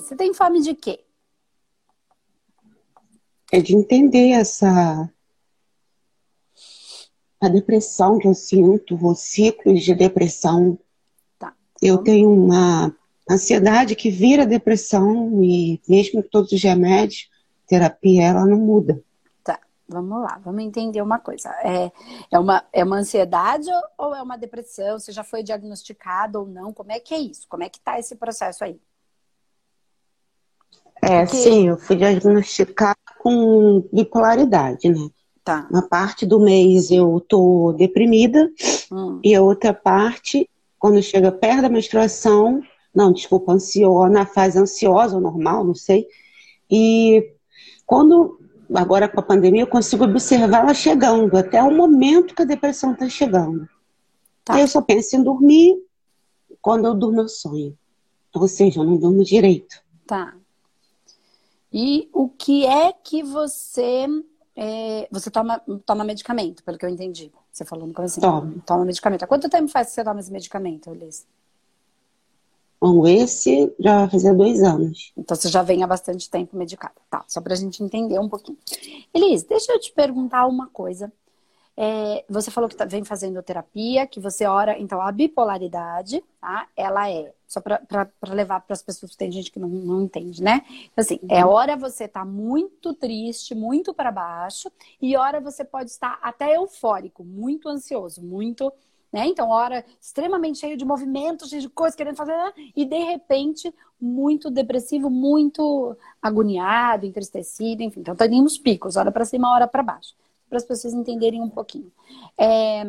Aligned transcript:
Você 0.00 0.16
tem 0.16 0.32
fome 0.32 0.60
de 0.60 0.74
quê? 0.74 1.04
É 3.50 3.60
de 3.60 3.76
entender 3.76 4.30
essa 4.30 5.10
a 7.42 7.48
depressão 7.48 8.18
que 8.18 8.28
eu 8.28 8.34
sinto, 8.34 8.96
os 9.04 9.18
ciclos 9.18 9.82
de 9.82 9.94
depressão. 9.94 10.78
Tá. 11.38 11.52
Eu 11.82 11.98
tenho 11.98 12.30
uma 12.30 12.94
ansiedade 13.28 13.96
que 13.96 14.10
vira 14.10 14.46
depressão 14.46 15.42
e 15.42 15.80
mesmo 15.88 16.22
com 16.22 16.28
todos 16.28 16.52
os 16.52 16.62
remédios, 16.62 17.28
terapia, 17.66 18.22
ela 18.22 18.46
não 18.46 18.58
muda. 18.58 19.02
Tá, 19.42 19.58
vamos 19.88 20.22
lá, 20.22 20.40
vamos 20.44 20.62
entender 20.62 21.02
uma 21.02 21.18
coisa. 21.18 21.48
É, 21.64 21.90
é, 22.30 22.38
uma, 22.38 22.64
é 22.72 22.84
uma 22.84 22.98
ansiedade 22.98 23.68
ou 23.98 24.14
é 24.14 24.22
uma 24.22 24.38
depressão? 24.38 24.98
Você 24.98 25.10
já 25.10 25.24
foi 25.24 25.42
diagnosticado 25.42 26.40
ou 26.40 26.46
não? 26.46 26.72
Como 26.72 26.92
é 26.92 27.00
que 27.00 27.12
é 27.12 27.18
isso? 27.18 27.48
Como 27.48 27.64
é 27.64 27.68
que 27.68 27.80
tá 27.80 27.98
esse 27.98 28.14
processo 28.14 28.62
aí? 28.62 28.80
É, 31.02 31.24
Porque... 31.24 31.36
sim, 31.36 31.68
eu 31.68 31.76
fui 31.76 31.96
diagnosticada 31.96 32.96
com 33.18 33.84
bipolaridade, 33.92 34.88
né? 34.88 35.08
Tá. 35.44 35.66
Uma 35.68 35.82
parte 35.82 36.24
do 36.24 36.38
mês 36.38 36.92
eu 36.92 37.20
tô 37.28 37.74
deprimida 37.76 38.48
hum. 38.92 39.20
e 39.24 39.34
a 39.34 39.42
outra 39.42 39.74
parte, 39.74 40.48
quando 40.78 41.02
chega 41.02 41.32
perto 41.32 41.62
da 41.62 41.68
menstruação, 41.68 42.62
não, 42.94 43.12
desculpa, 43.12 43.52
ansiosa, 43.52 44.12
na 44.12 44.24
fase 44.24 44.58
ansiosa 44.58 45.16
ou 45.16 45.20
normal, 45.20 45.64
não 45.64 45.74
sei. 45.74 46.06
E 46.70 47.32
quando, 47.84 48.38
agora 48.72 49.08
com 49.08 49.18
a 49.18 49.24
pandemia, 49.24 49.62
eu 49.62 49.66
consigo 49.66 50.04
observar 50.04 50.62
ela 50.62 50.74
chegando, 50.74 51.36
até 51.36 51.60
o 51.60 51.74
momento 51.74 52.34
que 52.36 52.42
a 52.42 52.46
depressão 52.46 52.92
está 52.92 53.08
chegando. 53.08 53.68
Tá. 54.44 54.60
Eu 54.60 54.68
só 54.68 54.80
penso 54.80 55.16
em 55.16 55.24
dormir 55.24 55.76
quando 56.60 56.86
eu 56.86 56.94
durmo 56.94 57.22
eu 57.22 57.28
sonho. 57.28 57.76
Ou 58.32 58.46
seja, 58.46 58.80
eu 58.80 58.84
não 58.84 58.96
durmo 58.96 59.24
direito. 59.24 59.82
Tá. 60.06 60.34
E 61.72 62.08
o 62.12 62.28
que 62.28 62.66
é 62.66 62.92
que 62.92 63.22
você 63.22 64.06
é, 64.54 65.08
você 65.10 65.30
toma, 65.30 65.60
toma 65.86 66.04
medicamento, 66.04 66.62
pelo 66.62 66.76
que 66.76 66.84
eu 66.84 66.90
entendi. 66.90 67.32
Você 67.50 67.64
falou 67.64 67.86
no 67.86 67.94
começo. 67.94 68.20
Toma. 68.20 68.54
Toma 68.66 68.84
medicamento. 68.84 69.22
Há 69.22 69.26
quanto 69.26 69.48
tempo 69.48 69.68
faz 69.68 69.88
que 69.88 69.94
você 69.94 70.04
toma 70.04 70.20
esse 70.20 70.32
medicamento, 70.32 70.90
Elis? 70.90 71.26
Bom, 72.80 73.06
esse 73.06 73.72
já 73.78 74.00
vai 74.00 74.10
fazer 74.10 74.34
dois 74.34 74.62
anos. 74.62 75.12
Então 75.16 75.36
você 75.36 75.48
já 75.48 75.62
vem 75.62 75.82
há 75.82 75.86
bastante 75.86 76.28
tempo 76.28 76.56
medicada. 76.56 76.94
Tá, 77.08 77.24
só 77.28 77.40
pra 77.40 77.54
gente 77.54 77.82
entender 77.82 78.18
um 78.18 78.28
pouquinho. 78.28 78.58
Elis, 79.14 79.44
deixa 79.44 79.72
eu 79.72 79.80
te 79.80 79.92
perguntar 79.92 80.46
uma 80.46 80.66
coisa. 80.66 81.12
É, 81.76 82.24
você 82.28 82.50
falou 82.50 82.68
que 82.68 82.76
tá, 82.76 82.84
vem 82.84 83.02
fazendo 83.02 83.42
terapia, 83.42 84.06
que 84.06 84.20
você 84.20 84.46
ora. 84.46 84.78
Então, 84.78 85.00
a 85.00 85.10
bipolaridade, 85.10 86.22
tá? 86.40 86.68
Ela 86.76 87.10
é. 87.10 87.32
Só 87.46 87.60
para 87.60 88.08
levar 88.28 88.60
para 88.60 88.72
as 88.72 88.82
pessoas, 88.82 89.14
tem 89.14 89.30
gente 89.30 89.50
que 89.50 89.58
não, 89.58 89.68
não 89.68 90.02
entende, 90.02 90.42
né? 90.42 90.62
Então, 90.68 91.02
assim, 91.02 91.18
é 91.28 91.34
uhum. 91.36 91.40
é 91.40 91.46
hora 91.46 91.76
você 91.76 92.08
tá 92.08 92.24
muito 92.24 92.94
triste, 92.94 93.54
muito 93.54 93.92
para 93.92 94.10
baixo, 94.10 94.70
e 95.00 95.16
hora 95.16 95.40
você 95.40 95.64
pode 95.64 95.90
estar 95.90 96.18
até 96.22 96.56
eufórico, 96.56 97.24
muito 97.24 97.68
ansioso, 97.68 98.22
muito. 98.22 98.72
Né? 99.12 99.26
Então, 99.26 99.50
hora 99.50 99.84
extremamente 100.00 100.58
cheio 100.58 100.76
de 100.76 100.86
movimento, 100.86 101.46
cheio 101.46 101.60
de 101.60 101.68
coisas, 101.68 101.94
querendo 101.94 102.16
fazer, 102.16 102.32
e 102.74 102.86
de 102.86 102.98
repente, 102.98 103.74
muito 104.00 104.50
depressivo, 104.50 105.10
muito 105.10 105.94
agoniado, 106.22 107.04
entristecido, 107.04 107.82
enfim. 107.82 108.00
Então, 108.00 108.16
tem 108.16 108.40
uns 108.40 108.56
picos, 108.56 108.96
hora 108.96 109.12
para 109.12 109.26
cima, 109.26 109.52
hora 109.52 109.68
para 109.68 109.82
baixo 109.82 110.14
para 110.52 110.58
as 110.58 110.66
pessoas 110.66 110.92
entenderem 110.92 111.40
um 111.40 111.48
pouquinho. 111.48 111.90
É, 112.36 112.82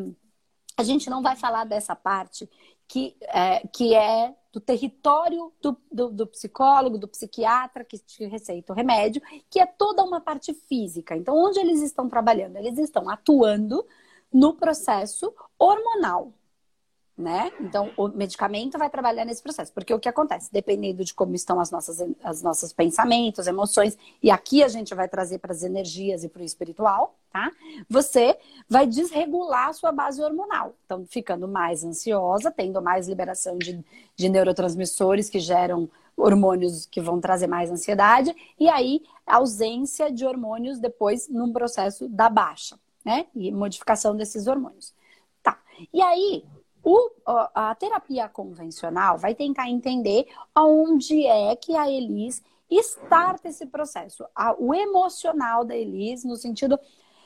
a 0.76 0.84
gente 0.84 1.10
não 1.10 1.22
vai 1.22 1.38
falar 1.38 1.64
dessa 1.64 1.96
parte 1.96 2.50
que 2.90 3.16
é, 3.22 3.66
que 3.68 3.96
é 3.96 4.36
do 4.52 4.60
território 4.60 5.50
do, 5.62 5.78
do, 5.90 6.10
do, 6.10 6.28
psicólogo, 6.28 6.98
do 6.98 7.08
psiquiatra 7.08 7.86
que 7.86 7.98
te 7.98 8.26
receita 8.26 8.74
o 8.74 8.76
remédio, 8.76 9.22
que 9.50 9.62
é 9.62 9.66
toda 9.66 10.04
uma 10.04 10.20
parte 10.20 10.54
física. 10.54 11.16
Então, 11.16 11.38
onde 11.38 11.58
eles 11.58 11.82
estão 11.82 12.10
trabalhando? 12.10 12.58
Eles 12.58 12.78
estão 12.78 13.10
atuando 13.10 13.86
no 14.32 14.54
processo 14.54 15.34
hormonal 15.58 16.34
né? 17.24 17.52
Então, 17.62 17.90
o 17.96 18.10
medicamento 18.10 18.78
vai 18.78 18.90
trabalhar 18.90 19.24
nesse 19.24 19.42
processo, 19.42 19.72
porque 19.72 19.94
o 19.94 20.00
que 20.00 20.10
acontece, 20.10 20.52
dependendo 20.52 21.04
de 21.06 21.14
como 21.14 21.34
estão 21.34 21.58
as 21.60 21.72
nossas, 21.72 22.04
as 22.22 22.44
nossos 22.44 22.74
pensamentos, 22.74 23.48
emoções, 23.48 23.98
e 24.22 24.30
aqui 24.30 24.62
a 24.62 24.68
gente 24.68 24.94
vai 24.94 25.08
trazer 25.08 25.40
para 25.40 25.54
as 25.54 25.64
energias 25.64 26.26
e 26.26 26.30
para 26.30 26.42
o 26.42 26.46
espiritual, 26.46 27.16
tá? 27.32 27.50
Você 27.90 28.38
vai 28.68 28.86
desregular 28.86 29.70
a 29.70 29.74
sua 29.74 29.94
base 29.94 30.22
hormonal, 30.22 30.76
então 30.86 31.06
ficando 31.06 31.48
mais 31.48 31.84
ansiosa, 31.86 32.52
tendo 32.52 32.82
mais 32.82 33.08
liberação 33.08 33.58
de, 33.58 33.84
de 34.16 34.30
neurotransmissores 34.30 35.30
que 35.30 35.40
geram 35.40 35.90
hormônios 36.18 36.86
que 36.86 37.02
vão 37.02 37.20
trazer 37.22 37.48
mais 37.48 37.72
ansiedade, 37.72 38.36
e 38.60 38.68
aí 38.68 39.02
ausência 39.26 40.12
de 40.12 40.26
hormônios 40.26 40.78
depois 40.78 41.30
num 41.30 41.54
processo 41.54 42.10
da 42.10 42.30
baixa, 42.30 42.78
né? 43.06 43.28
E 43.34 43.50
modificação 43.50 44.16
desses 44.16 44.46
hormônios. 44.46 44.94
Tá. 45.42 45.58
E 45.94 46.02
aí, 46.02 46.44
o, 46.84 47.10
a 47.26 47.74
terapia 47.76 48.28
convencional 48.28 49.18
vai 49.18 49.34
tentar 49.34 49.70
entender 49.70 50.28
aonde 50.54 51.26
é 51.26 51.56
que 51.56 51.76
a 51.76 51.90
Elis 51.90 52.44
starta 52.70 53.48
esse 53.48 53.66
processo. 53.68 54.26
o 54.58 54.74
emocional 54.74 55.64
da 55.64 55.76
Elis, 55.76 56.24
no 56.24 56.36
sentido. 56.36 56.78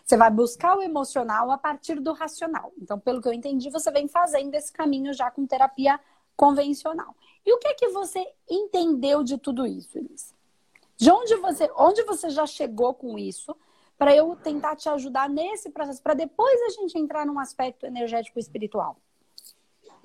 Você 0.03 0.15
vai 0.15 0.31
buscar 0.31 0.77
o 0.77 0.81
emocional 0.81 1.51
a 1.51 1.57
partir 1.57 1.99
do 1.99 2.13
racional. 2.13 2.71
Então, 2.81 2.97
pelo 2.97 3.21
que 3.21 3.27
eu 3.27 3.33
entendi, 3.33 3.69
você 3.69 3.91
vem 3.91 4.07
fazendo 4.07 4.53
esse 4.55 4.71
caminho 4.71 5.13
já 5.13 5.29
com 5.29 5.45
terapia 5.45 5.99
convencional. 6.35 7.13
E 7.45 7.53
o 7.53 7.57
que 7.57 7.67
é 7.67 7.73
que 7.73 7.89
você 7.89 8.25
entendeu 8.49 9.23
de 9.23 9.37
tudo 9.37 9.65
isso, 9.65 9.97
Elis? 9.97 10.33
De 10.95 11.11
onde 11.11 11.35
você, 11.35 11.69
onde 11.75 12.03
você 12.03 12.29
já 12.29 12.45
chegou 12.45 12.93
com 12.93 13.17
isso? 13.17 13.55
Para 13.97 14.15
eu 14.15 14.35
tentar 14.35 14.75
te 14.75 14.87
ajudar 14.87 15.29
nesse 15.29 15.71
processo, 15.71 16.01
para 16.01 16.13
depois 16.13 16.61
a 16.61 16.69
gente 16.69 16.97
entrar 16.97 17.25
num 17.25 17.39
aspecto 17.39 17.85
energético 17.85 18.39
espiritual. 18.39 18.97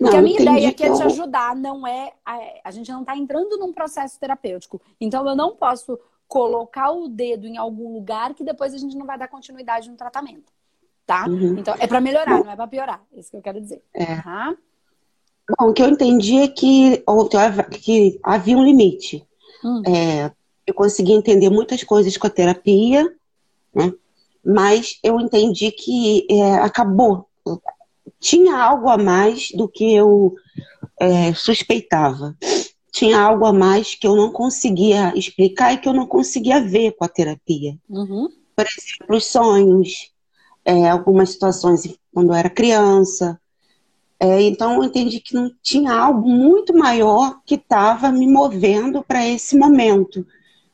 Porque 0.03 0.17
não, 0.17 0.19
a 0.19 0.23
minha 0.23 0.41
ideia 0.41 0.69
aqui 0.69 0.85
é 0.85 0.93
te 0.93 1.03
ajudar, 1.03 1.55
não 1.55 1.87
é. 1.87 2.13
A, 2.25 2.39
a 2.65 2.71
gente 2.71 2.91
não 2.91 3.01
está 3.01 3.17
entrando 3.17 3.57
num 3.59 3.73
processo 3.73 4.19
terapêutico. 4.19 4.81
Então 5.01 5.27
eu 5.29 5.37
não 5.37 5.55
posso 5.55 5.99
colocar 6.27 6.91
o 6.91 7.09
dedo 7.09 7.47
em 7.47 7.57
algum 7.57 7.93
lugar 7.93 8.35
que 8.35 8.43
depois 8.43 8.75
a 8.75 8.79
gente 8.79 8.97
não 8.97 9.07
vai 9.07 9.19
dar 9.19 9.29
continuidade 9.29 9.91
no 9.91 9.97
tratamento. 9.97 10.53
Tá? 11.07 11.27
Uhum. 11.29 11.59
Então 11.59 11.75
é 11.79 11.87
para 11.87 12.01
melhorar, 12.01 12.39
Bom, 12.39 12.45
não 12.45 12.53
é 12.53 12.57
para 12.57 12.67
piorar. 12.67 13.03
É 13.15 13.21
isso 13.21 13.31
que 13.31 13.37
eu 13.37 13.43
quero 13.43 13.61
dizer. 13.61 13.83
É. 13.95 14.21
Tá? 14.21 14.57
Bom, 15.59 15.69
o 15.69 15.73
que 15.73 15.83
eu 15.83 15.89
entendi 15.89 16.39
é 16.39 16.49
que, 16.49 17.05
que 17.81 18.19
havia 18.23 18.57
um 18.57 18.65
limite. 18.65 19.27
Hum. 19.65 19.83
É, 19.87 20.33
eu 20.67 20.75
consegui 20.75 21.13
entender 21.13 21.51
muitas 21.51 21.85
coisas 21.85 22.17
com 22.17 22.27
a 22.27 22.31
terapia, 22.31 23.15
né? 23.75 23.93
mas 24.45 24.99
eu 25.03 25.21
entendi 25.21 25.71
que 25.71 26.27
é, 26.31 26.55
acabou 26.55 27.29
tinha 28.21 28.57
algo 28.57 28.89
a 28.89 28.97
mais 28.97 29.51
do 29.53 29.69
que 29.69 29.95
eu 29.95 30.35
é, 31.01 31.35
suspeitava. 31.35 32.37
Tinha 32.93 33.21
algo 33.21 33.45
a 33.47 33.53
mais 33.53 33.95
que 33.95 34.07
eu 34.07 34.15
não 34.15 34.31
conseguia 34.31 35.13
explicar 35.17 35.73
e 35.73 35.79
que 35.79 35.89
eu 35.89 35.93
não 35.93 36.07
conseguia 36.07 36.61
ver 36.61 36.93
com 36.93 37.05
a 37.05 37.09
terapia. 37.09 37.77
Uhum. 37.89 38.29
Por 38.55 38.67
exemplo, 38.67 39.17
os 39.17 39.25
sonhos, 39.25 40.13
é, 40.65 40.89
algumas 40.89 41.31
situações 41.31 41.89
quando 42.13 42.31
eu 42.31 42.35
era 42.35 42.51
criança. 42.51 43.41
É, 44.21 44.43
então 44.43 44.75
eu 44.75 44.85
entendi 44.85 45.19
que 45.21 45.35
não 45.35 45.51
tinha 45.63 45.93
algo 45.93 46.29
muito 46.29 46.77
maior 46.77 47.41
que 47.45 47.57
estava 47.57 48.13
me 48.13 48.27
movendo 48.27 49.03
para 49.03 49.27
esse 49.27 49.57
momento. 49.57 50.25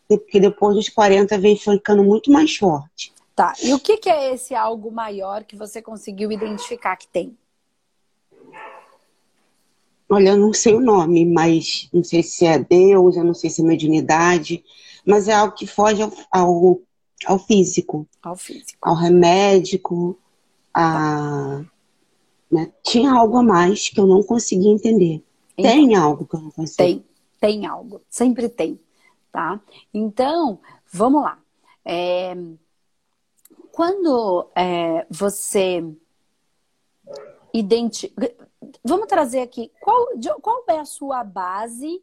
Porque 0.07 0.41
depois 0.41 0.75
dos 0.75 0.89
40 0.89 1.39
vem 1.39 1.57
ficando 1.57 2.03
muito 2.03 2.31
mais 2.31 2.57
forte. 2.57 3.13
Tá. 3.39 3.55
E 3.63 3.73
o 3.73 3.79
que, 3.79 3.99
que 3.99 4.11
é 4.11 4.35
esse 4.35 4.53
algo 4.53 4.91
maior 4.91 5.45
que 5.45 5.55
você 5.55 5.81
conseguiu 5.81 6.33
identificar 6.33 6.97
que 6.97 7.07
tem? 7.07 7.39
Olha, 10.09 10.31
eu 10.31 10.37
não 10.37 10.53
sei 10.53 10.75
o 10.75 10.81
nome, 10.81 11.25
mas 11.25 11.89
não 11.93 12.03
sei 12.03 12.21
se 12.25 12.45
é 12.45 12.59
Deus, 12.59 13.17
eu 13.17 13.23
não 13.23 13.35
sei 13.35 13.49
se 13.49 13.63
é 13.63 13.65
mediunidade, 13.65 14.65
mas 15.07 15.29
é 15.29 15.35
algo 15.35 15.55
que 15.55 15.69
foge 15.69 16.03
ao, 16.03 16.13
ao, 16.33 16.81
ao 17.27 17.39
físico. 17.39 18.09
Ao 18.21 18.35
físico. 18.35 18.77
Ao 18.83 18.97
remédico, 18.97 20.19
a... 20.75 21.63
Né? 22.51 22.73
Tinha 22.83 23.13
algo 23.13 23.37
a 23.37 23.43
mais 23.45 23.89
que 23.89 24.01
eu 24.01 24.07
não 24.09 24.21
conseguia 24.21 24.73
entender. 24.73 25.23
Então, 25.57 25.71
tem 25.71 25.95
algo 25.95 26.27
que 26.27 26.35
eu 26.35 26.41
não 26.41 26.51
consigo. 26.51 26.77
Tem, 26.77 27.05
tem 27.39 27.67
algo. 27.67 28.01
Sempre 28.11 28.49
tem, 28.49 28.81
tá? 29.31 29.61
Então, 29.95 30.59
vamos 30.91 31.23
lá. 31.23 31.39
É 31.85 32.35
quando 33.79 34.51
é, 34.57 35.07
você 35.09 35.85
identifica. 37.55 38.35
Vamos 38.83 39.07
trazer 39.07 39.39
aqui 39.39 39.71
qual, 39.81 40.09
qual 40.43 40.65
é 40.69 40.81
a 40.81 40.85
sua 40.85 41.23
base 41.23 42.03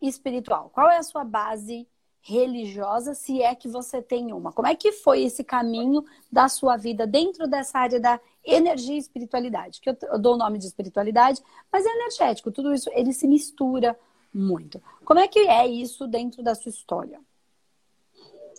espiritual? 0.00 0.70
Qual 0.70 0.88
é 0.88 0.96
a 0.96 1.02
sua 1.02 1.22
base 1.22 1.86
religiosa, 2.22 3.12
se 3.12 3.42
é 3.42 3.54
que 3.54 3.68
você 3.68 4.00
tem 4.00 4.32
uma? 4.32 4.52
Como 4.52 4.68
é 4.68 4.74
que 4.74 4.90
foi 4.90 5.22
esse 5.22 5.44
caminho 5.44 6.02
da 6.32 6.48
sua 6.48 6.78
vida 6.78 7.06
dentro 7.06 7.46
dessa 7.46 7.78
área 7.78 8.00
da 8.00 8.18
energia 8.42 8.94
e 8.94 9.00
espiritualidade? 9.00 9.82
Que 9.82 9.90
eu, 9.90 9.96
eu 10.04 10.18
dou 10.18 10.32
o 10.32 10.38
nome 10.38 10.58
de 10.58 10.64
espiritualidade, 10.64 11.42
mas 11.70 11.84
é 11.84 11.90
energético, 11.90 12.50
tudo 12.50 12.72
isso 12.72 12.88
ele 12.94 13.12
se 13.12 13.28
mistura 13.28 13.98
Muito. 14.32 14.82
Como 15.04 15.20
é 15.20 15.28
que 15.28 15.40
é 15.40 15.66
isso 15.66 16.06
dentro 16.06 16.42
da 16.42 16.54
sua 16.54 16.70
história? 16.70 17.20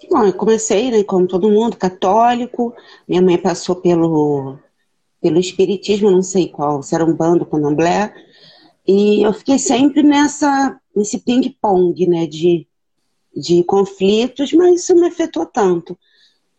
Bom, 0.09 0.23
eu 0.25 0.33
comecei, 0.33 0.91
né, 0.91 1.03
como 1.03 1.27
todo 1.27 1.51
mundo, 1.51 1.77
católico. 1.77 2.73
Minha 3.07 3.21
mãe 3.21 3.37
passou 3.37 3.75
pelo, 3.75 4.57
pelo 5.21 5.39
espiritismo, 5.39 6.09
não 6.09 6.23
sei 6.23 6.49
qual, 6.49 6.81
se 6.81 6.95
era 6.95 7.05
um 7.05 7.15
bando, 7.15 7.45
candomblé. 7.45 8.13
E 8.87 9.21
eu 9.21 9.31
fiquei 9.31 9.59
sempre 9.59 10.01
nessa, 10.01 10.79
nesse 10.95 11.19
ping-pong, 11.19 12.07
né, 12.07 12.25
de, 12.25 12.67
de 13.35 13.63
conflitos, 13.63 14.51
mas 14.53 14.81
isso 14.81 14.95
me 14.95 15.07
afetou 15.07 15.45
tanto. 15.45 15.97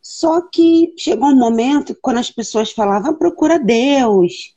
Só 0.01 0.41
que 0.41 0.95
chegou 0.97 1.29
um 1.29 1.37
momento 1.37 1.97
quando 2.01 2.19
as 2.19 2.31
pessoas 2.31 2.73
falavam, 2.73 3.15
procura 3.15 3.59
Deus, 3.59 4.55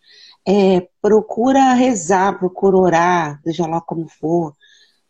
é, 0.48 0.88
procura 1.02 1.74
rezar, 1.74 2.38
procura 2.38 2.78
orar, 2.78 3.42
seja 3.44 3.68
lá 3.68 3.82
como 3.82 4.08
for, 4.08 4.56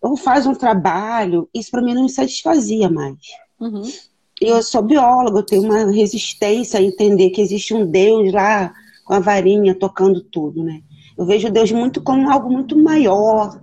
ou 0.01 0.15
faz 0.15 0.45
um 0.45 0.53
trabalho, 0.53 1.49
isso 1.53 1.71
para 1.71 1.81
mim 1.81 1.93
não 1.93 2.03
me 2.03 2.09
satisfazia 2.09 2.89
mais. 2.89 3.17
Uhum. 3.65 3.91
Eu 4.39 4.61
sou 4.61 4.81
bióloga, 4.81 5.39
eu 5.39 5.45
tenho 5.45 5.63
uma 5.63 5.91
resistência 5.91 6.79
a 6.79 6.83
entender 6.83 7.29
que 7.31 7.41
existe 7.41 7.73
um 7.73 7.85
Deus 7.85 8.31
lá 8.31 8.73
com 9.03 9.13
a 9.13 9.19
varinha 9.19 9.73
tocando 9.73 10.21
tudo, 10.21 10.63
né? 10.63 10.81
Eu 11.17 11.25
vejo 11.25 11.49
Deus 11.49 11.71
muito 11.71 12.01
como 12.01 12.29
algo 12.29 12.51
muito 12.51 12.77
maior. 12.77 13.59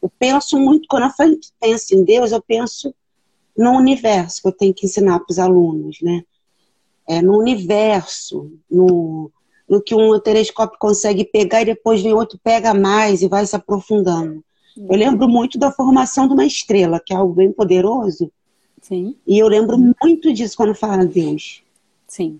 Eu 0.00 0.10
penso 0.18 0.58
muito, 0.58 0.86
quando 0.88 1.04
eu 1.04 1.38
penso 1.60 1.94
em 1.94 2.04
Deus, 2.04 2.30
eu 2.32 2.40
penso 2.40 2.94
no 3.56 3.72
universo 3.72 4.40
que 4.40 4.48
eu 4.48 4.52
tenho 4.52 4.74
que 4.74 4.86
ensinar 4.86 5.18
para 5.18 5.32
os 5.32 5.38
alunos, 5.38 5.98
né? 6.00 6.22
É, 7.06 7.20
no 7.20 7.38
universo, 7.38 8.50
no, 8.70 9.30
no 9.68 9.82
que 9.82 9.94
um 9.94 10.18
telescópio 10.20 10.78
consegue 10.78 11.24
pegar 11.24 11.62
e 11.62 11.66
depois 11.66 12.00
vem 12.00 12.14
outro 12.14 12.38
pega 12.42 12.72
mais 12.72 13.20
e 13.20 13.28
vai 13.28 13.44
se 13.44 13.54
aprofundando. 13.54 14.42
Eu 14.76 14.96
lembro 14.96 15.28
muito 15.28 15.58
da 15.58 15.70
formação 15.70 16.26
de 16.26 16.34
uma 16.34 16.46
estrela, 16.46 17.00
que 17.04 17.12
é 17.12 17.16
algo 17.16 17.34
bem 17.34 17.52
poderoso. 17.52 18.30
Sim. 18.84 19.16
E 19.26 19.38
eu 19.38 19.48
lembro 19.48 19.78
muito 19.78 20.30
disso 20.34 20.58
quando 20.58 20.74
fala 20.74 21.06
Deus. 21.06 21.62
Sim. 22.06 22.38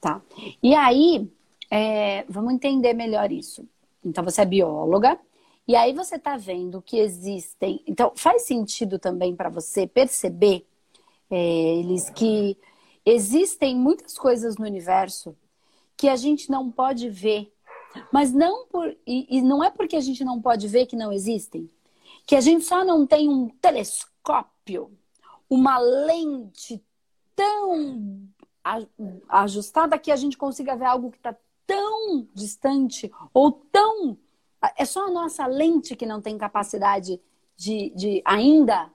Tá. 0.00 0.20
E 0.60 0.74
aí, 0.74 1.30
é, 1.70 2.24
vamos 2.28 2.54
entender 2.54 2.92
melhor 2.92 3.30
isso. 3.30 3.64
Então, 4.04 4.24
você 4.24 4.42
é 4.42 4.44
bióloga, 4.44 5.16
e 5.66 5.76
aí 5.76 5.92
você 5.92 6.16
está 6.16 6.36
vendo 6.36 6.82
que 6.82 6.98
existem. 6.98 7.80
Então, 7.86 8.12
faz 8.16 8.46
sentido 8.46 8.98
também 8.98 9.36
para 9.36 9.48
você 9.48 9.86
perceber, 9.86 10.66
é, 11.30 11.76
eles, 11.76 12.10
que 12.10 12.56
existem 13.06 13.76
muitas 13.76 14.18
coisas 14.18 14.56
no 14.56 14.66
universo 14.66 15.36
que 15.96 16.08
a 16.08 16.16
gente 16.16 16.50
não 16.50 16.68
pode 16.68 17.08
ver. 17.08 17.52
Mas 18.12 18.32
não 18.32 18.66
por. 18.66 18.88
E, 19.06 19.38
e 19.38 19.40
não 19.40 19.62
é 19.62 19.70
porque 19.70 19.94
a 19.94 20.00
gente 20.00 20.24
não 20.24 20.42
pode 20.42 20.66
ver 20.66 20.86
que 20.86 20.96
não 20.96 21.12
existem. 21.12 21.70
Que 22.26 22.34
a 22.34 22.40
gente 22.40 22.64
só 22.64 22.84
não 22.84 23.06
tem 23.06 23.28
um 23.28 23.48
telescópio, 23.48 24.90
uma 25.48 25.78
lente 25.78 26.84
tão 27.34 28.28
ajustada 29.28 29.98
que 29.98 30.10
a 30.10 30.16
gente 30.16 30.36
consiga 30.36 30.76
ver 30.76 30.84
algo 30.84 31.10
que 31.10 31.16
está 31.16 31.34
tão 31.66 32.28
distante 32.34 33.10
ou 33.32 33.52
tão. 33.52 34.18
É 34.76 34.84
só 34.84 35.06
a 35.06 35.10
nossa 35.10 35.46
lente 35.46 35.94
que 35.94 36.06
não 36.06 36.20
tem 36.20 36.36
capacidade 36.36 37.20
de, 37.56 37.90
de 37.90 38.22
ainda 38.24 38.90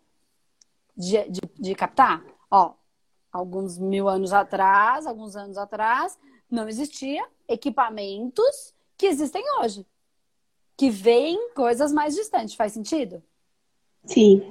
de, 0.95 1.29
de, 1.29 1.41
de 1.59 1.75
captar. 1.75 2.23
Ó, 2.51 2.73
alguns 3.31 3.77
mil 3.77 4.07
anos 4.07 4.33
atrás, 4.33 5.05
alguns 5.07 5.35
anos 5.35 5.57
atrás, 5.57 6.17
não 6.49 6.67
existia 6.67 7.25
equipamentos 7.47 8.73
que 8.97 9.07
existem 9.07 9.43
hoje, 9.59 9.85
que 10.77 10.89
veem 10.89 11.49
coisas 11.51 11.91
mais 11.91 12.15
distantes. 12.15 12.55
Faz 12.55 12.73
sentido? 12.73 13.23
Sim. 14.05 14.43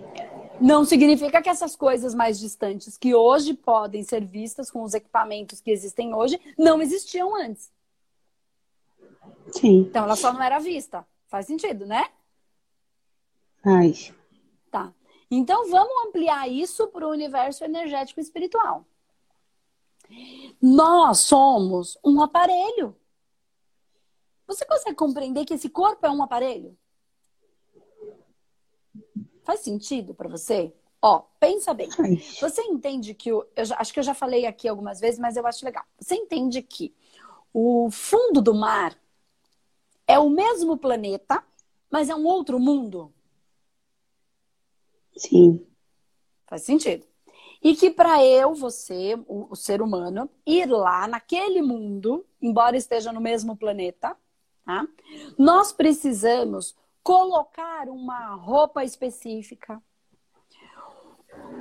Não 0.63 0.85
significa 0.85 1.43
que 1.43 1.49
essas 1.49 1.75
coisas 1.75 2.15
mais 2.15 2.39
distantes 2.39 2.97
que 2.97 3.13
hoje 3.17 3.53
podem 3.53 4.05
ser 4.05 4.25
vistas 4.25 4.71
com 4.71 4.85
os 4.85 4.95
equipamentos 4.95 5.61
que 5.61 5.73
existem 5.73 6.15
hoje 6.15 6.41
não 6.57 6.81
existiam 6.81 7.35
antes. 7.35 7.73
Sim. 9.51 9.81
Então 9.81 10.05
ela 10.05 10.15
só 10.15 10.33
não 10.33 10.41
era 10.41 10.61
vista. 10.61 11.05
Faz 11.27 11.47
sentido, 11.47 11.85
né? 11.85 12.09
Faz. 13.61 14.15
Tá. 14.71 14.93
Então 15.29 15.69
vamos 15.69 16.07
ampliar 16.07 16.49
isso 16.49 16.87
para 16.87 17.09
o 17.09 17.11
universo 17.11 17.65
energético 17.65 18.21
espiritual. 18.21 18.87
Nós 20.63 21.19
somos 21.19 21.99
um 22.05 22.23
aparelho. 22.23 22.95
Você 24.47 24.65
consegue 24.65 24.95
compreender 24.95 25.45
que 25.45 25.55
esse 25.55 25.69
corpo 25.69 26.07
é 26.07 26.11
um 26.11 26.23
aparelho? 26.23 26.79
Faz 29.43 29.61
sentido 29.61 30.15
para 30.15 30.29
você? 30.29 30.73
Ó, 31.01 31.25
pensa 31.41 31.75
bem. 31.75 31.89
Você 32.41 32.63
entende 32.63 33.13
que 33.13 33.33
o. 33.33 33.45
Eu 33.57 33.65
já, 33.65 33.77
acho 33.79 33.93
que 33.93 33.99
eu 33.99 34.05
já 34.05 34.15
falei 34.15 34.47
aqui 34.47 34.69
algumas 34.69 35.01
vezes, 35.01 35.19
mas 35.19 35.37
eu 35.37 35.47
acho 35.47 35.65
legal. 35.65 35.85
Você 35.99 36.15
entende 36.15 36.63
que 36.63 36.95
o 37.53 37.91
fundo 37.91 38.41
do 38.41 38.55
mar 38.55 38.97
é 40.07 40.19
o 40.19 40.31
mesmo 40.31 40.77
planeta, 40.77 41.43
mas 41.91 42.09
é 42.09 42.15
um 42.15 42.25
outro 42.25 42.61
mundo? 42.61 43.13
Sim. 45.17 45.67
Faz 46.47 46.63
sentido. 46.63 47.05
E 47.63 47.77
que 47.77 47.91
para 47.91 48.25
eu, 48.25 48.55
você, 48.55 49.15
o, 49.27 49.49
o, 49.51 49.57
ser 49.57 49.81
humano, 49.81 50.29
ir 50.45 50.67
lá 50.67 51.07
naquele 51.07 51.63
mundo, 51.63 52.27
embora 52.41 52.77
esteja 52.77 53.13
no 53.13 53.21
mesmo 53.21 53.57
planeta, 53.57 54.17
tá? 54.65 54.87
nós 55.39 55.73
precisamos 55.73 56.77
colocar 57.03 57.89
uma 57.89 58.35
roupa 58.35 58.85
específica, 58.85 59.83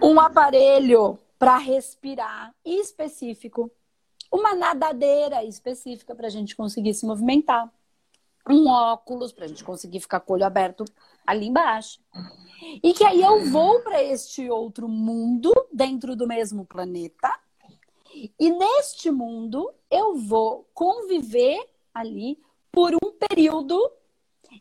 um 0.02 0.20
aparelho 0.20 1.18
para 1.40 1.58
respirar 1.58 2.54
específico, 2.64 3.72
uma 4.32 4.56
nadadeira 4.56 5.44
específica 5.44 6.16
para 6.16 6.28
a 6.28 6.30
gente 6.30 6.56
conseguir 6.56 6.94
se 6.94 7.06
movimentar, 7.06 7.72
um 8.50 8.68
óculos 8.68 9.32
para 9.32 9.46
a 9.46 9.48
gente 9.48 9.64
conseguir 9.64 10.00
ficar 10.00 10.20
com 10.20 10.34
o 10.34 10.36
olho 10.36 10.46
aberto 10.46 10.86
ali 11.26 11.48
embaixo. 11.48 12.00
E 12.84 12.94
que 12.94 13.04
aí 13.04 13.22
eu 13.22 13.46
vou 13.50 13.82
para 13.82 14.02
este 14.04 14.50
outro 14.50 14.88
mundo, 14.88 15.52
dentro 15.74 16.16
do 16.16 16.28
mesmo 16.28 16.66
planeta. 16.66 17.40
E 18.40 18.52
neste 18.52 19.10
mundo 19.10 19.74
eu 19.90 20.16
vou 20.16 20.68
conviver 20.74 21.66
ali 21.94 22.40
por 22.72 22.94
um 22.94 23.12
período 23.12 23.80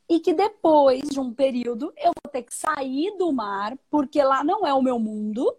e 0.08 0.20
que 0.20 0.32
depois 0.32 1.02
de 1.08 1.20
um 1.20 1.32
período 1.32 1.92
eu 1.96 2.12
vou 2.22 2.30
ter 2.30 2.42
que 2.42 2.54
sair 2.54 3.16
do 3.16 3.32
mar, 3.32 3.76
porque 3.90 4.22
lá 4.22 4.44
não 4.44 4.66
é 4.66 4.72
o 4.72 4.82
meu 4.82 4.98
mundo, 4.98 5.54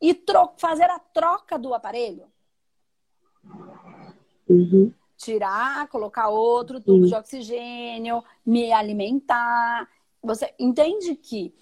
e 0.00 0.20
fazer 0.56 0.90
a 0.90 0.98
troca 0.98 1.58
do 1.58 1.74
aparelho. 1.74 2.24
Uhum. 4.48 4.92
Tirar, 5.16 5.88
colocar 5.88 6.28
outro 6.28 6.80
tubo 6.80 7.02
uhum. 7.02 7.08
de 7.08 7.14
oxigênio, 7.14 8.22
me 8.44 8.72
alimentar. 8.72 9.88
Você 10.22 10.52
entende 10.58 11.14
que 11.14 11.52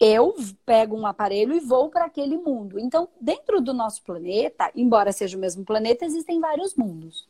eu 0.00 0.34
pego 0.64 0.96
um 0.96 1.06
aparelho 1.06 1.54
e 1.54 1.60
vou 1.60 1.88
para 1.88 2.04
aquele 2.04 2.36
mundo. 2.36 2.78
Então, 2.78 3.08
dentro 3.20 3.60
do 3.60 3.74
nosso 3.74 4.02
planeta, 4.02 4.70
embora 4.74 5.12
seja 5.12 5.36
o 5.36 5.40
mesmo 5.40 5.64
planeta, 5.64 6.04
existem 6.04 6.40
vários 6.40 6.74
mundos. 6.74 7.28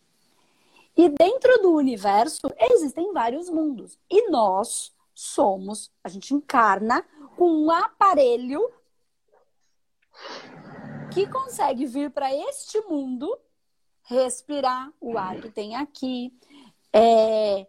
E 0.99 1.09
dentro 1.09 1.62
do 1.62 1.75
universo 1.75 2.52
existem 2.59 3.12
vários 3.12 3.49
mundos. 3.49 3.97
E 4.11 4.28
nós 4.31 4.93
somos, 5.14 5.93
a 6.02 6.09
gente 6.09 6.35
encarna 6.35 7.05
com 7.37 7.49
um 7.49 7.71
aparelho 7.71 8.69
que 11.14 11.25
consegue 11.28 11.87
vir 11.87 12.11
para 12.11 12.35
este 12.35 12.81
mundo, 12.81 13.38
respirar 14.02 14.93
o 15.00 15.17
ar 15.17 15.40
que 15.40 15.49
tem 15.49 15.76
aqui, 15.76 16.37
é, 16.93 17.64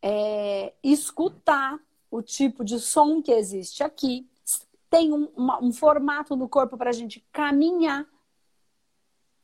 é, 0.00 0.72
escutar 0.82 1.78
o 2.10 2.22
tipo 2.22 2.64
de 2.64 2.80
som 2.80 3.20
que 3.20 3.32
existe 3.32 3.84
aqui, 3.84 4.26
tem 4.88 5.12
um, 5.12 5.30
uma, 5.36 5.62
um 5.62 5.74
formato 5.74 6.34
no 6.34 6.48
corpo 6.48 6.78
para 6.78 6.88
a 6.88 6.94
gente 6.94 7.22
caminhar 7.30 8.06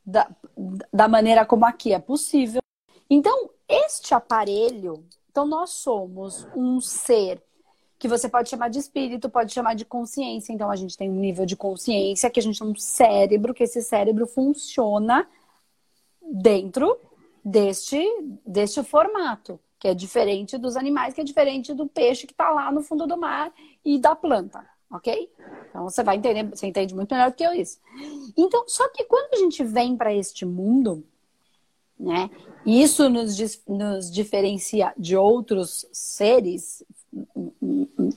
da, 0.05 0.31
da 0.91 1.07
maneira 1.07 1.45
como 1.45 1.67
aqui 1.67 1.93
é 1.93 1.99
possível. 1.99 2.63
Então, 3.09 3.51
este 3.69 4.15
aparelho, 4.15 5.05
então 5.31 5.47
nós 5.47 5.71
somos 5.71 6.47
um 6.55 6.81
ser 6.81 7.43
que 7.99 8.09
você 8.09 8.29
pode 8.29 8.51
chamar 8.51 8.69
de 8.69 8.79
espírito, 8.79 9.31
pode 9.31 9.53
chamar 9.53 9.75
de 9.75 9.85
consciência. 9.85 10.53
Então, 10.53 10.71
a 10.71 10.77
gente 10.77 10.97
tem 10.97 11.11
um 11.11 11.21
nível 11.21 11.47
de 11.47 11.57
consciência, 11.57 12.31
que 12.31 12.41
a 12.41 12.43
gente 12.43 12.59
tem 12.59 12.69
um 12.69 12.77
cérebro, 12.77 13.55
que 13.55 13.65
esse 13.65 13.83
cérebro 13.83 14.27
funciona 14.27 15.27
dentro 16.21 16.99
deste, 17.45 18.05
deste 18.45 18.83
formato 18.83 19.59
que 19.79 19.89
é 19.89 19.95
diferente 19.95 20.57
dos 20.59 20.77
animais, 20.77 21.15
que 21.15 21.21
é 21.21 21.25
diferente 21.25 21.75
do 21.75 21.87
peixe 21.87 22.27
que 22.27 22.33
está 22.33 22.51
lá 22.51 22.73
no 22.73 22.83
fundo 22.83 23.07
do 23.07 23.17
mar 23.17 23.53
e 23.85 23.99
da 23.99 24.17
planta, 24.17 24.65
ok? 24.91 25.31
Então 25.69 25.85
você 25.85 26.03
vai 26.03 26.17
entender, 26.17 26.45
você 26.45 26.67
entende 26.67 26.95
muito 26.95 27.15
melhor 27.15 27.31
do 27.31 27.37
que 27.37 27.45
eu 27.45 27.53
isso. 27.53 27.79
Então, 28.37 28.65
só 28.67 28.89
que 28.89 29.05
quando 29.05 29.35
a 29.35 29.37
gente 29.37 29.63
vem 29.63 29.97
para 29.97 30.15
este 30.15 30.45
mundo, 30.45 31.05
né, 31.99 32.31
isso 32.65 33.09
nos, 33.09 33.39
nos 33.67 34.11
diferencia 34.11 34.93
de 34.97 35.17
outros 35.17 35.87
seres 35.93 36.85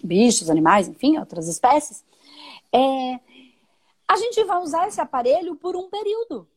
bichos, 0.04 0.50
animais, 0.50 0.88
enfim, 0.88 1.18
outras 1.18 1.48
espécies, 1.48 2.04
é, 2.74 3.20
a 4.08 4.18
gente 4.18 4.44
vai 4.44 4.62
usar 4.62 4.88
esse 4.88 5.00
aparelho 5.00 5.56
por 5.56 5.76
um 5.76 5.90
período. 5.90 6.48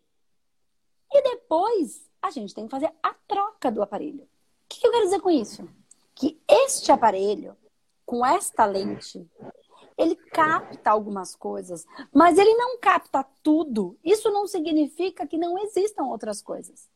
E 1.12 1.23
depois 1.23 2.09
a 2.21 2.31
gente 2.31 2.55
tem 2.55 2.64
que 2.64 2.71
fazer 2.71 2.91
a 3.02 3.14
troca 3.29 3.71
do 3.71 3.83
aparelho. 3.83 4.23
O 4.23 4.29
que 4.69 4.87
eu 4.87 4.91
quero 4.91 5.05
dizer 5.05 5.21
com 5.21 5.31
isso? 5.31 5.69
Que 6.14 6.41
este 6.49 6.91
aparelho, 6.91 7.57
com 8.07 8.25
esta 8.25 8.64
lente, 8.64 9.29
ele 9.99 10.17
capta 10.17 10.91
algumas 10.91 11.37
coisas, 11.37 11.85
mas 12.12 12.38
ele 12.38 12.55
não 12.55 12.79
capta 12.79 13.25
tudo. 13.43 13.99
Isso 14.02 14.31
não 14.31 14.47
significa 14.47 15.26
que 15.26 15.37
não 15.37 15.59
existam 15.59 16.05
outras 16.05 16.41
coisas. 16.41 16.88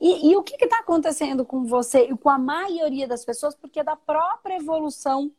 E, 0.00 0.30
e 0.30 0.36
o 0.36 0.42
que 0.42 0.62
está 0.64 0.78
acontecendo 0.78 1.44
com 1.44 1.64
você 1.64 2.04
e 2.04 2.16
com 2.16 2.30
a 2.30 2.38
maioria 2.38 3.08
das 3.08 3.24
pessoas? 3.24 3.54
Porque 3.54 3.80
é 3.80 3.84
da 3.84 3.96
própria 3.96 4.56
evolução 4.56 5.32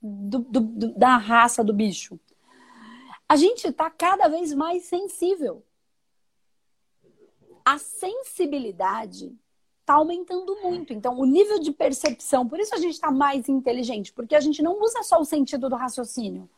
do, 0.00 0.38
do, 0.38 0.60
do, 0.60 0.94
da 0.94 1.16
raça 1.16 1.64
do 1.64 1.72
bicho. 1.72 2.18
A 3.28 3.34
gente 3.34 3.66
está 3.66 3.90
cada 3.90 4.28
vez 4.28 4.54
mais 4.54 4.84
sensível. 4.84 5.64
A 7.64 7.78
sensibilidade 7.78 9.36
está 9.80 9.94
aumentando 9.94 10.56
muito. 10.62 10.92
Então, 10.92 11.18
o 11.18 11.24
nível 11.24 11.58
de 11.58 11.72
percepção, 11.72 12.48
por 12.48 12.60
isso 12.60 12.74
a 12.74 12.78
gente 12.78 12.94
está 12.94 13.10
mais 13.10 13.48
inteligente, 13.48 14.12
porque 14.12 14.34
a 14.34 14.40
gente 14.40 14.62
não 14.62 14.80
usa 14.80 15.02
só 15.02 15.20
o 15.20 15.24
sentido 15.24 15.68
do 15.68 15.76
raciocínio. 15.76 16.48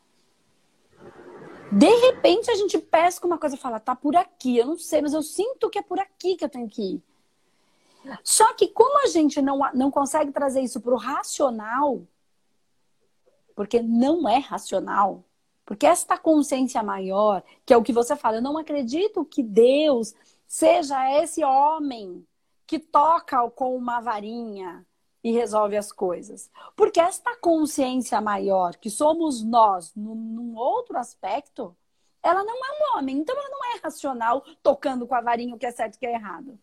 De 1.72 1.88
repente 1.88 2.50
a 2.50 2.54
gente 2.54 2.78
pesca 2.78 3.26
uma 3.26 3.38
coisa 3.38 3.56
e 3.56 3.58
fala, 3.58 3.80
tá 3.80 3.96
por 3.96 4.14
aqui, 4.14 4.58
eu 4.58 4.66
não 4.66 4.78
sei, 4.78 5.00
mas 5.00 5.14
eu 5.14 5.22
sinto 5.22 5.70
que 5.70 5.78
é 5.78 5.82
por 5.82 5.98
aqui 5.98 6.36
que 6.36 6.44
eu 6.44 6.48
tenho 6.48 6.68
que 6.68 6.82
ir. 6.82 7.02
Só 8.22 8.52
que 8.54 8.68
como 8.68 9.04
a 9.04 9.08
gente 9.08 9.40
não, 9.40 9.58
não 9.74 9.90
consegue 9.90 10.32
trazer 10.32 10.60
isso 10.60 10.80
para 10.80 10.94
o 10.94 10.98
racional, 10.98 12.02
porque 13.54 13.80
não 13.80 14.28
é 14.28 14.38
racional, 14.38 15.24
porque 15.64 15.86
esta 15.86 16.18
consciência 16.18 16.82
maior, 16.82 17.42
que 17.64 17.72
é 17.72 17.76
o 17.76 17.82
que 17.82 17.92
você 17.92 18.14
fala, 18.14 18.36
eu 18.36 18.42
não 18.42 18.58
acredito 18.58 19.24
que 19.24 19.42
Deus 19.42 20.14
seja 20.46 21.10
esse 21.22 21.42
homem 21.42 22.26
que 22.66 22.78
toca 22.78 23.48
com 23.50 23.76
uma 23.76 24.00
varinha 24.00 24.86
e 25.22 25.32
resolve 25.32 25.76
as 25.76 25.90
coisas. 25.90 26.50
Porque 26.76 27.00
esta 27.00 27.34
consciência 27.36 28.20
maior, 28.20 28.76
que 28.76 28.90
somos 28.90 29.42
nós, 29.42 29.94
num, 29.94 30.14
num 30.14 30.56
outro 30.56 30.98
aspecto, 30.98 31.74
ela 32.22 32.44
não 32.44 32.54
é 32.54 32.68
um 32.70 32.98
homem, 32.98 33.18
então 33.18 33.36
ela 33.36 33.48
não 33.48 33.64
é 33.74 33.80
racional 33.82 34.42
tocando 34.62 35.06
com 35.06 35.14
a 35.14 35.20
varinha 35.20 35.54
o 35.54 35.58
que 35.58 35.66
é 35.66 35.70
certo 35.70 35.94
e 35.94 35.96
o 35.96 36.00
que 36.00 36.06
é 36.06 36.14
errado. 36.14 36.58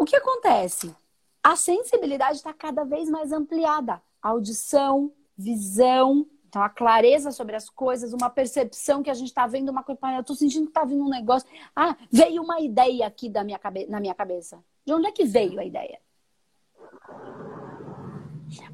O 0.00 0.04
que 0.06 0.16
acontece? 0.16 0.96
A 1.42 1.54
sensibilidade 1.56 2.38
está 2.38 2.54
cada 2.54 2.84
vez 2.84 3.10
mais 3.10 3.32
ampliada. 3.32 4.00
Audição, 4.22 5.12
visão, 5.36 6.26
então, 6.48 6.62
a 6.62 6.70
clareza 6.70 7.30
sobre 7.30 7.54
as 7.54 7.68
coisas, 7.68 8.14
uma 8.14 8.30
percepção 8.30 9.02
que 9.02 9.10
a 9.10 9.14
gente 9.14 9.28
está 9.28 9.46
vendo 9.46 9.68
uma 9.68 9.82
coisa. 9.82 10.00
Eu 10.14 10.22
estou 10.22 10.34
sentindo 10.34 10.64
que 10.64 10.70
está 10.70 10.84
vindo 10.86 11.04
um 11.04 11.10
negócio. 11.10 11.46
Ah, 11.76 11.94
veio 12.10 12.42
uma 12.42 12.60
ideia 12.60 13.06
aqui 13.06 13.28
da 13.28 13.44
minha 13.44 13.58
cabe... 13.58 13.86
na 13.88 14.00
minha 14.00 14.14
cabeça. 14.14 14.64
De 14.86 14.94
onde 14.94 15.06
é 15.06 15.12
que 15.12 15.26
veio 15.26 15.60
a 15.60 15.64
ideia? 15.66 16.00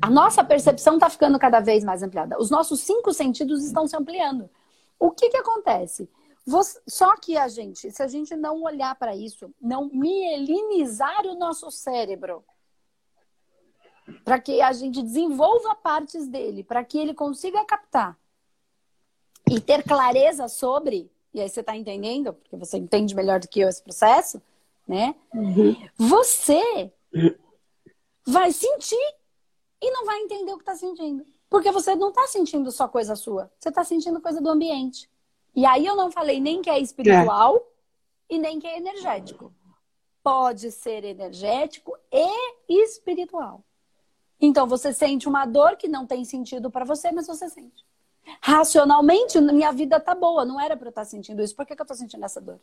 A 0.01 0.09
nossa 0.09 0.45
percepção 0.45 0.95
está 0.95 1.11
ficando 1.11 1.41
cada 1.41 1.59
vez 1.59 1.83
mais 1.83 2.05
ampliada. 2.05 2.41
Os 2.41 2.51
nossos 2.51 2.79
cinco 2.79 3.13
sentidos 3.13 3.65
estão 3.65 3.89
se 3.89 3.97
ampliando. 3.97 4.49
O 4.97 5.11
que, 5.11 5.29
que 5.29 5.37
acontece? 5.37 6.09
Você... 6.47 6.81
Só 6.87 7.17
que 7.17 7.37
a 7.37 7.49
gente, 7.49 7.91
se 7.91 8.03
a 8.03 8.07
gente 8.07 8.37
não 8.37 8.63
olhar 8.63 8.95
para 8.95 9.17
isso, 9.17 9.53
não 9.61 9.89
mielinizar 9.89 11.27
o 11.27 11.35
nosso 11.35 11.71
cérebro, 11.71 12.45
para 14.25 14.39
que 14.39 14.61
a 14.61 14.73
gente 14.73 15.03
desenvolva 15.03 15.75
partes 15.75 16.29
dele, 16.29 16.63
para 16.63 16.85
que 16.85 16.97
ele 16.99 17.13
consiga 17.13 17.65
captar 17.65 18.17
e 19.51 19.61
ter 19.61 19.83
clareza 19.83 20.49
sobre, 20.49 21.11
e 21.35 21.41
aí 21.41 21.49
você 21.49 21.61
está 21.61 21.77
entendendo, 21.77 22.33
porque 22.33 22.57
você 22.57 22.79
entende 22.79 23.15
melhor 23.15 23.41
do 23.41 23.49
que 23.49 23.61
eu 23.61 23.69
esse 23.69 23.83
processo, 23.83 24.41
né? 24.87 25.15
Uhum. 25.35 25.77
Você 25.97 26.93
vai 28.25 28.53
sentir 28.53 29.15
e 29.81 29.91
não 29.91 30.05
vai 30.05 30.21
entender 30.21 30.53
o 30.53 30.57
que 30.57 30.63
está 30.63 30.77
sentindo. 30.77 31.27
Porque 31.49 31.71
você 31.71 31.95
não 31.95 32.09
está 32.09 32.27
sentindo 32.27 32.71
só 32.73 32.89
coisa 32.89 33.15
sua, 33.15 33.51
você 33.59 33.69
está 33.69 33.85
sentindo 33.85 34.21
coisa 34.21 34.41
do 34.41 34.49
ambiente. 34.49 35.11
E 35.57 35.65
aí 35.65 35.87
eu 35.87 35.97
não 35.97 36.13
falei 36.13 36.39
nem 36.39 36.61
que 36.61 36.69
é 36.69 36.79
espiritual 36.79 37.57
é. 37.57 38.35
e 38.35 38.39
nem 38.39 38.61
que 38.61 38.67
é 38.67 38.77
energético. 38.77 39.51
Pode 40.23 40.71
ser 40.71 41.03
energético 41.03 41.97
e 42.13 42.85
espiritual. 42.85 43.65
Então 44.39 44.67
você 44.67 44.93
sente 44.93 45.27
uma 45.27 45.47
dor 45.47 45.77
que 45.77 45.89
não 45.89 46.07
tem 46.07 46.27
sentido 46.27 46.71
para 46.71 46.85
você, 46.85 47.11
mas 47.11 47.27
você 47.27 47.49
sente. 47.49 47.87
Racionalmente, 48.43 49.41
minha 49.41 49.73
vida 49.73 49.99
tá 49.99 50.15
boa, 50.15 50.45
não 50.45 50.61
era 50.61 50.77
para 50.77 50.89
eu 50.89 50.91
estar 50.91 51.03
tá 51.03 51.07
sentindo 51.07 51.43
isso. 51.43 51.57
Por 51.57 51.65
que, 51.65 51.75
que 51.75 51.81
eu 51.81 51.87
tô 51.87 51.95
sentindo 51.95 52.25
essa 52.25 52.41
dor? 52.41 52.61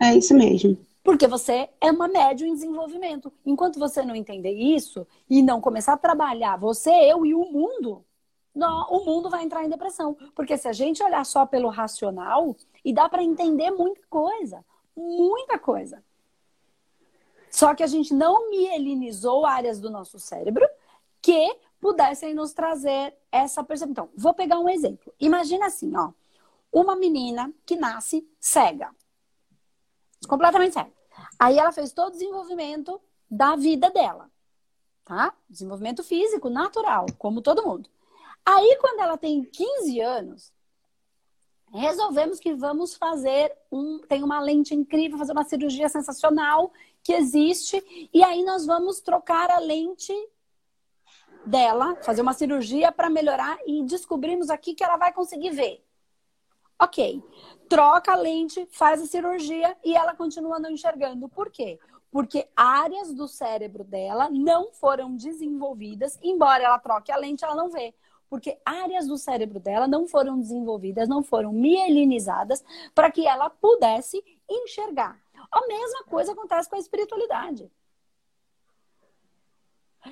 É 0.00 0.16
isso 0.16 0.34
mesmo. 0.34 0.76
Porque 1.04 1.28
você 1.28 1.68
é 1.80 1.92
uma 1.92 2.08
médium 2.08 2.48
em 2.48 2.54
desenvolvimento. 2.54 3.32
Enquanto 3.46 3.78
você 3.78 4.02
não 4.02 4.16
entender 4.16 4.52
isso 4.52 5.06
e 5.30 5.40
não 5.40 5.60
começar 5.60 5.92
a 5.92 5.98
trabalhar 5.98 6.56
você, 6.56 6.90
eu 6.90 7.24
e 7.24 7.32
o 7.34 7.44
mundo, 7.44 8.04
não, 8.54 8.86
o 8.88 9.04
mundo 9.04 9.30
vai 9.30 9.42
entrar 9.42 9.64
em 9.64 9.68
depressão. 9.68 10.16
Porque 10.34 10.56
se 10.56 10.68
a 10.68 10.72
gente 10.72 11.02
olhar 11.02 11.24
só 11.24 11.46
pelo 11.46 11.68
racional, 11.68 12.54
e 12.84 12.92
dá 12.92 13.08
para 13.08 13.22
entender 13.22 13.70
muita 13.70 14.00
coisa. 14.08 14.64
Muita 14.96 15.58
coisa. 15.58 16.04
Só 17.50 17.74
que 17.74 17.82
a 17.82 17.86
gente 17.86 18.14
não 18.14 18.50
mielinizou 18.50 19.44
áreas 19.46 19.80
do 19.80 19.90
nosso 19.90 20.18
cérebro 20.18 20.66
que 21.20 21.56
pudessem 21.80 22.34
nos 22.34 22.52
trazer 22.52 23.14
essa 23.30 23.62
percepção. 23.62 23.90
Então, 23.90 24.10
vou 24.16 24.34
pegar 24.34 24.58
um 24.58 24.68
exemplo. 24.68 25.12
Imagina 25.20 25.66
assim, 25.66 25.94
ó. 25.96 26.12
Uma 26.72 26.96
menina 26.96 27.52
que 27.66 27.76
nasce 27.76 28.26
cega. 28.40 28.90
Completamente 30.26 30.72
cega. 30.72 30.92
Aí 31.38 31.58
ela 31.58 31.72
fez 31.72 31.92
todo 31.92 32.08
o 32.08 32.12
desenvolvimento 32.12 33.00
da 33.30 33.56
vida 33.56 33.90
dela. 33.90 34.30
Tá? 35.04 35.34
Desenvolvimento 35.48 36.02
físico, 36.02 36.48
natural, 36.48 37.06
como 37.18 37.42
todo 37.42 37.64
mundo. 37.64 37.90
Aí, 38.44 38.76
quando 38.80 39.00
ela 39.00 39.16
tem 39.16 39.44
15 39.44 40.00
anos, 40.00 40.52
resolvemos 41.72 42.38
que 42.38 42.54
vamos 42.54 42.94
fazer 42.94 43.56
um. 43.70 43.98
Tem 44.00 44.22
uma 44.22 44.40
lente 44.40 44.74
incrível, 44.74 45.18
fazer 45.18 45.32
uma 45.32 45.44
cirurgia 45.44 45.88
sensacional 45.88 46.72
que 47.02 47.12
existe, 47.12 47.82
e 48.12 48.22
aí 48.22 48.44
nós 48.44 48.64
vamos 48.64 49.00
trocar 49.00 49.50
a 49.50 49.58
lente 49.58 50.14
dela, 51.44 51.96
fazer 52.02 52.22
uma 52.22 52.32
cirurgia 52.32 52.92
para 52.92 53.10
melhorar 53.10 53.58
e 53.66 53.82
descobrimos 53.82 54.50
aqui 54.50 54.74
que 54.74 54.84
ela 54.84 54.96
vai 54.96 55.12
conseguir 55.12 55.50
ver. 55.50 55.84
Ok. 56.80 57.22
Troca 57.68 58.12
a 58.12 58.16
lente, 58.16 58.66
faz 58.70 59.00
a 59.00 59.06
cirurgia 59.06 59.76
e 59.84 59.96
ela 59.96 60.14
continua 60.14 60.58
não 60.58 60.70
enxergando. 60.70 61.28
Por 61.28 61.50
quê? 61.50 61.78
Porque 62.10 62.46
áreas 62.54 63.12
do 63.14 63.26
cérebro 63.26 63.82
dela 63.82 64.28
não 64.30 64.72
foram 64.72 65.16
desenvolvidas, 65.16 66.18
embora 66.22 66.62
ela 66.62 66.78
troque 66.78 67.10
a 67.10 67.16
lente, 67.16 67.44
ela 67.44 67.54
não 67.54 67.70
vê. 67.70 67.94
Porque 68.32 68.58
áreas 68.64 69.06
do 69.06 69.18
cérebro 69.18 69.60
dela 69.60 69.86
não 69.86 70.08
foram 70.08 70.40
desenvolvidas, 70.40 71.06
não 71.06 71.22
foram 71.22 71.52
mielinizadas 71.52 72.64
para 72.94 73.10
que 73.10 73.26
ela 73.26 73.50
pudesse 73.50 74.24
enxergar. 74.48 75.20
A 75.50 75.66
mesma 75.66 76.04
coisa 76.04 76.32
acontece 76.32 76.66
com 76.66 76.76
a 76.76 76.78
espiritualidade. 76.78 77.70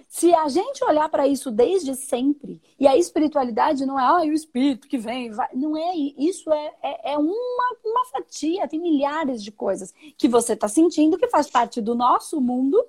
Se 0.06 0.34
a 0.34 0.46
gente 0.48 0.84
olhar 0.84 1.08
para 1.08 1.26
isso 1.26 1.50
desde 1.50 1.94
sempre, 1.94 2.60
e 2.78 2.86
a 2.86 2.94
espiritualidade 2.94 3.86
não 3.86 3.98
é 3.98 4.04
ah, 4.04 4.16
o 4.28 4.34
espírito 4.34 4.86
que 4.86 4.98
vem, 4.98 5.30
vai, 5.30 5.48
não 5.54 5.74
é 5.74 5.96
isso, 5.96 6.52
é, 6.52 6.74
é, 6.82 7.12
é 7.12 7.16
uma, 7.16 7.76
uma 7.82 8.04
fatia, 8.12 8.68
tem 8.68 8.78
milhares 8.78 9.42
de 9.42 9.50
coisas 9.50 9.94
que 10.18 10.28
você 10.28 10.52
está 10.52 10.68
sentindo 10.68 11.16
que 11.16 11.26
faz 11.28 11.48
parte 11.48 11.80
do 11.80 11.94
nosso 11.94 12.38
mundo, 12.38 12.86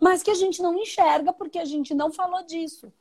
mas 0.00 0.20
que 0.20 0.32
a 0.32 0.34
gente 0.34 0.60
não 0.60 0.76
enxerga 0.76 1.32
porque 1.32 1.60
a 1.60 1.64
gente 1.64 1.94
não 1.94 2.10
falou 2.10 2.42
disso. 2.42 2.92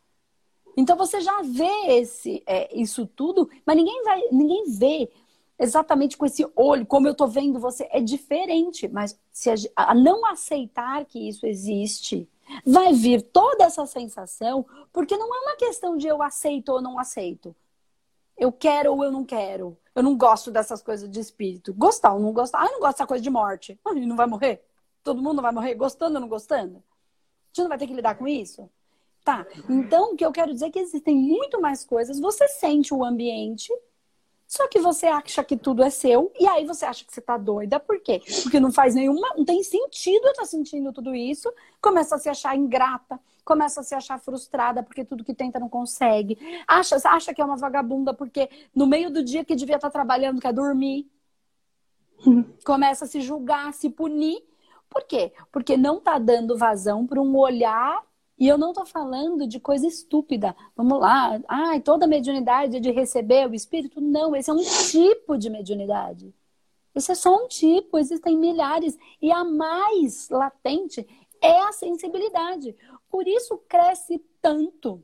Então 0.77 0.95
você 0.95 1.21
já 1.21 1.41
vê 1.41 1.69
esse, 1.87 2.43
é, 2.45 2.75
isso 2.77 3.05
tudo, 3.05 3.49
mas 3.65 3.75
ninguém 3.75 4.03
vai, 4.03 4.21
ninguém 4.31 4.63
vê 4.67 5.09
exatamente 5.57 6.17
com 6.17 6.25
esse 6.25 6.49
olho, 6.55 6.85
como 6.85 7.07
eu 7.07 7.13
tô 7.13 7.27
vendo 7.27 7.59
você, 7.59 7.87
é 7.91 7.99
diferente. 7.99 8.87
Mas 8.87 9.19
se 9.31 9.49
a, 9.49 9.55
a 9.75 9.93
não 9.93 10.25
aceitar 10.25 11.03
que 11.05 11.27
isso 11.27 11.45
existe, 11.45 12.29
vai 12.65 12.93
vir 12.93 13.21
toda 13.21 13.65
essa 13.65 13.85
sensação, 13.85 14.65
porque 14.93 15.17
não 15.17 15.33
é 15.35 15.39
uma 15.41 15.55
questão 15.57 15.97
de 15.97 16.07
eu 16.07 16.21
aceito 16.23 16.69
ou 16.69 16.81
não 16.81 16.97
aceito. 16.97 17.55
Eu 18.37 18.53
quero 18.53 18.93
ou 18.93 19.03
eu 19.03 19.11
não 19.11 19.25
quero. 19.25 19.77
Eu 19.93 20.01
não 20.01 20.17
gosto 20.17 20.49
dessas 20.49 20.81
coisas 20.81 21.09
de 21.09 21.19
espírito. 21.19 21.73
Gostar 21.73 22.13
ou 22.13 22.19
não 22.21 22.31
gostar. 22.31 22.61
Ah, 22.61 22.67
eu 22.67 22.71
não 22.71 22.79
gosto 22.79 22.93
dessa 22.93 23.07
coisa 23.07 23.21
de 23.21 23.29
morte. 23.29 23.77
Ah, 23.83 23.93
não 23.93 24.15
vai 24.15 24.27
morrer? 24.27 24.63
Todo 25.03 25.21
mundo 25.21 25.41
vai 25.41 25.51
morrer 25.51 25.75
gostando 25.75 26.15
ou 26.15 26.21
não 26.21 26.29
gostando? 26.29 26.77
A 26.77 27.47
gente 27.49 27.63
não 27.63 27.67
vai 27.67 27.77
ter 27.77 27.87
que 27.87 27.93
lidar 27.93 28.15
com 28.15 28.25
isso? 28.25 28.69
Tá. 29.29 29.45
Então, 29.69 30.13
o 30.13 30.15
que 30.15 30.25
eu 30.25 30.31
quero 30.31 30.51
dizer 30.51 30.65
é 30.65 30.69
que 30.71 30.79
existem 30.79 31.15
muito 31.15 31.61
mais 31.61 31.85
coisas. 31.85 32.19
Você 32.19 32.47
sente 32.47 32.91
o 32.95 33.05
ambiente, 33.05 33.71
só 34.47 34.67
que 34.67 34.79
você 34.79 35.05
acha 35.05 35.43
que 35.43 35.55
tudo 35.55 35.83
é 35.83 35.91
seu 35.91 36.33
e 36.39 36.47
aí 36.47 36.65
você 36.65 36.83
acha 36.83 37.05
que 37.05 37.13
você 37.13 37.21
tá 37.21 37.37
doida. 37.37 37.79
Por 37.79 37.99
quê? 38.01 38.23
Porque 38.41 38.59
não 38.59 38.71
faz 38.71 38.95
nenhuma, 38.95 39.35
não 39.37 39.45
tem 39.45 39.61
sentido 39.61 40.25
eu 40.25 40.31
estar 40.31 40.41
tá 40.41 40.47
sentindo 40.47 40.91
tudo 40.91 41.13
isso. 41.13 41.53
Começa 41.79 42.15
a 42.15 42.17
se 42.17 42.27
achar 42.27 42.57
ingrata, 42.57 43.19
começa 43.45 43.81
a 43.81 43.83
se 43.83 43.93
achar 43.93 44.17
frustrada 44.17 44.81
porque 44.81 45.05
tudo 45.05 45.23
que 45.23 45.35
tenta 45.35 45.59
não 45.59 45.69
consegue. 45.69 46.35
Acha, 46.67 46.95
acha 47.05 47.31
que 47.31 47.39
é 47.39 47.45
uma 47.45 47.55
vagabunda 47.55 48.15
porque 48.15 48.49
no 48.73 48.87
meio 48.87 49.11
do 49.11 49.23
dia 49.23 49.45
que 49.45 49.55
devia 49.55 49.75
estar 49.75 49.91
trabalhando 49.91 50.41
quer 50.41 50.53
dormir. 50.53 51.07
Começa 52.65 53.05
a 53.05 53.07
se 53.07 53.21
julgar, 53.21 53.67
a 53.67 53.73
se 53.73 53.91
punir. 53.91 54.43
Por 54.89 55.03
quê? 55.03 55.31
Porque 55.51 55.77
não 55.77 55.99
está 55.99 56.17
dando 56.17 56.57
vazão 56.57 57.05
para 57.05 57.21
um 57.21 57.37
olhar 57.37 58.08
e 58.39 58.47
eu 58.47 58.57
não 58.57 58.69
estou 58.69 58.85
falando 58.85 59.45
de 59.45 59.59
coisa 59.59 59.85
estúpida. 59.85 60.55
Vamos 60.75 60.97
lá, 60.99 61.41
ai, 61.47 61.81
toda 61.81 62.07
mediunidade 62.07 62.77
é 62.77 62.79
de 62.79 62.89
receber 62.89 63.49
o 63.49 63.53
espírito. 63.53 63.99
Não, 63.99 64.33
esse 64.33 64.49
é 64.49 64.53
um 64.53 64.63
tipo 64.89 65.37
de 65.37 65.49
mediunidade. 65.49 66.33
Esse 66.95 67.11
é 67.11 67.15
só 67.15 67.35
um 67.35 67.47
tipo, 67.47 67.97
existem 67.97 68.37
milhares. 68.37 68.97
E 69.21 69.29
a 69.29 69.43
mais 69.43 70.29
latente 70.29 71.05
é 71.41 71.59
a 71.63 71.73
sensibilidade. 71.73 72.75
Por 73.09 73.27
isso 73.27 73.57
cresce 73.67 74.23
tanto. 74.41 75.03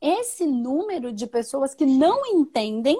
Esse 0.00 0.46
número 0.46 1.12
de 1.12 1.26
pessoas 1.26 1.74
que 1.74 1.84
não 1.84 2.24
entendem 2.26 2.98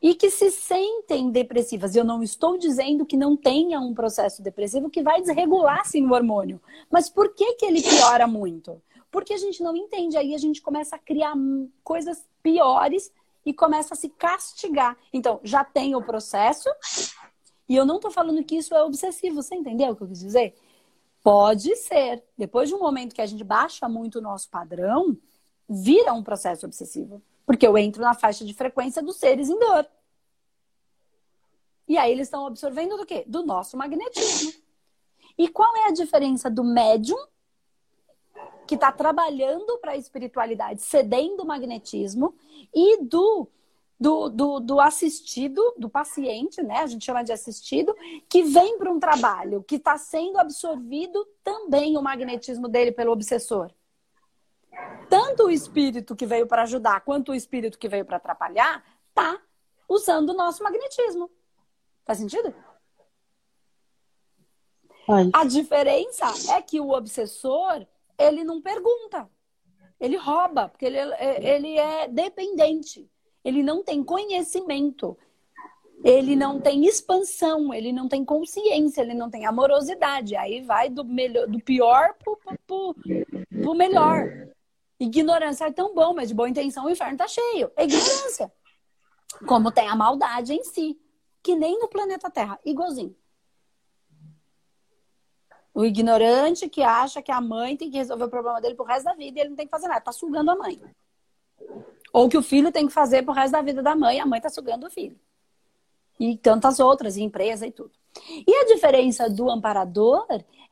e 0.00 0.14
que 0.14 0.30
se 0.30 0.50
sentem 0.50 1.30
depressivas. 1.30 1.96
Eu 1.96 2.04
não 2.04 2.22
estou 2.22 2.58
dizendo 2.58 3.06
que 3.06 3.16
não 3.16 3.36
tenha 3.36 3.80
um 3.80 3.94
processo 3.94 4.42
depressivo 4.42 4.90
que 4.90 5.02
vai 5.02 5.20
desregular 5.20 5.86
sim 5.86 6.04
o 6.06 6.12
hormônio. 6.12 6.60
Mas 6.90 7.08
por 7.08 7.34
que, 7.34 7.54
que 7.54 7.66
ele 7.66 7.82
piora 7.82 8.26
muito? 8.26 8.80
Porque 9.10 9.32
a 9.32 9.38
gente 9.38 9.62
não 9.62 9.74
entende. 9.74 10.16
Aí 10.16 10.34
a 10.34 10.38
gente 10.38 10.60
começa 10.60 10.96
a 10.96 10.98
criar 10.98 11.34
coisas 11.82 12.24
piores 12.42 13.10
e 13.44 13.52
começa 13.52 13.94
a 13.94 13.96
se 13.96 14.08
castigar. 14.08 14.96
Então, 15.12 15.40
já 15.42 15.64
tem 15.64 15.94
o 15.94 16.02
processo, 16.02 16.68
e 17.68 17.76
eu 17.76 17.86
não 17.86 17.96
estou 17.96 18.10
falando 18.10 18.42
que 18.44 18.56
isso 18.56 18.74
é 18.74 18.82
obsessivo, 18.82 19.40
você 19.42 19.54
entendeu 19.54 19.92
o 19.92 19.96
que 19.96 20.02
eu 20.02 20.08
quis 20.08 20.18
dizer? 20.18 20.54
Pode 21.22 21.74
ser. 21.76 22.22
Depois 22.36 22.68
de 22.68 22.74
um 22.74 22.78
momento 22.80 23.14
que 23.14 23.20
a 23.20 23.26
gente 23.26 23.44
baixa 23.44 23.88
muito 23.88 24.18
o 24.18 24.22
nosso 24.22 24.48
padrão, 24.50 25.16
vira 25.68 26.12
um 26.12 26.22
processo 26.22 26.66
obsessivo. 26.66 27.22
Porque 27.46 27.66
eu 27.66 27.78
entro 27.78 28.02
na 28.02 28.12
faixa 28.12 28.44
de 28.44 28.52
frequência 28.52 29.00
dos 29.00 29.16
seres 29.16 29.48
em 29.48 29.58
dor. 29.58 29.86
E 31.88 31.96
aí 31.96 32.10
eles 32.10 32.26
estão 32.26 32.46
absorvendo 32.46 32.96
do 32.96 33.06
quê? 33.06 33.24
Do 33.26 33.46
nosso 33.46 33.76
magnetismo. 33.76 34.52
E 35.38 35.48
qual 35.48 35.74
é 35.76 35.86
a 35.86 35.92
diferença 35.92 36.50
do 36.50 36.64
médium 36.64 37.18
que 38.66 38.74
está 38.74 38.90
trabalhando 38.90 39.78
para 39.78 39.92
a 39.92 39.96
espiritualidade, 39.96 40.82
cedendo 40.82 41.44
o 41.44 41.46
magnetismo, 41.46 42.34
e 42.74 43.02
do, 43.04 43.48
do, 43.98 44.28
do, 44.28 44.60
do, 44.60 44.80
assistido, 44.80 45.62
do 45.78 45.88
paciente, 45.88 46.60
né? 46.62 46.78
A 46.78 46.86
gente 46.86 47.04
chama 47.04 47.22
de 47.22 47.32
assistido, 47.32 47.94
que 48.28 48.42
vem 48.42 48.76
para 48.76 48.90
um 48.90 48.98
trabalho, 48.98 49.62
que 49.62 49.76
está 49.76 49.96
sendo 49.96 50.38
absorvido 50.38 51.24
também 51.44 51.96
o 51.96 52.02
magnetismo 52.02 52.68
dele 52.68 52.90
pelo 52.90 53.12
obsessor. 53.12 53.70
Tanto 55.08 55.44
o 55.44 55.50
espírito 55.50 56.16
que 56.16 56.26
veio 56.26 56.46
para 56.46 56.62
ajudar, 56.62 57.00
quanto 57.00 57.32
o 57.32 57.34
espírito 57.34 57.78
que 57.78 57.88
veio 57.88 58.04
para 58.04 58.16
atrapalhar, 58.16 58.84
tá 59.14 59.40
usando 59.88 60.30
o 60.30 60.34
nosso 60.34 60.62
magnetismo. 60.62 61.30
Faz 62.04 62.18
sentido? 62.18 62.54
A 65.32 65.44
diferença 65.44 66.26
é 66.52 66.60
que 66.60 66.80
o 66.80 66.90
obsessor 66.90 67.86
ele 68.18 68.42
não 68.42 68.60
pergunta. 68.60 69.28
Ele 70.00 70.16
rouba, 70.16 70.68
porque 70.68 70.84
ele, 70.84 70.98
é, 70.98 71.54
ele 71.54 71.78
é 71.78 72.08
dependente. 72.08 73.08
Ele 73.44 73.62
não 73.62 73.82
tem 73.82 74.02
conhecimento. 74.02 75.16
Ele 76.04 76.36
não 76.36 76.60
tem 76.60 76.84
expansão, 76.84 77.72
ele 77.72 77.90
não 77.90 78.08
tem 78.08 78.24
consciência, 78.24 79.00
ele 79.00 79.14
não 79.14 79.30
tem 79.30 79.46
amorosidade. 79.46 80.36
Aí 80.36 80.60
vai 80.60 80.90
do, 80.90 81.04
melhor, 81.04 81.46
do 81.46 81.58
pior 81.60 82.14
pro, 82.22 82.38
pro, 82.66 82.94
pro 83.62 83.74
melhor. 83.74 84.48
Ignorância 84.98 85.66
é 85.66 85.72
tão 85.72 85.94
bom, 85.94 86.14
mas 86.14 86.28
de 86.28 86.34
boa 86.34 86.48
intenção 86.48 86.86
o 86.86 86.90
inferno 86.90 87.18
tá 87.18 87.28
cheio. 87.28 87.70
É 87.76 87.84
ignorância. 87.84 88.52
Como 89.46 89.70
tem 89.70 89.88
a 89.88 89.94
maldade 89.94 90.54
em 90.54 90.64
si. 90.64 90.98
Que 91.42 91.54
nem 91.54 91.78
no 91.78 91.88
planeta 91.88 92.30
Terra, 92.30 92.58
igualzinho. 92.64 93.14
O 95.74 95.84
ignorante 95.84 96.70
que 96.70 96.82
acha 96.82 97.20
que 97.20 97.30
a 97.30 97.40
mãe 97.40 97.76
tem 97.76 97.90
que 97.90 97.98
resolver 97.98 98.24
o 98.24 98.30
problema 98.30 98.60
dele 98.62 98.74
pro 98.74 98.86
resto 98.86 99.04
da 99.04 99.14
vida 99.14 99.38
e 99.38 99.42
ele 99.42 99.50
não 99.50 99.56
tem 99.56 99.66
que 99.66 99.70
fazer 99.70 99.88
nada, 99.88 100.00
tá 100.00 100.10
sugando 100.10 100.50
a 100.50 100.56
mãe. 100.56 100.80
Ou 102.12 102.30
que 102.30 102.38
o 102.38 102.42
filho 102.42 102.72
tem 102.72 102.86
que 102.86 102.92
fazer 102.92 103.22
pro 103.22 103.34
resto 103.34 103.52
da 103.52 103.60
vida 103.60 103.82
da 103.82 103.94
mãe, 103.94 104.18
a 104.18 104.24
mãe 104.24 104.40
tá 104.40 104.48
sugando 104.48 104.86
o 104.86 104.90
filho. 104.90 105.20
E 106.18 106.38
tantas 106.38 106.80
outras, 106.80 107.18
e 107.18 107.22
empresa 107.22 107.66
e 107.66 107.70
tudo. 107.70 107.92
E 108.46 108.54
a 108.54 108.64
diferença 108.64 109.28
do 109.28 109.50
amparador 109.50 110.26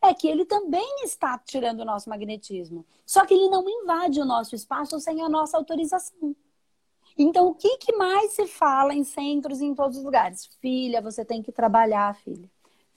é 0.09 0.15
que 0.15 0.29
ele 0.29 0.45
também 0.45 1.05
está 1.05 1.39
tirando 1.39 1.81
o 1.81 1.85
nosso 1.85 2.09
magnetismo. 2.09 2.87
Só 3.05 3.25
que 3.27 3.35
ele 3.35 3.49
não 3.49 3.69
invade 3.69 4.21
o 4.21 4.25
nosso 4.25 4.55
espaço 4.55 4.99
sem 5.01 5.23
a 5.23 5.29
nossa 5.29 5.57
autorização. 5.57 6.35
Então, 7.17 7.49
o 7.49 7.55
que, 7.55 7.79
que 7.79 7.97
mais 7.97 8.33
se 8.33 8.47
fala 8.47 8.93
em 8.93 9.05
centros 9.05 9.61
e 9.61 9.65
em 9.65 9.75
todos 9.75 9.99
os 9.99 10.05
lugares? 10.05 10.47
Filha, 10.61 11.01
você 11.01 11.25
tem 11.25 11.43
que 11.43 11.53
trabalhar, 11.53 12.15
filha 12.17 12.51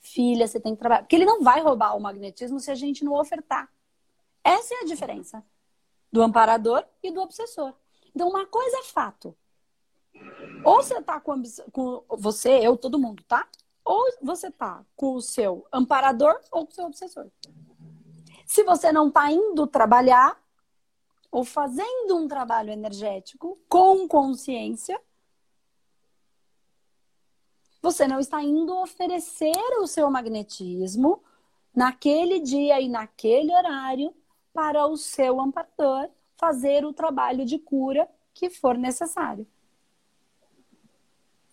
filha, 0.07 0.47
você 0.47 0.59
tem 0.59 0.73
que 0.73 0.79
trabalhar. 0.79 1.01
Porque 1.01 1.15
ele 1.15 1.25
não 1.25 1.43
vai 1.43 1.61
roubar 1.61 1.95
o 1.95 1.99
magnetismo 1.99 2.59
se 2.59 2.71
a 2.71 2.75
gente 2.75 3.03
não 3.03 3.13
ofertar. 3.13 3.69
Essa 4.43 4.73
é 4.75 4.77
a 4.81 4.85
diferença 4.85 5.43
do 6.11 6.21
amparador 6.21 6.85
e 7.03 7.11
do 7.11 7.21
obsessor. 7.21 7.73
Então, 8.15 8.29
uma 8.29 8.45
coisa 8.45 8.77
é 8.79 8.83
fato. 8.83 9.35
Ou 10.63 10.81
você 10.81 11.01
tá 11.01 11.19
com, 11.19 11.41
com 11.71 12.03
você, 12.17 12.59
eu, 12.65 12.77
todo 12.77 12.99
mundo, 12.99 13.23
tá? 13.27 13.47
Ou 13.87 14.05
você 14.21 14.51
tá 14.51 14.85
com 14.97 15.13
o 15.15 15.21
seu 15.21 15.65
amparador 15.71 16.37
ou 16.51 16.65
com 16.65 16.71
o 16.73 16.75
seu 16.75 16.85
obsessor. 16.87 17.27
Se 18.45 18.61
você 18.65 18.91
não 18.91 19.09
tá 19.09 19.31
indo 19.31 19.65
trabalhar 19.65 20.37
ou 21.31 21.45
fazendo 21.45 22.17
um 22.17 22.27
trabalho 22.27 22.69
energético 22.69 23.57
com 23.69 24.05
consciência, 24.05 25.01
você 27.81 28.05
não 28.05 28.19
está 28.19 28.43
indo 28.43 28.77
oferecer 28.77 29.55
o 29.79 29.87
seu 29.87 30.11
magnetismo 30.11 31.23
naquele 31.73 32.41
dia 32.41 32.81
e 32.81 32.89
naquele 32.89 33.55
horário 33.55 34.13
para 34.51 34.85
o 34.85 34.97
seu 34.97 35.39
amparador 35.39 36.09
fazer 36.35 36.83
o 36.83 36.91
trabalho 36.91 37.45
de 37.45 37.57
cura 37.57 38.05
que 38.33 38.49
for 38.49 38.77
necessário. 38.77 39.47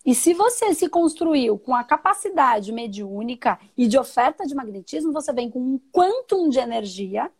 E 0.05 0.13
se 0.13 0.35
você 0.35 0.71
se 0.75 0.87
construiu 0.87 1.57
com 1.57 1.73
a 1.73 1.83
capacidade 1.83 2.71
mediúnica 2.71 3.59
e 3.75 3.87
de 3.87 3.97
oferta 3.97 4.45
de 4.45 4.53
magnetismo, 4.53 5.11
você 5.11 5.33
vem 5.33 5.49
com 5.49 5.59
um 5.59 5.79
quantum 5.91 6.47
de 6.47 6.59
energia 6.59 7.31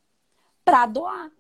para 0.64 0.88
doar. 0.88 1.32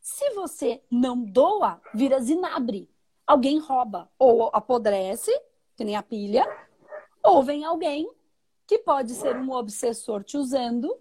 Se 0.00 0.30
você 0.30 0.82
não 0.90 1.22
doa, 1.22 1.82
vira 1.94 2.18
zinabre. 2.18 2.90
Alguém 3.26 3.58
rouba 3.58 4.10
ou 4.18 4.48
apodrece, 4.54 5.30
que 5.76 5.84
nem 5.84 5.96
a 5.96 6.02
pilha, 6.02 6.46
ou 7.22 7.42
vem 7.42 7.64
alguém 7.64 8.10
que 8.66 8.78
pode 8.78 9.12
ser 9.12 9.36
um 9.36 9.52
obsessor 9.52 10.24
te 10.24 10.38
usando, 10.38 10.96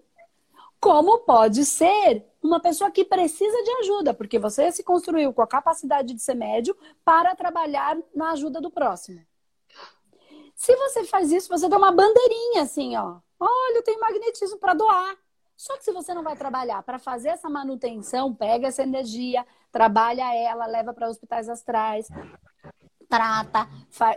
como 0.78 1.19
pode 1.19 1.63
ser 1.63 2.26
uma 2.41 2.60
pessoa 2.60 2.91
que 2.91 3.06
precisa 3.06 3.63
de 3.63 3.71
ajuda, 3.80 4.13
porque 4.13 4.38
você 4.38 4.73
se 4.73 4.84
construiu 4.84 5.32
com 5.34 5.41
a 5.41 5.47
capacidade 5.47 6.13
de 6.13 6.21
ser 6.21 6.34
médio 6.34 6.76
para 7.06 7.34
trabalhar 7.34 7.97
na 8.13 8.32
ajuda 8.32 8.60
do 8.60 8.69
próximo. 8.69 9.26
Se 10.63 10.73
você 10.78 11.04
faz 11.04 11.30
isso, 11.30 11.49
você 11.49 11.67
dá 11.67 11.76
uma 11.76 11.91
bandeirinha 11.91 12.62
assim, 12.62 12.95
ó. 12.95 13.17
Olha, 13.38 13.80
eu 13.80 13.84
tenho 13.84 13.99
magnetismo 13.99 14.58
para 14.58 14.73
doar. 14.73 15.17
Só 15.58 15.76
que 15.76 15.84
se 15.84 15.91
você 15.91 16.13
não 16.13 16.23
vai 16.23 16.38
trabalhar 16.38 16.82
para 16.84 16.97
fazer 16.97 17.28
essa 17.28 17.49
manutenção, 17.49 18.34
pega 18.34 18.69
essa 18.69 18.82
energia, 18.82 19.45
trabalha 19.73 20.34
ela, 20.34 20.65
leva 20.65 20.93
para 20.93 21.10
hospitais 21.10 21.49
astrais, 21.49 22.08
trata, 23.09 23.67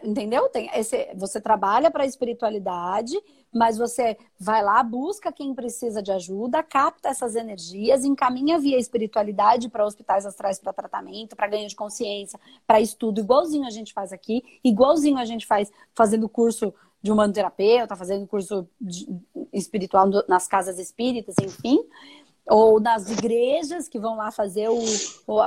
entendeu? 0.02 0.48
Tem 0.48 0.70
esse, 0.74 1.08
você 1.14 1.40
trabalha 1.40 1.90
para 1.90 2.04
a 2.04 2.06
espiritualidade, 2.06 3.14
mas 3.52 3.78
você 3.78 4.16
vai 4.38 4.62
lá, 4.62 4.82
busca 4.82 5.32
quem 5.32 5.54
precisa 5.54 6.02
de 6.02 6.12
ajuda, 6.12 6.62
capta 6.62 7.08
essas 7.08 7.34
energias, 7.36 8.04
encaminha 8.04 8.58
via 8.58 8.78
espiritualidade 8.78 9.68
para 9.68 9.84
hospitais 9.84 10.26
astrais 10.26 10.58
para 10.58 10.72
tratamento, 10.72 11.36
para 11.36 11.48
ganho 11.48 11.68
de 11.68 11.76
consciência, 11.76 12.38
para 12.66 12.80
estudo, 12.80 13.20
igualzinho 13.20 13.66
a 13.66 13.70
gente 13.70 13.92
faz 13.92 14.12
aqui, 14.12 14.42
igualzinho 14.62 15.18
a 15.18 15.24
gente 15.24 15.46
faz 15.46 15.70
fazendo 15.94 16.28
curso 16.28 16.72
de 17.02 17.12
humanoterapeuta, 17.12 17.94
fazendo 17.94 18.26
curso 18.26 18.68
de, 18.80 19.08
espiritual 19.52 20.08
nas 20.28 20.48
casas 20.48 20.78
espíritas, 20.78 21.34
enfim 21.40 21.78
ou 22.46 22.78
nas 22.80 23.10
igrejas 23.10 23.88
que 23.88 23.98
vão 23.98 24.16
lá 24.16 24.30
fazer 24.30 24.68
o, 24.68 24.80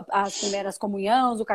as 0.09 0.39
primeiras 0.39 0.77
comunhões, 0.77 1.39
o 1.39 1.45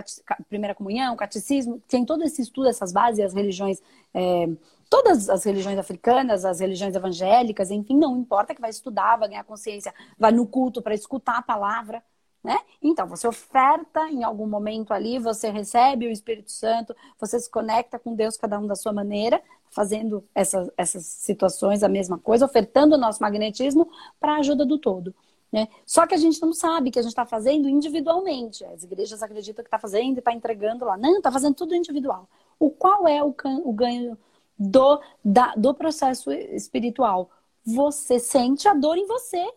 primeira 0.48 0.74
comunhão, 0.74 1.14
o 1.14 1.16
catecismo, 1.16 1.80
tem 1.86 2.04
todo 2.04 2.24
esse 2.24 2.40
estudo, 2.40 2.68
essas 2.68 2.92
bases, 2.92 3.24
as 3.24 3.34
religiões, 3.34 3.82
é, 4.14 4.48
todas 4.88 5.28
as 5.28 5.44
religiões 5.44 5.78
africanas, 5.78 6.44
as 6.44 6.60
religiões 6.60 6.94
evangélicas, 6.94 7.70
enfim, 7.70 7.96
não 7.96 8.16
importa 8.16 8.54
que 8.54 8.60
vai 8.60 8.70
estudar, 8.70 9.16
vai 9.16 9.28
ganhar 9.28 9.44
consciência, 9.44 9.92
vai 10.18 10.32
no 10.32 10.46
culto 10.46 10.80
para 10.80 10.94
escutar 10.94 11.38
a 11.38 11.42
palavra. 11.42 12.02
Né? 12.42 12.58
Então, 12.82 13.06
você 13.06 13.26
oferta 13.26 14.00
em 14.10 14.22
algum 14.22 14.46
momento 14.46 14.92
ali, 14.92 15.18
você 15.18 15.50
recebe 15.50 16.06
o 16.06 16.10
Espírito 16.10 16.52
Santo, 16.52 16.94
você 17.18 17.40
se 17.40 17.50
conecta 17.50 17.98
com 17.98 18.14
Deus, 18.14 18.36
cada 18.36 18.58
um 18.58 18.66
da 18.66 18.74
sua 18.74 18.92
maneira, 18.92 19.42
fazendo 19.70 20.22
essas, 20.34 20.70
essas 20.76 21.06
situações 21.06 21.82
a 21.82 21.88
mesma 21.88 22.18
coisa, 22.18 22.44
ofertando 22.44 22.96
o 22.96 22.98
nosso 22.98 23.22
magnetismo 23.22 23.90
para 24.20 24.34
a 24.34 24.38
ajuda 24.38 24.64
do 24.66 24.78
todo. 24.78 25.14
Né? 25.54 25.68
Só 25.86 26.04
que 26.04 26.14
a 26.16 26.18
gente 26.18 26.42
não 26.42 26.52
sabe 26.52 26.90
que 26.90 26.98
a 26.98 27.02
gente 27.02 27.12
está 27.12 27.24
fazendo 27.24 27.68
individualmente. 27.68 28.64
As 28.64 28.82
igrejas 28.82 29.22
acreditam 29.22 29.62
que 29.62 29.68
está 29.68 29.78
fazendo 29.78 30.16
e 30.16 30.18
está 30.18 30.32
entregando 30.32 30.84
lá. 30.84 30.96
Não, 30.96 31.18
está 31.18 31.30
fazendo 31.30 31.54
tudo 31.54 31.76
individual. 31.76 32.28
O 32.58 32.70
qual 32.70 33.06
é 33.06 33.22
o, 33.22 33.32
o 33.62 33.72
ganho 33.72 34.18
do, 34.58 35.00
da, 35.24 35.54
do 35.54 35.72
processo 35.72 36.32
espiritual? 36.32 37.30
Você 37.64 38.18
sente 38.18 38.66
a 38.66 38.74
dor 38.74 38.98
em 38.98 39.06
você. 39.06 39.48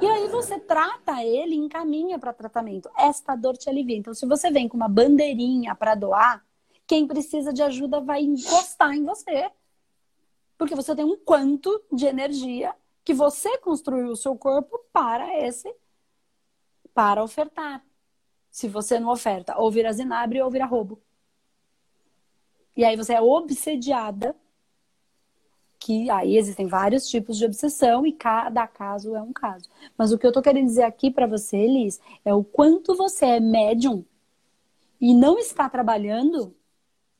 E 0.00 0.06
aí 0.06 0.28
você 0.28 0.56
trata 0.56 1.20
ele 1.24 1.56
encaminha 1.56 2.16
para 2.16 2.32
tratamento. 2.32 2.88
Esta 2.96 3.34
dor 3.34 3.56
te 3.56 3.68
alivia. 3.68 3.96
Então, 3.96 4.14
se 4.14 4.24
você 4.24 4.52
vem 4.52 4.68
com 4.68 4.76
uma 4.76 4.88
bandeirinha 4.88 5.74
para 5.74 5.96
doar, 5.96 6.46
quem 6.86 7.08
precisa 7.08 7.52
de 7.52 7.60
ajuda 7.60 8.00
vai 8.00 8.22
encostar 8.22 8.94
em 8.94 9.04
você. 9.04 9.50
Porque 10.56 10.76
você 10.76 10.94
tem 10.94 11.04
um 11.04 11.16
quanto 11.16 11.82
de 11.90 12.06
energia 12.06 12.72
que 13.04 13.14
você 13.14 13.58
construiu 13.58 14.08
o 14.08 14.16
seu 14.16 14.36
corpo 14.36 14.78
para 14.92 15.38
esse 15.40 15.72
para 16.94 17.22
ofertar. 17.22 17.84
Se 18.50 18.68
você 18.68 19.00
não 19.00 19.08
oferta, 19.08 19.56
ou 19.56 19.70
vira 19.70 19.92
zinabre 19.92 20.40
ou 20.42 20.50
vira 20.50 20.66
roubo. 20.66 21.00
E 22.76 22.84
aí 22.84 22.96
você 22.96 23.14
é 23.14 23.20
obsediada 23.20 24.36
que 25.78 26.08
aí 26.10 26.36
existem 26.36 26.66
vários 26.66 27.08
tipos 27.08 27.36
de 27.36 27.44
obsessão 27.44 28.06
e 28.06 28.12
cada 28.12 28.66
caso 28.68 29.16
é 29.16 29.22
um 29.22 29.32
caso. 29.32 29.68
Mas 29.98 30.12
o 30.12 30.18
que 30.18 30.24
eu 30.24 30.32
tô 30.32 30.40
querendo 30.40 30.66
dizer 30.66 30.84
aqui 30.84 31.10
para 31.10 31.26
você, 31.26 31.56
Elis, 31.56 32.00
é 32.24 32.32
o 32.32 32.44
quanto 32.44 32.94
você 32.94 33.26
é 33.26 33.40
médium 33.40 34.04
e 35.00 35.12
não 35.12 35.38
está 35.38 35.68
trabalhando 35.68 36.54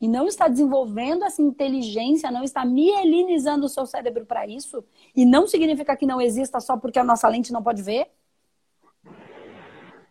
e 0.02 0.08
não 0.08 0.26
está 0.26 0.48
desenvolvendo 0.48 1.24
essa 1.24 1.40
inteligência, 1.40 2.30
não 2.30 2.42
está 2.42 2.64
mielinizando 2.64 3.64
o 3.64 3.68
seu 3.68 3.86
cérebro 3.86 4.26
para 4.26 4.46
isso, 4.46 4.84
e 5.16 5.24
não 5.24 5.46
significa 5.46 5.96
que 5.96 6.04
não 6.04 6.20
exista 6.20 6.60
só 6.60 6.76
porque 6.76 6.98
a 6.98 7.04
nossa 7.04 7.28
lente 7.28 7.52
não 7.52 7.62
pode 7.62 7.80
ver. 7.82 8.10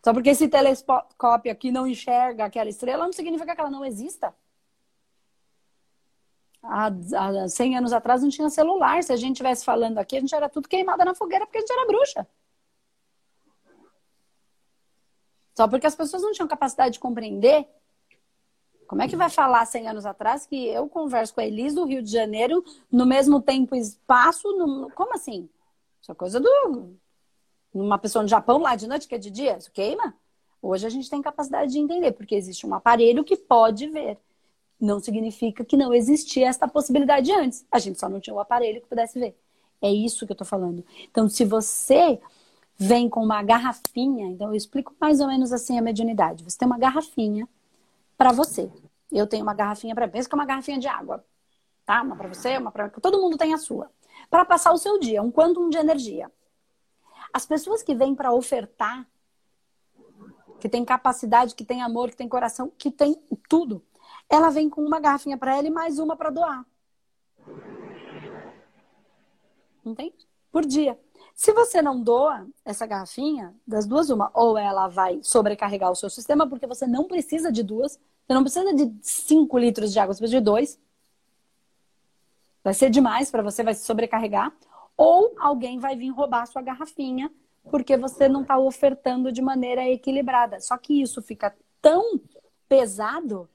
Só 0.03 0.13
porque 0.13 0.29
esse 0.29 0.47
telescópio 0.47 1.51
aqui 1.51 1.71
não 1.71 1.85
enxerga 1.85 2.45
aquela 2.45 2.69
estrela, 2.69 3.05
não 3.05 3.13
significa 3.13 3.53
que 3.53 3.61
ela 3.61 3.69
não 3.69 3.85
exista 3.85 4.33
há, 6.63 6.87
há 6.87 7.49
100 7.49 7.77
anos 7.77 7.93
atrás 7.93 8.21
não 8.21 8.29
tinha 8.29 8.49
celular. 8.49 9.03
Se 9.03 9.11
a 9.11 9.15
gente 9.15 9.33
estivesse 9.33 9.65
falando 9.65 9.97
aqui, 9.97 10.17
a 10.17 10.19
gente 10.19 10.33
era 10.33 10.49
tudo 10.49 10.67
queimada 10.67 11.03
na 11.03 11.15
fogueira 11.15 11.45
porque 11.45 11.57
a 11.57 11.61
gente 11.61 11.71
era 11.71 11.85
bruxa. 11.85 12.27
Só 15.55 15.67
porque 15.67 15.85
as 15.85 15.95
pessoas 15.95 16.23
não 16.23 16.31
tinham 16.31 16.47
capacidade 16.47 16.93
de 16.93 16.99
compreender. 16.99 17.67
Como 18.91 19.01
é 19.01 19.07
que 19.07 19.15
vai 19.15 19.29
falar 19.29 19.65
100 19.65 19.87
anos 19.87 20.05
atrás 20.05 20.45
que 20.45 20.67
eu 20.67 20.85
converso 20.89 21.33
com 21.33 21.39
a 21.39 21.45
Elis 21.45 21.73
do 21.73 21.85
Rio 21.85 22.03
de 22.03 22.11
Janeiro 22.11 22.61
no 22.91 23.05
mesmo 23.05 23.41
tempo 23.41 23.73
e 23.73 23.79
espaço? 23.79 24.51
No... 24.51 24.91
Como 24.91 25.13
assim? 25.13 25.47
Isso 26.01 26.11
é 26.11 26.13
coisa 26.13 26.41
do. 26.41 26.93
Uma 27.73 27.97
pessoa 27.97 28.21
no 28.21 28.27
Japão 28.27 28.57
lá 28.57 28.75
de 28.75 28.87
noite 28.87 29.07
que 29.07 29.15
é 29.15 29.17
de 29.17 29.31
dia? 29.31 29.57
Isso 29.57 29.71
queima? 29.71 30.13
Hoje 30.61 30.85
a 30.85 30.89
gente 30.89 31.09
tem 31.09 31.21
capacidade 31.21 31.71
de 31.71 31.79
entender, 31.79 32.11
porque 32.11 32.35
existe 32.35 32.67
um 32.67 32.73
aparelho 32.73 33.23
que 33.23 33.37
pode 33.37 33.87
ver 33.87 34.17
não 34.77 34.99
significa 34.99 35.63
que 35.63 35.77
não 35.77 35.93
existia 35.93 36.49
esta 36.49 36.67
possibilidade 36.67 37.31
antes. 37.31 37.65
A 37.71 37.79
gente 37.79 37.97
só 37.97 38.09
não 38.09 38.19
tinha 38.19 38.33
o 38.33 38.39
aparelho 38.41 38.81
que 38.81 38.87
pudesse 38.87 39.17
ver. 39.17 39.37
É 39.81 39.89
isso 39.89 40.25
que 40.25 40.31
eu 40.31 40.33
estou 40.33 40.45
falando. 40.45 40.83
Então, 41.09 41.29
se 41.29 41.45
você 41.45 42.19
vem 42.75 43.07
com 43.07 43.23
uma 43.23 43.41
garrafinha, 43.41 44.27
então 44.27 44.49
eu 44.49 44.55
explico 44.55 44.93
mais 44.99 45.21
ou 45.21 45.27
menos 45.27 45.53
assim 45.53 45.77
a 45.77 45.81
mediunidade. 45.81 46.43
Você 46.43 46.57
tem 46.57 46.65
uma 46.65 46.79
garrafinha 46.79 47.47
para 48.21 48.31
você. 48.31 48.69
Eu 49.11 49.27
tenho 49.27 49.43
uma 49.43 49.53
garrafinha 49.53 49.93
para 49.93 50.07
pensa 50.07 50.29
que 50.29 50.35
é 50.35 50.37
uma 50.37 50.45
garrafinha 50.45 50.79
de 50.79 50.87
água, 50.87 51.25
tá? 51.85 52.01
Uma 52.01 52.15
para 52.15 52.27
você, 52.27 52.57
uma 52.57 52.71
para 52.71 52.89
todo 52.89 53.21
mundo 53.21 53.37
tem 53.37 53.53
a 53.53 53.57
sua. 53.57 53.91
Para 54.29 54.45
passar 54.45 54.71
o 54.71 54.77
seu 54.77 54.99
dia, 54.99 55.21
um 55.21 55.31
quantum 55.31 55.69
de 55.69 55.77
energia. 55.77 56.31
As 57.33 57.45
pessoas 57.45 57.83
que 57.83 57.95
vêm 57.95 58.15
para 58.15 58.31
ofertar, 58.31 59.07
que 60.59 60.69
tem 60.69 60.85
capacidade, 60.85 61.55
que 61.55 61.65
tem 61.65 61.81
amor, 61.81 62.09
que 62.09 62.17
tem 62.17 62.29
coração, 62.29 62.71
que 62.77 62.91
tem 62.91 63.21
tudo, 63.49 63.83
ela 64.29 64.49
vem 64.49 64.69
com 64.69 64.81
uma 64.81 64.99
garrafinha 64.99 65.37
para 65.37 65.57
ela 65.57 65.67
e 65.67 65.71
mais 65.71 65.99
uma 65.99 66.15
para 66.15 66.29
doar. 66.29 66.65
Entende? 69.85 70.27
Por 70.51 70.65
dia. 70.65 70.99
Se 71.33 71.51
você 71.53 71.81
não 71.81 72.01
doa 72.01 72.47
essa 72.63 72.85
garrafinha, 72.85 73.55
das 73.65 73.87
duas, 73.87 74.09
uma, 74.09 74.29
ou 74.33 74.57
ela 74.57 74.87
vai 74.87 75.19
sobrecarregar 75.23 75.91
o 75.91 75.95
seu 75.95 76.09
sistema, 76.09 76.47
porque 76.47 76.67
você 76.67 76.85
não 76.85 77.07
precisa 77.07 77.51
de 77.51 77.63
duas, 77.63 77.99
você 78.31 78.33
não 78.33 78.43
precisa 78.43 78.73
de 78.73 78.93
5 79.01 79.57
litros 79.57 79.91
de 79.91 79.99
água, 79.99 80.13
você 80.13 80.19
precisa 80.19 80.39
de 80.39 80.45
dois. 80.45 80.79
Vai 82.63 82.73
ser 82.73 82.89
demais 82.89 83.29
para 83.29 83.43
você, 83.43 83.61
vai 83.63 83.73
se 83.73 83.83
sobrecarregar. 83.83 84.53
Ou 84.95 85.35
alguém 85.37 85.79
vai 85.79 85.95
vir 85.95 86.11
roubar 86.11 86.43
a 86.43 86.45
sua 86.45 86.61
garrafinha, 86.61 87.31
porque 87.69 87.97
você 87.97 88.29
não 88.29 88.43
está 88.43 88.57
ofertando 88.57 89.31
de 89.31 89.41
maneira 89.41 89.87
equilibrada. 89.89 90.59
Só 90.61 90.77
que 90.77 91.01
isso 91.01 91.21
fica 91.21 91.53
tão 91.81 92.21
pesado 92.69 93.49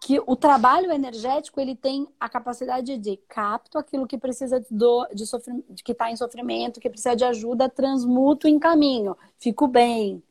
que 0.00 0.20
o 0.26 0.36
trabalho 0.36 0.92
energético 0.92 1.58
ele 1.58 1.74
tem 1.74 2.06
a 2.20 2.28
capacidade 2.28 2.98
de 2.98 3.16
capto 3.26 3.78
aquilo 3.78 4.06
que 4.06 4.18
precisa 4.18 4.62
do, 4.70 5.06
de 5.14 5.24
sofrimento, 5.26 5.82
que 5.82 5.92
está 5.92 6.10
em 6.10 6.16
sofrimento, 6.16 6.80
que 6.80 6.90
precisa 6.90 7.16
de 7.16 7.24
ajuda, 7.24 7.70
transmuto 7.70 8.46
em 8.46 8.58
caminho, 8.58 9.16
fico 9.38 9.66
bem. 9.66 10.22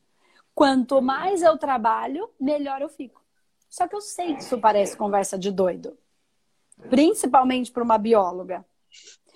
Quanto 0.54 1.02
mais 1.02 1.42
eu 1.42 1.58
trabalho, 1.58 2.30
melhor 2.38 2.80
eu 2.80 2.88
fico. 2.88 3.23
Só 3.74 3.88
que 3.88 3.96
eu 3.96 4.00
sei 4.00 4.36
que 4.36 4.42
isso 4.42 4.56
parece 4.60 4.96
conversa 4.96 5.36
de 5.36 5.50
doido, 5.50 5.98
principalmente 6.88 7.72
para 7.72 7.82
uma 7.82 7.98
bióloga. 7.98 8.64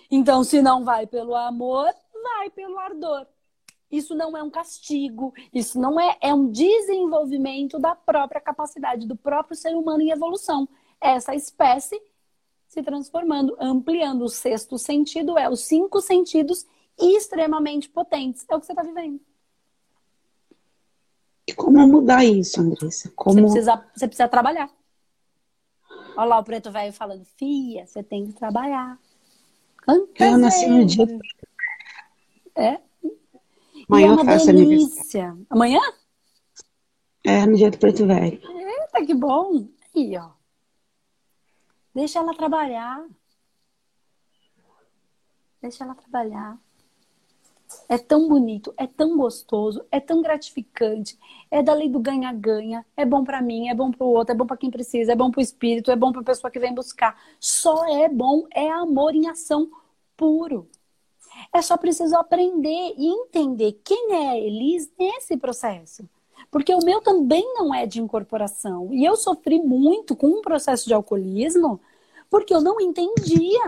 Então, 0.09 0.45
se 0.45 0.63
não 0.63 0.85
vai 0.85 1.09
pelo 1.09 1.35
amor, 1.35 1.93
vai 2.23 2.49
pelo 2.51 2.79
ardor. 2.79 3.27
Isso 3.91 4.15
não 4.15 4.37
é 4.37 4.43
um 4.45 4.49
castigo, 4.49 5.35
isso 5.53 5.81
não 5.81 5.99
é, 5.99 6.17
é 6.21 6.33
um 6.33 6.53
desenvolvimento 6.53 7.81
da 7.81 7.97
própria 7.97 8.41
capacidade 8.41 9.09
do 9.09 9.17
próprio 9.17 9.57
ser 9.57 9.75
humano 9.75 10.03
em 10.03 10.13
evolução. 10.13 10.69
Essa 11.01 11.35
espécie 11.35 12.01
se 12.69 12.81
transformando, 12.81 13.57
ampliando 13.59 14.23
o 14.23 14.29
sexto 14.29 14.79
sentido, 14.79 15.37
é 15.37 15.51
os 15.51 15.63
cinco 15.63 16.01
sentidos 16.01 16.65
extremamente 16.97 17.89
potentes. 17.89 18.47
É 18.49 18.55
o 18.55 18.61
que 18.61 18.67
você 18.67 18.73
está 18.73 18.85
vivendo. 18.85 19.21
E 21.49 21.55
como 21.55 21.89
mudar 21.89 22.23
isso, 22.23 22.61
Andressa? 22.61 23.11
Como... 23.17 23.41
Você, 23.41 23.41
precisa, 23.41 23.91
você 23.95 24.07
precisa 24.07 24.29
trabalhar. 24.29 24.71
Olha 26.15 26.27
lá 26.27 26.39
o 26.41 26.45
preto 26.45 26.71
velho 26.71 26.93
falando, 26.93 27.25
Fia, 27.25 27.87
você 27.87 28.03
tem 28.03 28.27
que 28.27 28.35
trabalhar. 28.35 28.99
Eu 30.21 30.37
nasci 30.37 30.67
no 30.67 30.85
dia. 30.85 31.07
É? 32.55 32.79
Amanhã 33.89 34.09
é 34.09 34.11
uma 34.11 34.25
faço 34.27 34.47
delícia. 34.53 35.35
Amanhã? 35.49 35.81
É, 37.25 37.47
no 37.47 37.57
dia 37.57 37.71
do 37.71 37.79
Preto 37.79 38.07
Velho. 38.07 38.43
Eita, 38.47 39.07
que 39.07 39.15
bom. 39.15 39.67
Aí, 39.97 40.19
ó. 40.19 40.33
Deixa 41.95 42.19
ela 42.19 42.35
trabalhar. 42.35 43.07
Deixa 45.63 45.85
ela 45.85 45.95
trabalhar. 45.95 46.59
É 47.89 47.99
tão 47.99 48.29
bonito, 48.29 48.73
é 48.77 48.87
tão 48.87 49.17
gostoso, 49.17 49.85
é 49.91 50.01
tão 50.01 50.23
gratificante. 50.23 51.19
É 51.51 51.63
da 51.63 51.75
lei 51.75 51.89
do 51.89 51.99
ganha-ganha. 51.99 52.85
É 52.97 53.05
bom 53.05 53.25
para 53.25 53.41
mim, 53.43 53.69
é 53.69 53.75
bom 53.75 53.91
para 53.91 54.07
o 54.07 54.11
outro, 54.11 54.33
é 54.33 54.37
bom 54.37 54.47
para 54.47 54.57
quem 54.57 54.71
precisa, 54.71 55.13
é 55.13 55.17
bom 55.17 55.31
para 55.31 55.41
o 55.41 55.43
espírito, 55.43 55.91
é 55.91 55.97
bom 55.97 56.13
para 56.13 56.21
a 56.21 56.25
pessoa 56.25 56.51
que 56.51 56.59
vem 56.59 56.75
buscar. 56.75 57.19
Só 57.41 57.87
é 57.87 58.09
bom, 58.09 58.47
é 58.51 58.71
amor 58.71 59.15
em 59.15 59.29
ação 59.29 59.71
puro. 60.17 60.69
É 61.53 61.63
só 61.63 61.77
preciso 61.77 62.17
aprender 62.17 62.95
e 62.97 63.07
entender 63.07 63.81
quem 63.85 64.15
é 64.15 64.41
Elis 64.41 64.91
nesse 64.99 65.37
processo. 65.37 66.09
Porque 66.51 66.75
o 66.75 66.85
meu 66.85 67.01
também 67.01 67.45
não 67.55 67.75
é 67.75 67.87
de 67.87 68.01
incorporação. 68.01 68.93
E 68.93 69.05
eu 69.05 69.17
sofri 69.17 69.61
muito 69.61 70.17
com 70.17 70.29
um 70.29 70.43
processo 70.43 70.87
de 70.87 70.95
alcoolismo 70.95 71.81
porque 72.31 72.55
eu 72.55 72.61
não 72.61 72.81
entendia. 72.81 73.67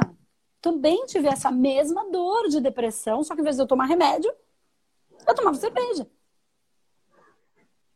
Também 0.60 1.06
tive 1.06 1.28
essa 1.28 1.50
mesma 1.50 2.10
dor 2.10 2.48
de 2.48 2.60
depressão, 2.60 3.22
só 3.22 3.34
que 3.34 3.40
em 3.40 3.44
vez 3.44 3.56
de 3.56 3.62
eu 3.62 3.66
tomar 3.66 3.86
remédio, 3.86 4.32
eu 5.26 5.34
tomava 5.34 5.56
cerveja. 5.56 6.06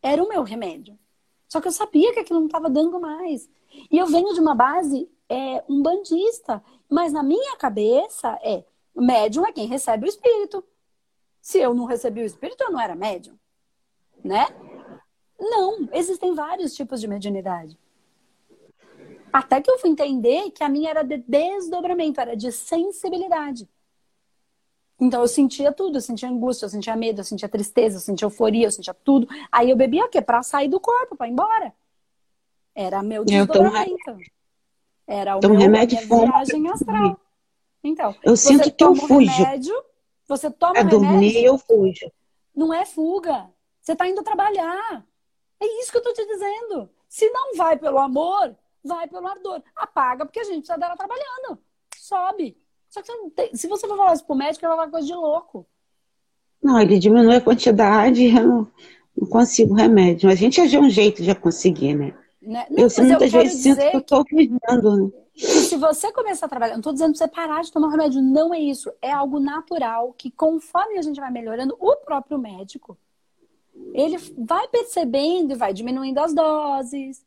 Era 0.03 0.23
o 0.23 0.29
meu 0.29 0.43
remédio. 0.43 0.99
Só 1.49 1.61
que 1.61 1.69
eu 1.69 1.73
sabia 1.73 2.13
que 2.13 2.21
aquilo 2.21 2.41
não 2.41 2.47
estava 2.47 2.69
dando 2.71 3.01
mais. 3.01 3.49
E 3.91 3.99
eu 3.99 4.07
venho 4.07 4.35
de 4.35 4.41
uma 4.41 4.55
base 4.55 5.11
é, 5.29 5.65
um 5.69 5.83
bandista. 5.83 6.63
Mas 6.91 7.13
na 7.13 7.23
minha 7.23 7.57
cabeça 7.57 8.39
é 8.43 8.65
Médium 8.95 9.45
é 9.45 9.53
quem 9.53 9.67
recebe 9.67 10.07
o 10.07 10.09
espírito. 10.09 10.65
Se 11.41 11.59
eu 11.59 11.75
não 11.75 11.85
recebi 11.85 12.21
o 12.23 12.27
espírito, 12.27 12.63
eu 12.63 12.71
não 12.71 12.81
era 12.81 12.95
médium. 12.95 13.37
Né? 14.23 14.47
Não, 15.39 15.89
existem 15.93 16.35
vários 16.35 16.75
tipos 16.75 17.01
de 17.01 17.09
mediunidade. 17.09 17.79
Até 19.35 19.61
que 19.61 19.69
eu 19.69 19.81
fui 19.81 19.91
entender 19.91 20.53
que 20.53 20.63
a 20.63 20.69
minha 20.69 20.91
era 20.91 21.03
de 21.03 21.17
desdobramento, 21.17 22.21
era 22.21 22.37
de 22.37 22.53
sensibilidade. 22.53 23.69
Então 25.01 25.23
eu 25.23 25.27
sentia 25.27 25.73
tudo, 25.73 25.97
eu 25.97 26.01
sentia 26.01 26.29
angústia, 26.29 26.67
eu 26.67 26.69
sentia 26.69 26.95
medo, 26.95 27.19
eu 27.19 27.25
sentia 27.25 27.49
tristeza, 27.49 27.97
eu 27.97 28.01
sentia 28.01 28.27
euforia, 28.27 28.69
eu 28.69 28.71
sentia 28.71 28.95
tudo. 28.95 29.27
Aí 29.51 29.71
eu 29.71 29.77
bebia 29.77 30.05
o 30.05 30.09
quê? 30.09 30.23
Pra 30.23 30.41
sair 30.45 30.69
do 30.69 30.79
corpo, 30.79 31.17
pra 31.17 31.27
ir 31.27 31.33
embora. 31.33 31.75
Era 32.77 33.03
meu 33.03 33.25
desdobramento. 33.25 34.19
Era 35.05 35.35
o 35.35 35.39
então, 35.39 35.51
meu 35.51 35.59
remédio 35.59 35.99
minha 36.07 36.27
viagem 36.27 36.71
astral. 36.71 37.21
Então, 37.83 38.15
eu 38.23 38.37
sinto 38.37 38.71
que 38.71 38.85
eu 38.85 38.95
fujo. 38.95 39.33
Remédio, 39.33 39.75
você 40.29 40.49
toma 40.49 40.77
é 40.77 40.83
remédio. 40.83 41.01
dormir, 41.01 41.45
eu 41.45 41.59
fujo. 41.59 42.09
Não 42.55 42.73
é 42.73 42.87
fuga. 42.87 43.51
Você 43.81 43.95
está 43.95 44.09
indo 44.09 44.23
trabalhar. 44.23 45.05
É 45.59 45.67
isso 45.81 45.91
que 45.91 45.97
eu 45.97 46.03
estou 46.03 46.15
te 46.15 46.25
dizendo. 46.25 46.89
Se 47.09 47.29
não 47.31 47.57
vai 47.57 47.77
pelo 47.77 47.99
amor, 47.99 48.57
vai 48.85 49.09
pelo 49.09 49.27
ardor. 49.27 49.63
Apaga, 49.75 50.25
porque 50.25 50.41
a 50.41 50.45
gente 50.45 50.59
precisa 50.59 50.79
dela 50.79 50.97
trabalhando. 50.97 51.59
Sobe. 51.97 52.57
Só 52.89 53.03
que 53.03 53.11
você 53.11 53.31
tem... 53.31 53.55
se 53.55 53.67
você 53.67 53.89
for 53.89 53.97
falar 53.97 54.15
isso 54.15 54.27
pro 54.27 54.37
médico, 54.37 54.65
ele 54.65 54.69
vai 54.69 54.77
falar 54.77 54.91
coisa 54.91 55.07
de 55.07 55.15
louco. 55.15 55.67
Não, 56.63 56.81
ele 56.81 56.99
diminui 56.99 57.37
a 57.37 57.41
quantidade, 57.41 58.25
eu 58.25 58.47
não, 58.47 58.73
não 59.17 59.29
consigo 59.29 59.75
remédio. 59.75 60.29
Mas 60.29 60.39
a 60.39 60.41
gente 60.41 60.67
já 60.69 60.79
um 60.79 60.89
jeito 60.89 61.23
de 61.23 61.35
conseguir, 61.35 61.95
né? 61.95 62.15
né? 62.41 62.67
Não, 62.71 62.85
eu 62.85 63.05
muitas 63.05 63.35
eu 63.35 63.41
vezes 63.41 63.63
sinto 63.63 63.79
que 63.79 63.97
eu 63.97 64.01
estou 64.01 64.25
cuidando. 64.25 64.97
Né? 64.97 65.11
E 65.37 65.41
se 65.41 65.77
você 65.77 66.13
começar 66.13 66.47
a 66.47 66.49
trabalhar, 66.49 66.75
não 66.75 66.81
estou 66.81 66.93
dizendo 66.93 67.17
para 67.17 67.19
você 67.19 67.29
parar 67.29 67.63
de 67.63 67.73
tomar 67.73 67.91
remédio, 67.91 68.23
não 68.23 68.55
é 68.55 68.61
isso. 68.61 68.93
É 69.03 69.11
algo 69.11 69.41
natural 69.41 70.15
que, 70.17 70.31
conforme 70.31 70.97
a 70.97 71.03
gente 71.03 71.21
vai 71.21 71.31
melhorando, 71.31 71.77
o 71.81 71.97
próprio 71.97 72.39
médico, 72.39 72.97
ele 73.93 74.17
vai 74.39 74.69
percebendo 74.69 75.53
e 75.53 75.57
vai 75.57 75.73
diminuindo 75.73 76.19
as 76.19 76.33
doses. 76.33 77.25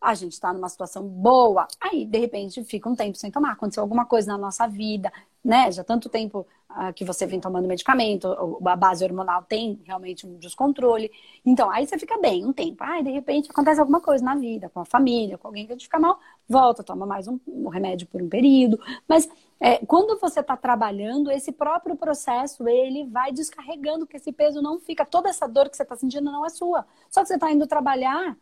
A 0.00 0.14
gente 0.14 0.32
está 0.32 0.52
numa 0.52 0.68
situação 0.68 1.06
boa, 1.06 1.66
aí 1.80 2.04
de 2.04 2.18
repente 2.18 2.62
fica 2.64 2.88
um 2.88 2.94
tempo 2.94 3.16
sem 3.16 3.30
tomar. 3.30 3.52
Aconteceu 3.52 3.82
alguma 3.82 4.04
coisa 4.04 4.32
na 4.32 4.38
nossa 4.38 4.66
vida, 4.66 5.12
né? 5.44 5.70
Já 5.70 5.82
tanto 5.82 6.08
tempo 6.08 6.46
uh, 6.70 6.92
que 6.92 7.04
você 7.04 7.26
vem 7.26 7.40
tomando 7.40 7.66
medicamento, 7.66 8.60
a 8.64 8.76
base 8.76 9.04
hormonal 9.04 9.42
tem 9.42 9.80
realmente 9.84 10.26
um 10.26 10.36
descontrole. 10.36 11.10
Então, 11.44 11.70
aí 11.70 11.86
você 11.86 11.98
fica 11.98 12.18
bem 12.18 12.44
um 12.44 12.52
tempo. 12.52 12.82
Aí, 12.84 13.02
de 13.02 13.10
repente, 13.10 13.50
acontece 13.50 13.80
alguma 13.80 14.00
coisa 14.00 14.24
na 14.24 14.34
vida, 14.34 14.68
com 14.68 14.80
a 14.80 14.84
família, 14.84 15.38
com 15.38 15.48
alguém 15.48 15.66
que 15.66 15.72
a 15.72 15.74
gente 15.74 15.84
fica 15.84 15.98
mal, 15.98 16.18
volta, 16.48 16.82
toma 16.82 17.06
mais 17.06 17.26
um, 17.26 17.38
um 17.46 17.68
remédio 17.68 18.06
por 18.06 18.20
um 18.20 18.28
período. 18.28 18.78
Mas 19.08 19.28
é, 19.58 19.78
quando 19.86 20.18
você 20.20 20.40
está 20.40 20.56
trabalhando, 20.56 21.30
esse 21.30 21.50
próprio 21.50 21.96
processo, 21.96 22.68
ele 22.68 23.04
vai 23.04 23.32
descarregando, 23.32 24.06
que 24.06 24.16
esse 24.16 24.32
peso 24.32 24.60
não 24.60 24.78
fica. 24.78 25.04
Toda 25.04 25.30
essa 25.30 25.46
dor 25.46 25.70
que 25.70 25.76
você 25.76 25.82
está 25.82 25.96
sentindo 25.96 26.30
não 26.30 26.44
é 26.44 26.50
sua. 26.50 26.86
Só 27.08 27.22
que 27.22 27.28
você 27.28 27.34
está 27.34 27.50
indo 27.50 27.66
trabalhar, 27.66 28.36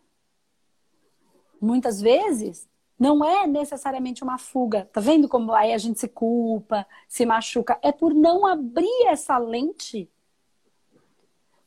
muitas 1.64 2.00
vezes, 2.00 2.68
não 2.98 3.24
é 3.24 3.46
necessariamente 3.46 4.22
uma 4.22 4.38
fuga. 4.38 4.88
Tá 4.92 5.00
vendo 5.00 5.29
como 5.29 5.53
aí 5.53 5.72
a 5.72 5.79
gente 5.79 5.98
se 5.98 6.09
culpa, 6.09 6.87
se 7.09 7.27
machuca? 7.27 7.79
É 7.83 7.90
por 7.90 8.14
não 8.14 8.46
abrir 8.46 9.07
essa 9.07 9.37
lente 9.38 10.11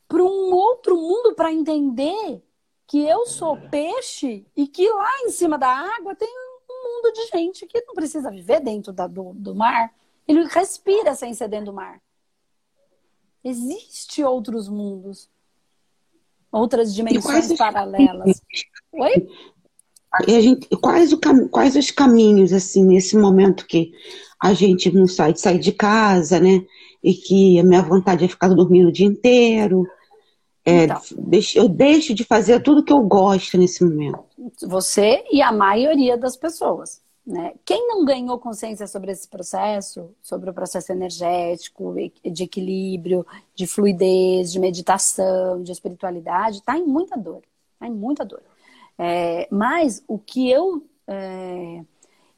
para 0.06 0.22
um 0.22 0.54
outro 0.54 0.96
mundo 0.96 1.34
para 1.34 1.52
entender 1.52 2.42
que 2.86 3.06
eu 3.06 3.26
sou 3.26 3.58
peixe 3.68 4.46
e 4.56 4.66
que 4.66 4.88
lá 4.88 5.20
em 5.24 5.30
cima 5.30 5.58
da 5.58 5.68
água 5.68 6.14
tem 6.14 6.28
um 6.28 6.82
mundo 6.88 7.12
de 7.12 7.26
gente 7.26 7.66
que 7.66 7.82
não 7.82 7.94
precisa 7.94 8.30
viver 8.30 8.60
dentro 8.60 8.92
da, 8.92 9.06
do, 9.06 9.34
do 9.34 9.54
mar. 9.54 9.92
Ele 10.26 10.46
respira 10.46 11.14
sem 11.14 11.34
ser 11.34 11.48
dentro 11.48 11.66
do 11.66 11.74
mar. 11.74 12.00
Existem 13.44 14.24
outros 14.24 14.68
mundos, 14.68 15.30
outras 16.50 16.94
dimensões 16.94 17.52
paralelas. 17.56 18.40
Oi? 18.92 19.28
A 20.12 20.40
gente, 20.40 20.66
quais, 20.76 21.12
o, 21.12 21.18
quais 21.50 21.76
os 21.76 21.90
caminhos, 21.90 22.52
assim, 22.52 22.84
nesse 22.84 23.16
momento 23.16 23.66
que 23.66 23.92
a 24.40 24.52
gente 24.52 24.90
não 24.90 25.06
sai 25.06 25.32
de 25.32 25.40
sair 25.40 25.58
de 25.58 25.72
casa, 25.72 26.40
né? 26.40 26.64
E 27.02 27.14
que 27.14 27.58
a 27.58 27.64
minha 27.64 27.82
vontade 27.82 28.24
é 28.24 28.28
ficar 28.28 28.48
dormindo 28.48 28.88
o 28.88 28.92
dia 28.92 29.06
inteiro. 29.06 29.86
É, 30.64 30.84
então, 30.84 31.00
eu 31.54 31.68
deixo 31.68 32.14
de 32.14 32.24
fazer 32.24 32.60
tudo 32.60 32.84
que 32.84 32.92
eu 32.92 33.00
gosto 33.00 33.56
nesse 33.56 33.84
momento. 33.84 34.24
Você 34.62 35.24
e 35.30 35.40
a 35.40 35.52
maioria 35.52 36.16
das 36.16 36.36
pessoas. 36.36 37.00
Né? 37.26 37.52
Quem 37.62 37.86
não 37.86 38.06
ganhou 38.06 38.38
consciência 38.38 38.86
sobre 38.86 39.12
esse 39.12 39.28
processo, 39.28 40.10
sobre 40.22 40.48
o 40.48 40.54
processo 40.54 40.90
energético, 40.90 41.94
de 42.24 42.42
equilíbrio, 42.42 43.26
de 43.54 43.66
fluidez, 43.66 44.50
de 44.50 44.58
meditação, 44.58 45.62
de 45.62 45.70
espiritualidade, 45.70 46.58
está 46.58 46.78
em 46.78 46.86
muita 46.86 47.18
dor. 47.18 47.42
Está 47.74 47.86
em 47.86 47.92
muita 47.92 48.24
dor. 48.24 48.40
É, 48.98 49.48
mas 49.50 50.02
o 50.06 50.18
que 50.18 50.50
eu. 50.50 50.86
É, 51.06 51.84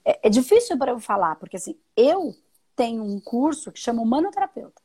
é, 0.04 0.20
é 0.24 0.30
difícil 0.30 0.78
para 0.78 0.92
eu 0.92 1.00
falar, 1.00 1.36
porque 1.36 1.56
assim, 1.56 1.76
eu 1.96 2.34
tenho 2.76 3.02
um 3.02 3.18
curso 3.20 3.72
que 3.72 3.80
chama 3.80 4.02
Humanoterapeuta. 4.02 4.80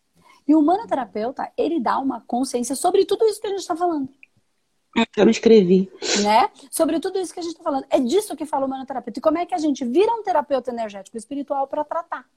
E 0.48 0.54
o 0.54 0.60
humanoterapeuta, 0.60 1.52
ele 1.58 1.80
dá 1.80 1.98
uma 1.98 2.22
consciência 2.22 2.76
sobre 2.76 3.04
tudo 3.04 3.26
isso 3.26 3.42
que 3.42 3.48
a 3.48 3.50
gente 3.50 3.62
está 3.62 3.76
falando. 3.76 4.08
Eu 5.18 5.26
me 5.26 5.32
escrevi. 5.32 5.92
Né? 6.24 6.50
Sobre 6.70 7.00
tudo 7.00 7.20
isso 7.20 7.34
que 7.34 7.40
a 7.40 7.44
gente 7.44 7.54
está 7.54 7.64
falando. 7.64 7.86
É 7.90 8.00
disso 8.00 8.36
que 8.36 8.46
fala 8.46 8.64
o 8.64 8.68
humanoterapeuta. 8.68 9.20
E 9.20 9.22
como 9.22 9.38
é 9.38 9.46
que 9.46 9.56
a 9.56 9.58
gente 9.58 9.84
vira 9.84 10.14
um 10.14 10.24
terapeuta 10.24 10.72
energético 10.72 11.18
espiritual 11.18 11.68
para 11.68 11.84
tratar? 11.84 12.30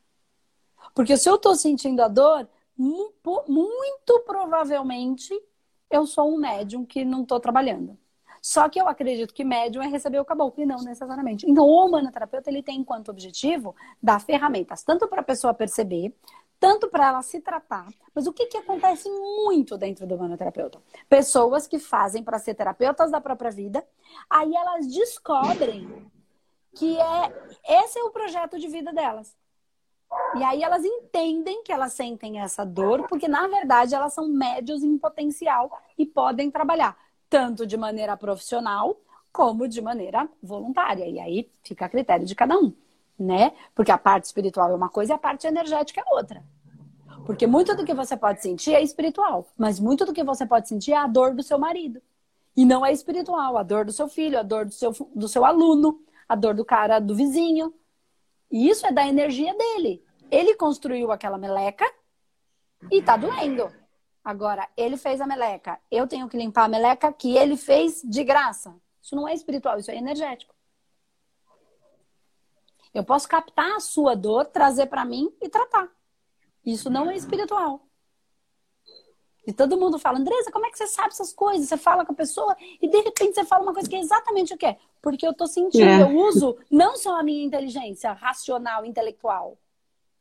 Porque 0.95 1.17
se 1.17 1.29
eu 1.29 1.37
estou 1.37 1.55
sentindo 1.55 2.01
a 2.01 2.09
dor, 2.09 2.49
muito 2.77 4.21
provavelmente 4.27 5.39
eu 5.91 6.07
sou 6.07 6.35
um 6.35 6.39
médium 6.39 6.85
que 6.85 7.05
não 7.05 7.23
estou 7.23 7.39
trabalhando. 7.39 7.97
Só 8.41 8.69
que 8.69 8.81
eu 8.81 8.89
acredito 8.89 9.35
que 9.35 9.45
médium 9.45 9.83
é 9.83 9.89
receber 9.89 10.21
o 10.21 10.25
caboclo 10.25 10.63
e 10.63 10.67
não 10.67 10.83
necessariamente. 10.83 11.49
Então, 11.49 11.65
o 11.65 11.87
humanoterapeuta 11.87 12.51
ele 12.51 12.63
tem 12.63 12.81
enquanto 12.81 13.11
objetivo 13.11 13.75
dar 14.03 14.21
ferramentas 14.21 14.83
tanto 14.83 15.09
para 15.09 15.21
a 15.21 15.25
pessoa 15.25 15.55
perceber, 15.55 16.15
tanto 16.61 16.89
para 16.89 17.09
ela 17.09 17.23
se 17.23 17.41
tratar. 17.41 17.89
Mas 18.15 18.27
o 18.27 18.33
que, 18.33 18.47
que 18.47 18.57
acontece 18.57 19.09
muito 19.09 19.77
dentro 19.79 20.07
do 20.07 20.17
humanoterapeuta? 20.17 20.81
Pessoas 21.09 21.67
que 21.67 21.79
fazem 21.79 22.23
para 22.23 22.39
ser 22.39 22.55
terapeutas 22.55 23.11
da 23.11 23.21
própria 23.21 23.51
vida, 23.51 23.87
aí 24.29 24.55
elas 24.55 24.87
descobrem 24.87 26.11
que 26.75 26.99
é 26.99 27.33
esse 27.83 27.99
é 27.99 28.05
o 28.05 28.11
projeto 28.11 28.59
de 28.59 28.69
vida 28.69 28.93
delas. 28.93 29.37
E 30.37 30.43
aí 30.43 30.63
elas 30.63 30.85
entendem 30.85 31.63
que 31.63 31.73
elas 31.73 31.93
sentem 31.93 32.41
essa 32.41 32.65
dor, 32.65 33.07
porque 33.09 33.29
na 33.29 33.47
verdade 33.47 33.95
elas 33.95 34.15
são 34.15 34.29
médios 34.29 34.83
em 34.83 34.97
potencial 34.97 35.71
e 35.99 36.07
podem 36.07 36.51
trabalhar 36.51 36.97
tanto 37.29 37.67
de 37.67 37.77
maneira 37.77 38.17
profissional 38.17 38.97
como 39.33 39.69
de 39.69 39.81
maneira 39.81 40.29
voluntária. 40.43 41.07
E 41.07 41.21
aí 41.21 41.51
fica 41.63 41.87
a 41.87 41.89
critério 41.89 42.27
de 42.27 42.35
cada 42.35 42.59
um, 42.59 42.73
né? 43.19 43.53
Porque 43.75 43.93
a 43.93 43.99
parte 43.99 44.25
espiritual 44.25 44.71
é 44.71 44.75
uma 44.75 44.89
coisa 44.89 45.13
e 45.13 45.15
a 45.15 45.19
parte 45.19 45.47
energética 45.47 46.01
é 46.01 46.15
outra. 46.15 46.43
Porque 47.27 47.47
muito 47.47 47.77
do 47.77 47.85
que 47.85 47.93
você 47.93 48.17
pode 48.17 48.41
sentir 48.41 48.75
é 48.75 48.83
espiritual, 48.83 49.47
mas 49.57 49.79
muito 49.79 50.07
do 50.07 50.13
que 50.13 50.25
você 50.25 50.47
pode 50.47 50.69
sentir 50.69 50.93
é 50.93 50.97
a 50.97 51.07
dor 51.07 51.35
do 51.35 51.43
seu 51.43 51.59
marido. 51.59 52.01
E 52.57 52.65
não 52.65 52.85
é 52.85 52.93
espiritual, 52.93 53.57
a 53.57 53.63
dor 53.63 53.85
do 53.85 53.93
seu 53.93 54.09
filho, 54.09 54.39
a 54.39 54.43
dor 54.43 54.65
do 54.65 54.73
seu, 54.73 54.93
do 55.15 55.29
seu 55.29 55.45
aluno, 55.45 56.01
a 56.29 56.35
dor 56.35 56.55
do 56.55 56.65
cara 56.65 56.99
do 56.99 57.15
vizinho. 57.15 57.73
E 58.51 58.69
isso 58.69 58.87
é 58.87 58.91
da 58.91 59.07
energia 59.07 59.55
dele. 59.55 60.03
Ele 60.31 60.55
construiu 60.57 61.13
aquela 61.13 61.39
meleca 61.39 61.85
e 62.91 63.03
tá 63.03 63.17
doendo. 63.17 63.71
Agora, 64.29 64.69
ele 64.77 64.99
fez 64.99 65.23
a 65.23 65.27
meleca, 65.27 65.81
eu 65.91 66.07
tenho 66.07 66.29
que 66.29 66.37
limpar 66.37 66.65
a 66.65 66.69
meleca 66.69 67.11
que 67.11 67.35
ele 67.35 67.57
fez 67.57 68.03
de 68.05 68.23
graça. 68.23 68.77
Isso 69.03 69.17
não 69.17 69.27
é 69.27 69.33
espiritual, 69.33 69.79
isso 69.79 69.91
é 69.91 69.97
energético. 69.97 70.55
Eu 72.93 73.03
posso 73.03 73.27
captar 73.27 73.75
a 73.75 73.81
sua 73.81 74.15
dor, 74.15 74.45
trazer 74.45 74.85
para 74.85 75.03
mim 75.03 75.35
e 75.41 75.49
tratar. 75.49 75.89
Isso 76.63 76.91
não 76.91 77.11
é 77.11 77.17
espiritual. 77.17 77.81
E 79.47 79.53
todo 79.55 79.79
mundo 79.79 79.99
fala, 79.99 80.19
Andresa, 80.19 80.53
como 80.53 80.67
é 80.67 80.71
que 80.71 80.77
você 80.77 80.89
sabe 80.89 81.09
essas 81.09 81.33
coisas? 81.33 81.67
Você 81.67 81.79
fala 81.79 82.05
com 82.05 82.13
a 82.13 82.15
pessoa 82.15 82.55
e 82.83 82.87
de 82.87 83.01
repente 83.01 83.35
você 83.35 83.47
fala 83.47 83.63
uma 83.63 83.73
coisa 83.73 83.89
que 83.89 83.97
é 83.97 84.01
exatamente 84.01 84.53
o 84.53 84.59
que 84.59 84.67
é. 84.67 84.79
Porque 85.01 85.27
eu 85.27 85.33
tô 85.33 85.47
sentindo, 85.47 85.89
é. 85.89 86.03
eu 86.03 86.15
uso 86.15 86.59
não 86.71 86.99
só 86.99 87.19
a 87.19 87.23
minha 87.23 87.47
inteligência 87.47 88.13
racional, 88.13 88.85
intelectual. 88.85 89.57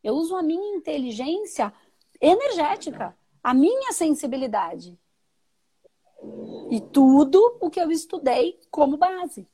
Eu 0.01 0.13
uso 0.13 0.33
a 0.33 0.41
minha 0.41 0.77
inteligência 0.77 1.73
energética 2.21 3.13
a 3.47 3.53
minha 3.53 3.93
sensibilidade. 3.93 4.99
E 6.69 6.81
tudo 6.81 7.57
o 7.61 7.69
que 7.69 7.79
eu 7.79 7.89
estudei 7.89 8.59
como 8.69 8.97
base. 8.97 9.47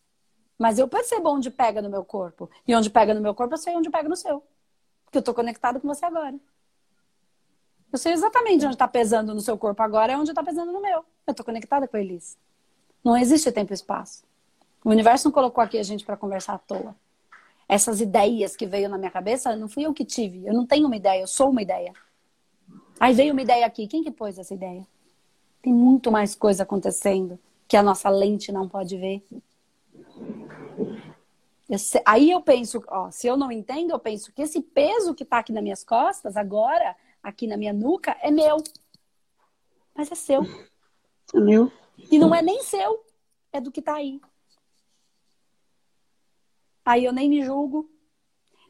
Mas 0.58 0.79
eu 0.79 0.88
percebo 0.88 1.29
onde 1.29 1.51
pega 1.51 1.79
no 1.79 1.91
meu 1.91 2.03
corpo. 2.03 2.49
E 2.67 2.73
onde 2.73 2.89
pega 2.89 3.13
no 3.13 3.21
meu 3.21 3.36
corpo, 3.36 3.53
eu 3.53 3.58
sei 3.60 3.75
onde 3.75 3.91
pega 3.91 4.10
no 4.10 4.15
seu. 4.15 4.43
Porque 5.06 5.19
eu 5.19 5.19
estou 5.19 5.36
conectado 5.36 5.79
com 5.79 5.88
você 5.88 6.08
agora. 6.08 6.36
Eu 7.91 7.99
sei 7.99 8.13
exatamente 8.13 8.65
onde 8.65 8.73
está 8.73 8.88
pesando 8.88 9.32
no 9.32 9.41
seu 9.41 9.56
corpo 9.60 9.84
agora, 9.84 10.13
é 10.13 10.17
onde 10.17 10.32
está 10.32 10.43
pesando 10.43 10.71
no 10.71 10.82
meu. 10.82 11.06
Eu 11.27 11.32
estou 11.32 11.45
conectada 11.45 11.88
com 11.88 11.95
eles. 11.95 12.36
Não 13.03 13.15
existe 13.15 13.51
tempo 13.51 13.73
e 13.73 13.75
espaço. 13.75 14.23
O 14.84 14.89
universo 14.89 15.27
não 15.27 15.32
colocou 15.32 15.63
aqui 15.63 15.77
a 15.77 15.84
gente 15.84 16.03
para 16.03 16.17
conversar 16.17 16.56
à 16.56 16.58
toa. 16.58 16.95
Essas 17.69 18.01
ideias 18.01 18.56
que 18.56 18.65
veio 18.65 18.89
na 18.89 18.97
minha 18.97 19.12
cabeça, 19.12 19.56
não 19.56 19.69
fui 19.69 19.86
eu 19.86 19.93
que 19.93 20.03
tive. 20.03 20.47
Eu 20.47 20.53
não 20.56 20.65
tenho 20.65 20.88
uma 20.88 20.95
ideia, 20.95 21.21
eu 21.21 21.27
sou 21.27 21.51
uma 21.51 21.62
ideia. 21.62 21.93
Aí 23.04 23.13
veio 23.13 23.34
uma 23.34 23.42
ideia 23.42 23.66
aqui. 23.66 23.86
Quem 23.86 24.02
que 24.02 24.10
pôs 24.10 24.39
essa 24.39 24.54
ideia? 24.54 24.88
Tem 25.62 25.74
muito 25.74 26.10
mais 26.10 26.36
coisa 26.36 26.63
acontecendo 26.63 27.38
que 27.68 27.76
a 27.76 27.84
nossa 27.84 28.10
lente 28.10 28.50
não 28.50 28.70
pode 28.70 28.96
ver. 28.96 29.22
Eu 31.70 31.78
sei, 31.78 32.02
aí 32.06 32.32
eu 32.32 32.39
penso, 32.39 32.82
ó, 32.88 33.12
se 33.12 33.28
eu 33.28 33.36
não 33.36 33.52
entendo, 33.52 33.92
eu 33.92 34.00
penso 34.00 34.32
que 34.32 34.42
esse 34.42 34.62
peso 34.62 35.13
que 35.13 35.24
está 35.24 35.39
aqui 35.39 35.52
nas 35.52 35.62
minhas 35.62 35.84
costas 35.84 36.38
agora 36.38 36.96
aqui 37.22 37.46
na 37.46 37.58
minha 37.58 37.74
nuca 37.74 38.16
é 38.22 38.32
meu. 38.32 38.63
Mas 39.94 40.10
é 40.10 40.16
seu. 40.16 40.44
É 41.34 41.39
meu. 41.42 41.70
E 42.10 42.18
não 42.18 42.34
é 42.34 42.42
nem 42.42 42.63
seu, 42.63 43.06
é 43.52 43.60
do 43.60 43.70
que 43.70 43.82
tá 43.82 43.96
aí. 43.96 44.22
Aí 46.86 47.04
eu 47.04 47.12
nem 47.12 47.28
me 47.28 47.44
julgo, 47.44 47.92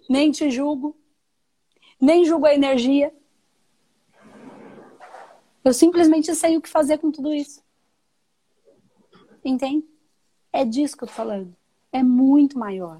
nem 0.09 0.31
te 0.31 0.49
julgo, 0.49 0.97
nem 2.01 2.25
julgo 2.25 2.47
a 2.47 2.55
energia. 2.55 3.13
Eu 5.63 5.73
simplesmente 5.73 6.33
sei 6.35 6.57
o 6.57 6.61
que 6.61 6.69
fazer 6.69 6.97
com 6.97 7.11
tudo 7.11 7.33
isso. 7.33 7.63
Entende? 9.43 9.85
É 10.51 10.65
disso 10.65 10.97
que 10.97 11.03
eu 11.03 11.07
tô 11.07 11.13
falando. 11.13 11.55
É 11.91 12.03
muito 12.03 12.57
maior. 12.59 12.99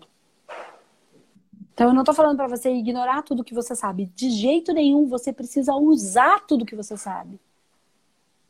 Então 1.74 1.88
eu 1.88 1.94
não 1.94 2.04
tô 2.04 2.14
falando 2.14 2.38
para 2.38 2.48
você 2.48 2.72
ignorar 2.72 3.24
tudo 3.24 3.44
que 3.44 3.54
você 3.54 3.76
sabe. 3.76 4.06
De 4.16 4.30
jeito 4.30 4.72
nenhum, 4.72 5.08
você 5.08 5.34
precisa 5.34 5.74
usar 5.76 6.46
tudo 6.46 6.66
que 6.66 6.76
você 6.76 6.96
sabe. 6.96 7.40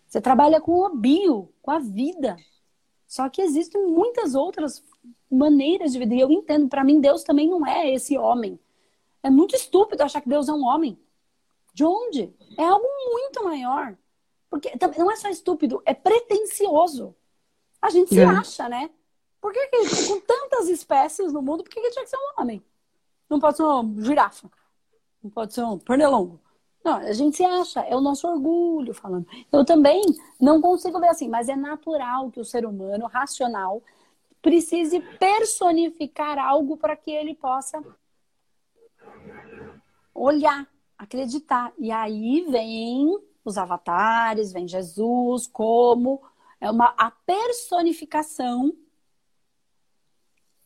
Você 0.08 0.22
trabalha 0.22 0.62
com 0.62 0.74
o 0.74 0.90
bio, 0.90 1.50
com 1.62 1.72
a 1.72 1.80
vida. 1.80 2.38
Só 3.08 3.30
que 3.30 3.42
existem 3.42 3.82
muitas 3.88 4.36
outras 4.36 4.84
maneiras 5.32 5.94
de 5.94 6.00
vida. 6.00 6.14
E 6.14 6.20
eu 6.20 6.30
entendo, 6.32 6.68
para 6.68 6.84
mim, 6.84 7.00
Deus 7.00 7.24
também 7.24 7.50
não 7.50 7.66
é 7.66 7.92
esse 7.92 8.18
homem. 8.18 8.60
É 9.24 9.30
muito 9.30 9.56
estúpido 9.56 10.04
achar 10.04 10.22
que 10.22 10.30
Deus 10.30 10.50
é 10.50 10.54
um 10.54 10.66
homem. 10.66 11.00
De 11.74 11.84
onde? 11.84 12.34
É 12.58 12.64
algo 12.64 12.86
muito 13.12 13.44
maior. 13.44 13.98
Porque 14.54 14.72
não 15.00 15.10
é 15.10 15.16
só 15.16 15.30
estúpido, 15.30 15.82
é 15.84 15.96
pretencioso. 15.96 17.16
A 17.82 17.90
gente 17.90 18.10
se 18.10 18.20
é. 18.20 18.24
acha, 18.24 18.70
né? 18.70 18.92
Por 19.42 19.52
que, 19.52 19.68
que, 19.68 20.08
com 20.08 20.20
tantas 20.20 20.70
espécies 20.70 21.34
no 21.34 21.42
mundo, 21.42 21.64
por 21.64 21.72
que, 21.72 21.82
que 21.82 21.90
tinha 21.90 22.04
que 22.04 22.10
ser 22.12 22.18
um 22.18 22.40
homem? 22.40 22.64
Não 23.28 23.40
pode 23.40 23.58
ser 23.58 23.64
uma 23.64 24.04
girafa. 24.04 24.48
Não 25.24 25.32
pode 25.32 25.56
ser 25.56 25.64
um 25.64 25.80
pernilongo. 25.80 26.40
Não, 26.86 26.98
a 26.98 27.14
gente 27.14 27.36
se 27.36 27.44
acha, 27.44 27.80
é 27.80 27.96
o 27.96 28.00
nosso 28.00 28.28
orgulho 28.28 28.94
falando. 28.94 29.26
Eu 29.52 29.66
também 29.66 30.04
não 30.40 30.62
consigo 30.62 31.00
ver 31.00 31.10
assim, 31.10 31.28
mas 31.28 31.50
é 31.50 31.56
natural 31.56 32.30
que 32.30 32.40
o 32.40 32.46
ser 32.46 32.64
humano 32.64 33.08
racional 33.08 33.82
precise 34.40 35.00
personificar 35.18 36.38
algo 36.38 36.78
para 36.78 36.96
que 36.96 37.10
ele 37.10 37.34
possa 37.34 37.84
olhar, 40.14 40.68
acreditar. 40.96 41.74
E 41.80 41.92
aí 41.92 42.46
vem 42.52 43.18
os 43.44 43.58
avatares, 43.58 44.52
vem 44.52 44.68
Jesus 44.68 45.48
como 45.48 46.22
é 46.64 46.72
uma 46.72 46.94
a 46.98 47.12
personificação, 47.12 48.74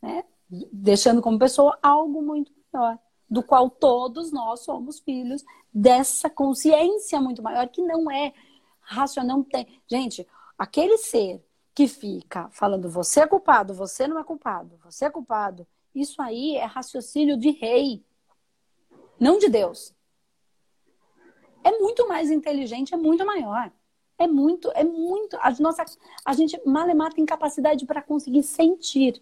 né? 0.02 0.24
deixando 0.72 1.22
como 1.22 1.40
pessoa 1.40 1.78
algo 1.82 2.22
muito 2.22 2.52
maior 2.72 3.00
do 3.30 3.42
qual 3.42 3.70
todos 3.70 4.32
nós 4.32 4.62
somos 4.62 5.00
filhos 5.00 5.44
dessa 5.74 6.30
consciência 6.30 7.20
muito 7.20 7.42
maior 7.42 7.68
que 7.68 7.82
não 7.82 8.10
é 8.12 8.32
racional, 8.80 9.38
não 9.38 9.44
tem. 9.44 9.82
Gente, 9.88 10.26
aquele 10.58 10.98
ser 10.98 11.44
que 11.74 11.88
fica 11.88 12.48
falando 12.52 12.90
você 12.90 13.22
é 13.22 13.28
culpado, 13.28 13.74
você 13.74 14.08
não 14.08 14.20
é 14.20 14.24
culpado, 14.24 14.80
você 14.84 15.06
é 15.06 15.10
culpado, 15.10 15.68
isso 15.94 16.22
aí 16.22 16.56
é 16.56 16.66
raciocínio 16.66 17.38
de 17.38 17.50
rei, 17.50 18.06
não 19.20 19.40
de 19.40 19.50
Deus. 19.50 19.97
É 21.68 21.72
muito 21.80 22.08
mais 22.08 22.32
inteligente, 22.32 22.94
é 22.94 22.98
muito 22.98 23.26
maior. 23.26 23.72
É 24.18 24.26
muito, 24.26 24.72
é 24.74 24.84
muito. 24.84 25.38
A 25.42 25.52
nossa, 25.60 25.84
a 26.26 26.34
gente 26.34 26.60
malemar 26.66 27.14
tem 27.14 27.26
capacidade 27.26 27.86
para 27.86 28.02
conseguir 28.02 28.44
sentir 28.44 29.22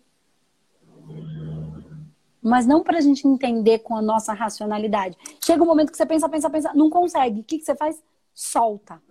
mas 2.45 2.67
não 2.67 2.83
para 2.83 2.99
a 2.99 3.01
gente 3.01 3.27
entender 3.27 3.79
com 3.79 3.95
a 3.95 4.03
nossa 4.03 4.31
racionalidade. 4.31 5.17
Chega 5.43 5.63
um 5.63 5.65
momento 5.65 5.89
que 5.89 5.97
você 5.97 6.05
pensa, 6.05 6.29
pensa, 6.29 6.47
pensa, 6.47 6.73
não 6.75 6.91
consegue. 6.91 7.39
O 7.39 7.43
que, 7.43 7.57
que 7.57 7.65
você 7.65 7.75
faz? 7.75 8.03
Solta. 8.35 9.01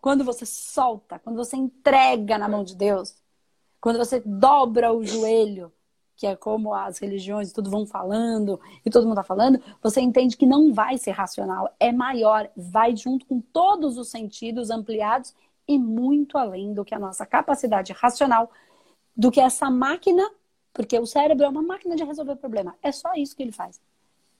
Quando 0.00 0.22
você 0.22 0.46
solta, 0.46 1.18
quando 1.18 1.34
você 1.34 1.56
entrega 1.56 2.38
na 2.38 2.48
mão 2.48 2.62
de 2.62 2.76
Deus, 2.76 3.16
quando 3.80 3.98
você 3.98 4.20
dobra 4.20 4.92
o 4.92 5.04
joelho, 5.04 5.72
que 6.16 6.26
é 6.26 6.36
como 6.36 6.74
as 6.74 6.98
religiões 6.98 7.52
tudo 7.52 7.70
vão 7.70 7.86
falando 7.86 8.60
e 8.84 8.90
todo 8.90 9.04
mundo 9.04 9.18
está 9.18 9.24
falando, 9.24 9.60
você 9.82 10.00
entende 10.00 10.36
que 10.36 10.46
não 10.46 10.72
vai 10.72 10.98
ser 10.98 11.12
racional, 11.12 11.74
é 11.80 11.90
maior, 11.90 12.48
vai 12.56 12.96
junto 12.96 13.26
com 13.26 13.40
todos 13.40 13.98
os 13.98 14.08
sentidos 14.08 14.70
ampliados 14.70 15.34
e 15.66 15.78
muito 15.78 16.38
além 16.38 16.74
do 16.74 16.84
que 16.84 16.94
a 16.94 16.98
nossa 16.98 17.24
capacidade 17.24 17.92
racional, 17.92 18.50
do 19.16 19.30
que 19.30 19.40
essa 19.40 19.70
máquina 19.70 20.22
porque 20.72 20.98
o 20.98 21.06
cérebro 21.06 21.44
é 21.44 21.48
uma 21.48 21.62
máquina 21.62 21.94
de 21.94 22.04
resolver 22.04 22.36
problema. 22.36 22.74
É 22.82 22.90
só 22.90 23.12
isso 23.14 23.36
que 23.36 23.42
ele 23.42 23.52
faz. 23.52 23.80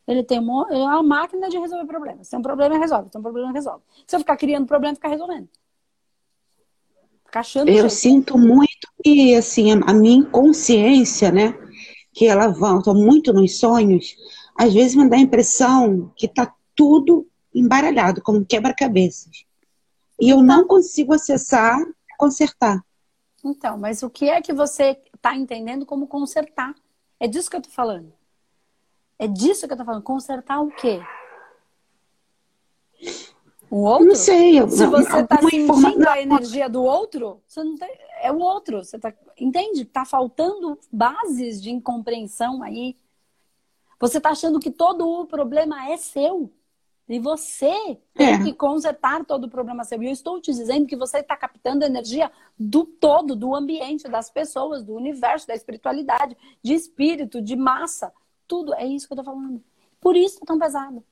Ele 0.06 0.22
tem 0.22 0.38
uma, 0.38 0.66
é 0.70 0.76
uma 0.76 1.02
máquina 1.02 1.48
de 1.48 1.58
resolver 1.58 1.87
problemas. 1.87 2.26
Se 2.26 2.30
tem 2.30 2.40
um 2.40 2.42
problema, 2.42 2.78
resolve. 2.78 3.06
Se 3.06 3.12
tem 3.12 3.20
um 3.20 3.22
problema, 3.22 3.52
resolve. 3.52 3.82
Se 4.06 4.16
eu 4.16 4.20
ficar 4.20 4.37
criando 4.37 4.66
problema, 4.66 4.94
ficar 4.94 5.08
resolvendo. 5.08 5.48
Ficar 7.24 7.40
achando. 7.40 7.68
Eu 7.68 7.74
jeito. 7.74 7.90
sinto 7.90 8.38
muito 8.38 8.88
que, 9.04 9.35
assim, 9.35 9.70
a 9.72 9.92
minha 9.92 10.18
inconsciência, 10.18 11.30
né? 11.30 11.54
Que 12.12 12.27
ela 12.27 12.48
volta 12.48 12.92
muito 12.92 13.33
nos 13.33 13.59
sonhos, 13.59 14.16
às 14.57 14.72
vezes 14.72 14.94
me 14.94 15.09
dá 15.09 15.16
a 15.16 15.20
impressão 15.20 16.12
que 16.16 16.29
tá 16.29 16.55
tudo 16.75 17.27
embaralhado, 17.55 18.22
como 18.22 18.44
quebra-cabeças. 18.44 19.44
E 20.20 20.31
eu 20.31 20.42
não 20.42 20.66
consigo 20.66 21.12
acessar, 21.12 21.79
consertar. 22.18 22.85
Então, 23.44 23.77
mas 23.77 24.03
o 24.03 24.11
que 24.11 24.29
é 24.29 24.40
que 24.40 24.53
você 24.53 24.98
está 25.14 25.35
entendendo 25.35 25.85
como 25.85 26.07
consertar? 26.07 26.75
É 27.18 27.27
disso 27.27 27.51
que 27.51 27.57
eu 27.57 27.61
estou 27.61 27.75
falando. 27.75 28.12
É 29.18 29.27
disso 29.27 29.66
que 29.66 29.72
eu 29.72 29.77
estou 29.77 29.87
falando. 29.87 30.03
Consertar 30.03 30.61
o 30.61 30.70
quê? 30.70 31.01
O 33.70 33.85
outro? 33.85 34.07
Não 34.07 34.14
sei. 34.14 34.61
Eu, 34.61 34.68
Se 34.68 34.87
você 34.87 35.20
está 35.20 35.38
sentindo 35.40 36.09
a 36.09 36.20
energia 36.20 36.68
do 36.68 36.83
outro, 36.83 37.42
você 37.46 37.64
não 37.64 37.77
tem, 37.77 37.90
é 38.20 38.31
o 38.31 38.38
outro. 38.38 38.85
Você 38.85 38.98
tá, 38.98 39.12
entende? 39.38 39.83
Está 39.83 40.05
faltando 40.05 40.79
bases 40.90 41.62
de 41.62 41.71
incompreensão 41.71 42.62
aí. 42.62 42.97
Você 43.99 44.18
está 44.18 44.31
achando 44.31 44.59
que 44.59 44.71
todo 44.71 45.09
o 45.09 45.27
problema 45.27 45.90
é 45.90 45.97
seu. 45.97 46.51
E 47.09 47.18
você 47.18 47.99
tem 48.14 48.35
é. 48.35 48.42
que 48.42 48.53
consertar 48.55 49.25
todo 49.25 49.45
o 49.45 49.51
problema 49.51 49.85
seu. 49.85 50.03
E 50.03 50.07
eu 50.07 50.12
estou 50.12 50.40
te 50.40 50.53
dizendo 50.53 50.87
que 50.87 50.97
você 50.97 51.18
está 51.18 51.37
captando 51.37 51.85
energia 51.85 52.31
do 52.59 52.85
todo, 52.85 53.37
do 53.37 53.55
ambiente, 53.55 54.09
das 54.09 54.31
pessoas, 54.31 54.83
do 54.83 54.95
universo, 54.95 55.47
da 55.47 55.55
espiritualidade, 55.55 56.37
de 56.62 56.75
espírito, 56.75 57.42
de 57.42 57.55
massa. 57.55 58.12
Tudo. 58.49 58.75
É 58.75 58.87
isso 58.87 59.07
que 59.07 59.12
eu 59.12 59.21
estou 59.21 59.35
falando. 59.35 59.62
Por 60.01 60.16
isso 60.16 60.38
é 60.42 60.47
tão 60.47 60.59
pesado. 60.59 61.05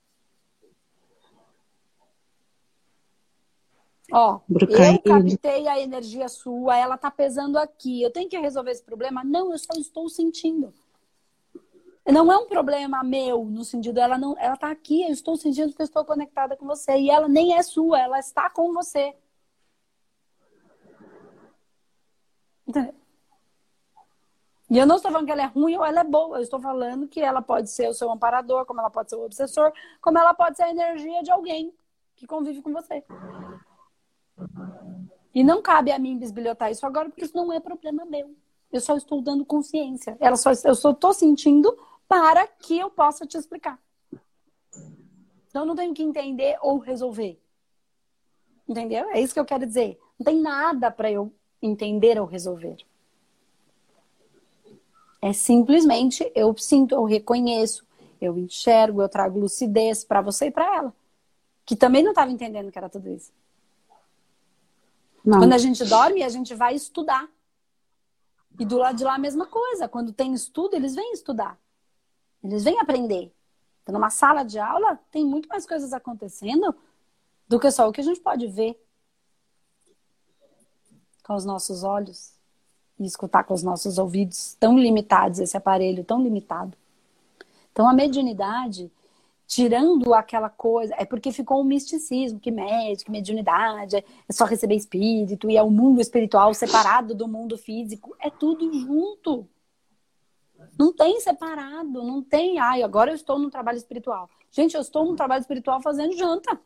Ó, 4.12 4.40
eu 4.51 5.03
captei 5.03 5.68
a 5.68 5.81
energia 5.81 6.29
sua, 6.29 6.77
ela 6.77 6.99
tá 6.99 7.11
pesando 7.11 7.59
aqui. 7.59 8.03
Eu 8.03 8.11
tenho 8.11 8.29
que 8.29 8.38
resolver 8.38 8.70
esse 8.70 8.83
problema? 8.83 9.23
Não, 9.25 9.53
eu 9.53 9.59
só 9.59 9.73
estou 9.79 10.09
sentindo. 10.09 10.73
Não 12.07 12.33
é 12.33 12.37
um 12.37 12.46
problema 12.46 13.05
meu, 13.05 13.44
no 13.44 13.64
sentido, 13.64 13.99
ela 13.99 14.18
não, 14.18 14.37
ela 14.38 14.57
tá 14.57 14.70
aqui, 14.70 15.03
eu 15.03 15.11
estou 15.11 15.37
sentindo 15.37 15.73
que 15.73 15.81
eu 15.81 15.85
estou 15.85 16.05
conectada 16.05 16.57
com 16.57 16.66
você. 16.66 16.99
E 16.99 17.11
ela 17.11 17.29
nem 17.29 17.55
é 17.55 17.62
sua, 17.62 18.01
ela 18.01 18.18
está 18.18 18.51
com 18.51 18.73
você. 18.73 19.14
Entendeu? 22.66 22.94
E 24.70 24.79
eu 24.79 24.87
não 24.87 24.96
estou 24.96 25.11
falando 25.11 25.27
que 25.27 25.33
ela 25.33 25.42
é 25.42 25.46
ruim 25.46 25.77
ou 25.77 25.85
ela 25.85 26.01
é 26.01 26.05
boa. 26.05 26.38
Eu 26.38 26.42
estou 26.42 26.61
falando 26.61 27.09
que 27.09 27.20
ela 27.20 27.42
pode 27.42 27.68
ser 27.70 27.88
o 27.88 27.94
seu 27.94 28.11
amparador, 28.11 28.64
como 28.64 28.81
ela 28.81 28.90
pode 28.90 29.11
ser 29.11 29.16
o 29.16 29.25
obsessor, 29.25 29.73
como 30.01 30.16
ela 30.16 30.33
pode 30.33 30.57
ser 30.57 30.62
a 30.62 30.70
energia 30.70 31.23
de 31.25 31.31
alguém 31.33 31.75
que 32.14 32.25
convive 32.25 32.62
com 32.62 32.73
você. 32.73 33.05
E 35.35 35.44
não 35.44 35.62
cabe 35.62 35.92
a 35.92 35.98
mim 35.98 36.18
bisbilhotar 36.18 36.70
isso 36.70 36.87
agora, 36.87 37.09
porque 37.09 37.24
isso 37.24 37.37
não 37.37 37.53
é 37.53 37.61
problema 37.61 38.05
meu. 38.05 38.35
Eu 38.72 38.81
só 38.81 38.96
estou 38.96 39.20
dando 39.22 39.44
consciência. 39.44 40.16
Ela 40.20 40.37
só, 40.37 40.50
eu 40.64 40.74
só 40.74 40.90
estou 40.90 41.12
sentindo 41.12 41.76
para 42.09 42.46
que 42.46 42.79
eu 42.79 42.90
possa 42.90 43.26
te 43.26 43.37
explicar. 43.37 43.79
Então, 45.48 45.62
eu 45.62 45.66
não 45.66 45.76
tenho 45.76 45.94
que 45.94 46.03
entender 46.03 46.57
ou 46.62 46.79
resolver. 46.79 47.40
Entendeu? 48.68 49.09
É 49.11 49.20
isso 49.20 49.34
que 49.34 49.41
eu 49.41 49.45
quero 49.45 49.66
dizer. 49.66 49.99
Não 50.18 50.24
tem 50.24 50.41
nada 50.41 50.91
para 50.91 51.11
eu 51.11 51.32
entender 51.61 52.20
ou 52.20 52.26
resolver. 52.26 52.76
É 55.22 55.32
simplesmente 55.32 56.30
eu 56.34 56.57
sinto, 56.57 56.95
eu 56.95 57.05
reconheço, 57.05 57.86
eu 58.20 58.38
enxergo, 58.38 59.03
eu 59.03 59.09
trago 59.09 59.38
lucidez 59.38 60.05
para 60.05 60.22
você 60.22 60.47
e 60.47 60.51
para 60.51 60.76
ela, 60.76 60.95
que 61.66 61.76
também 61.76 62.03
não 62.03 62.11
estava 62.11 62.30
entendendo 62.30 62.70
que 62.70 62.78
era 62.78 62.88
tudo 62.88 63.11
isso. 63.11 63.30
Não. 65.25 65.39
Quando 65.39 65.53
a 65.53 65.59
gente 65.59 65.85
dorme, 65.85 66.23
a 66.23 66.29
gente 66.29 66.55
vai 66.55 66.75
estudar. 66.75 67.29
E 68.59 68.64
do 68.64 68.79
lado 68.79 68.97
de 68.97 69.05
lá 69.05 69.14
a 69.14 69.18
mesma 69.18 69.47
coisa. 69.47 69.89
Quando 69.89 70.12
tem 70.12 70.33
estudo, 70.35 70.75
eles 70.75 70.95
vêm 70.95 71.12
estudar. 71.12 71.59
Eles 72.43 72.64
vêm 72.64 72.79
aprender. 72.81 73.33
Então, 73.83 73.93
numa 73.93 74.11
sala 74.11 74.43
de 74.43 74.59
aula, 74.59 74.99
tem 75.11 75.25
muito 75.25 75.49
mais 75.49 75.66
coisas 75.66 75.93
acontecendo 75.93 76.75
do 77.49 77.59
que 77.59 77.71
só 77.71 77.89
o 77.89 77.93
que 77.93 78.01
a 78.01 78.05
gente 78.05 78.21
pode 78.21 78.47
ver 78.47 78.81
com 81.23 81.35
os 81.35 81.45
nossos 81.45 81.83
olhos 81.83 82.33
e 82.99 83.05
escutar 83.05 83.45
com 83.45 83.55
os 83.55 83.62
nossos 83.62 83.99
ouvidos 83.99 84.57
tão 84.61 84.79
limitados, 84.79 85.39
esse 85.39 85.57
aparelho 85.57 86.05
tão 86.05 86.23
limitado. 86.23 86.77
Então, 87.73 87.89
a 87.89 87.93
mediunidade 87.93 88.91
tirando 89.51 90.14
aquela 90.14 90.48
coisa, 90.48 90.94
é 90.96 91.05
porque 91.05 91.32
ficou 91.32 91.61
um 91.61 91.64
misticismo, 91.64 92.38
que 92.38 92.53
médico, 92.53 93.07
que 93.07 93.11
mediunidade, 93.11 93.96
é 93.96 94.32
só 94.32 94.44
receber 94.44 94.76
espírito, 94.76 95.51
e 95.51 95.57
é 95.57 95.62
o 95.62 95.68
mundo 95.68 96.01
espiritual 96.01 96.55
separado 96.55 97.16
do 97.16 97.26
mundo 97.26 97.59
físico, 97.59 98.14
é 98.20 98.30
tudo 98.30 98.72
junto. 98.72 99.44
Não 100.78 100.92
tem 100.92 101.18
separado, 101.18 102.01
não 102.05 102.22
tem, 102.22 102.61
ai, 102.61 102.84
agora 102.84 103.11
eu 103.11 103.16
estou 103.16 103.40
no 103.40 103.51
trabalho 103.51 103.76
espiritual. 103.76 104.30
Gente, 104.53 104.76
eu 104.76 104.80
estou 104.80 105.05
no 105.05 105.16
trabalho 105.16 105.40
espiritual 105.40 105.82
fazendo 105.82 106.16
janta. 106.16 106.61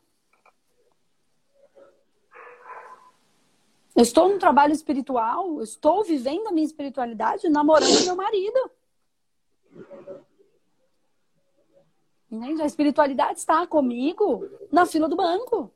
Eu 3.95 4.03
estou 4.03 4.29
no 4.29 4.37
trabalho 4.37 4.73
espiritual, 4.73 5.59
estou 5.63 6.03
vivendo 6.03 6.49
a 6.49 6.51
minha 6.51 6.67
espiritualidade 6.67 7.49
namorando 7.49 8.05
meu 8.05 8.15
marido. 8.15 8.71
Entende? 12.31 12.61
A 12.61 12.65
espiritualidade 12.65 13.39
está 13.39 13.65
comigo 13.67 14.47
na 14.71 14.85
fila 14.85 15.07
do 15.07 15.15
banco. 15.15 15.71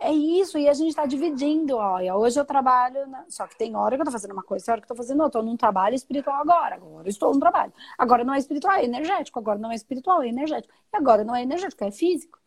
É 0.00 0.12
isso, 0.12 0.56
e 0.56 0.68
a 0.68 0.72
gente 0.74 0.90
está 0.90 1.06
dividindo. 1.06 1.76
Olha, 1.76 2.14
hoje 2.14 2.38
eu 2.38 2.44
trabalho, 2.44 3.04
na... 3.08 3.24
só 3.28 3.48
que 3.48 3.58
tem 3.58 3.74
hora 3.74 3.96
que 3.96 4.00
eu 4.00 4.04
estou 4.04 4.12
fazendo 4.12 4.32
uma 4.32 4.44
coisa, 4.44 4.64
tem 4.64 4.72
hora 4.72 4.80
que 4.80 4.84
eu 4.84 4.94
estou 4.94 4.96
fazendo 4.96 5.22
outra. 5.22 5.40
Eu 5.40 5.42
estou 5.42 5.50
num 5.50 5.56
trabalho 5.56 5.94
espiritual 5.96 6.40
agora, 6.40 6.76
agora 6.76 7.08
estou 7.08 7.34
no 7.34 7.40
trabalho. 7.40 7.72
Agora 7.98 8.22
não 8.22 8.32
é 8.32 8.38
espiritual, 8.38 8.74
é 8.74 8.84
energético. 8.84 9.40
Agora 9.40 9.58
não 9.58 9.72
é 9.72 9.74
espiritual, 9.74 10.22
é 10.22 10.28
energético. 10.28 10.72
E 10.92 10.96
agora 10.96 11.24
não 11.24 11.34
é 11.34 11.42
energético, 11.42 11.82
é 11.82 11.90
físico. 11.90 12.38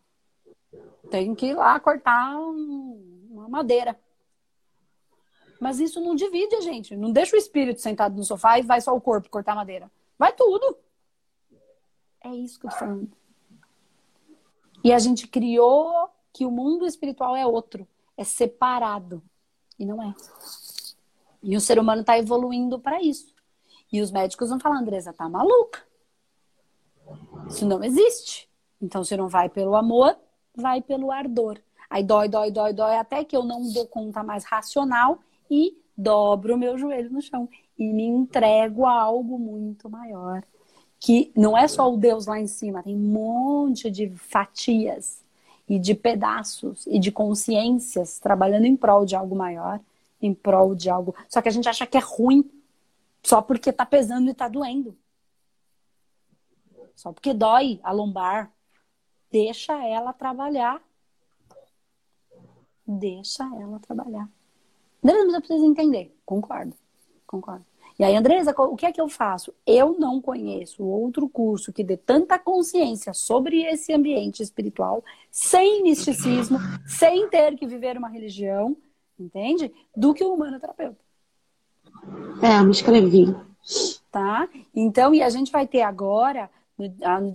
Tem 1.10 1.34
que 1.34 1.48
ir 1.48 1.54
lá 1.54 1.78
cortar 1.78 2.38
um... 2.38 3.28
uma 3.30 3.48
madeira. 3.50 4.00
Mas 5.60 5.78
isso 5.78 6.00
não 6.00 6.14
divide 6.14 6.56
a 6.56 6.60
gente. 6.62 6.96
Não 6.96 7.12
deixa 7.12 7.36
o 7.36 7.38
espírito 7.38 7.82
sentado 7.82 8.16
no 8.16 8.24
sofá 8.24 8.58
e 8.58 8.62
vai 8.62 8.80
só 8.80 8.96
o 8.96 9.00
corpo 9.00 9.28
cortar 9.28 9.54
madeira. 9.54 9.90
Vai 10.18 10.32
tudo. 10.32 10.74
É 12.24 12.30
isso 12.34 12.58
que 12.58 12.66
eu 12.66 12.70
tô 12.70 12.76
falando. 12.76 13.10
E 14.84 14.92
a 14.92 14.98
gente 14.98 15.26
criou 15.26 16.08
que 16.32 16.46
o 16.46 16.50
mundo 16.50 16.86
espiritual 16.86 17.36
é 17.36 17.46
outro, 17.46 17.86
é 18.16 18.24
separado. 18.24 19.22
E 19.78 19.84
não 19.84 20.02
é. 20.02 20.14
E 21.42 21.56
o 21.56 21.60
ser 21.60 21.78
humano 21.78 22.02
está 22.02 22.18
evoluindo 22.18 22.78
para 22.78 23.02
isso. 23.02 23.34
E 23.92 24.00
os 24.00 24.10
médicos 24.10 24.48
vão 24.48 24.60
falar, 24.60 24.78
Andresa, 24.78 25.12
tá 25.12 25.28
maluca. 25.28 25.84
Isso 27.48 27.66
não 27.66 27.82
existe. 27.82 28.48
Então, 28.80 29.02
se 29.04 29.16
não 29.16 29.28
vai 29.28 29.48
pelo 29.48 29.74
amor, 29.74 30.16
vai 30.54 30.80
pelo 30.80 31.10
ardor. 31.10 31.60
Aí 31.90 32.02
dói, 32.02 32.28
dói, 32.28 32.50
dói, 32.50 32.72
dói, 32.72 32.96
até 32.96 33.24
que 33.24 33.36
eu 33.36 33.44
não 33.44 33.70
dou 33.72 33.86
conta 33.86 34.22
mais 34.22 34.44
racional 34.44 35.18
e 35.50 35.76
dobro 35.96 36.54
o 36.54 36.58
meu 36.58 36.78
joelho 36.78 37.10
no 37.10 37.20
chão. 37.20 37.48
E 37.78 37.92
me 37.92 38.04
entrego 38.04 38.86
a 38.86 38.92
algo 38.92 39.38
muito 39.38 39.90
maior 39.90 40.42
que 41.02 41.32
não 41.36 41.58
é 41.58 41.66
só 41.66 41.92
o 41.92 41.96
Deus 41.96 42.26
lá 42.26 42.38
em 42.38 42.46
cima, 42.46 42.80
tem 42.80 42.94
um 42.94 43.00
monte 43.00 43.90
de 43.90 44.08
fatias 44.10 45.20
e 45.68 45.76
de 45.76 45.96
pedaços 45.96 46.86
e 46.86 46.96
de 46.96 47.10
consciências 47.10 48.20
trabalhando 48.20 48.66
em 48.66 48.76
prol 48.76 49.04
de 49.04 49.16
algo 49.16 49.34
maior, 49.34 49.80
em 50.20 50.32
prol 50.32 50.76
de 50.76 50.88
algo. 50.88 51.12
Só 51.28 51.42
que 51.42 51.48
a 51.48 51.50
gente 51.50 51.68
acha 51.68 51.84
que 51.88 51.96
é 51.96 52.00
ruim 52.00 52.48
só 53.20 53.42
porque 53.42 53.72
tá 53.72 53.84
pesando 53.84 54.30
e 54.30 54.34
tá 54.34 54.46
doendo. 54.46 54.96
Só 56.94 57.12
porque 57.12 57.34
dói 57.34 57.80
a 57.82 57.90
lombar. 57.90 58.52
Deixa 59.28 59.84
ela 59.84 60.12
trabalhar. 60.12 60.80
Deixa 62.86 63.42
ela 63.42 63.80
trabalhar. 63.80 64.28
Mas 65.02 65.16
eu 65.16 65.40
preciso 65.40 65.64
entender. 65.64 66.16
Concordo. 66.24 66.74
Concordo. 67.26 67.71
E 68.02 68.04
aí, 68.04 68.16
Andresa, 68.16 68.52
o 68.58 68.74
que 68.74 68.84
é 68.84 68.90
que 68.90 69.00
eu 69.00 69.08
faço? 69.08 69.54
Eu 69.64 69.96
não 69.96 70.20
conheço 70.20 70.82
outro 70.82 71.28
curso 71.28 71.72
que 71.72 71.84
dê 71.84 71.96
tanta 71.96 72.36
consciência 72.36 73.14
sobre 73.14 73.62
esse 73.62 73.92
ambiente 73.92 74.42
espiritual, 74.42 75.04
sem 75.30 75.84
misticismo, 75.84 76.58
sem 76.84 77.28
ter 77.28 77.54
que 77.54 77.64
viver 77.64 77.96
uma 77.96 78.08
religião, 78.08 78.76
entende? 79.16 79.72
Do 79.96 80.12
que 80.12 80.24
o 80.24 80.34
humanoterapeuta. 80.34 80.98
É, 82.42 82.58
eu 82.58 82.64
me 82.64 82.70
inscrevi. 82.70 83.36
Tá? 84.10 84.48
Então, 84.74 85.14
e 85.14 85.22
a 85.22 85.30
gente 85.30 85.52
vai 85.52 85.64
ter 85.64 85.82
agora, 85.82 86.50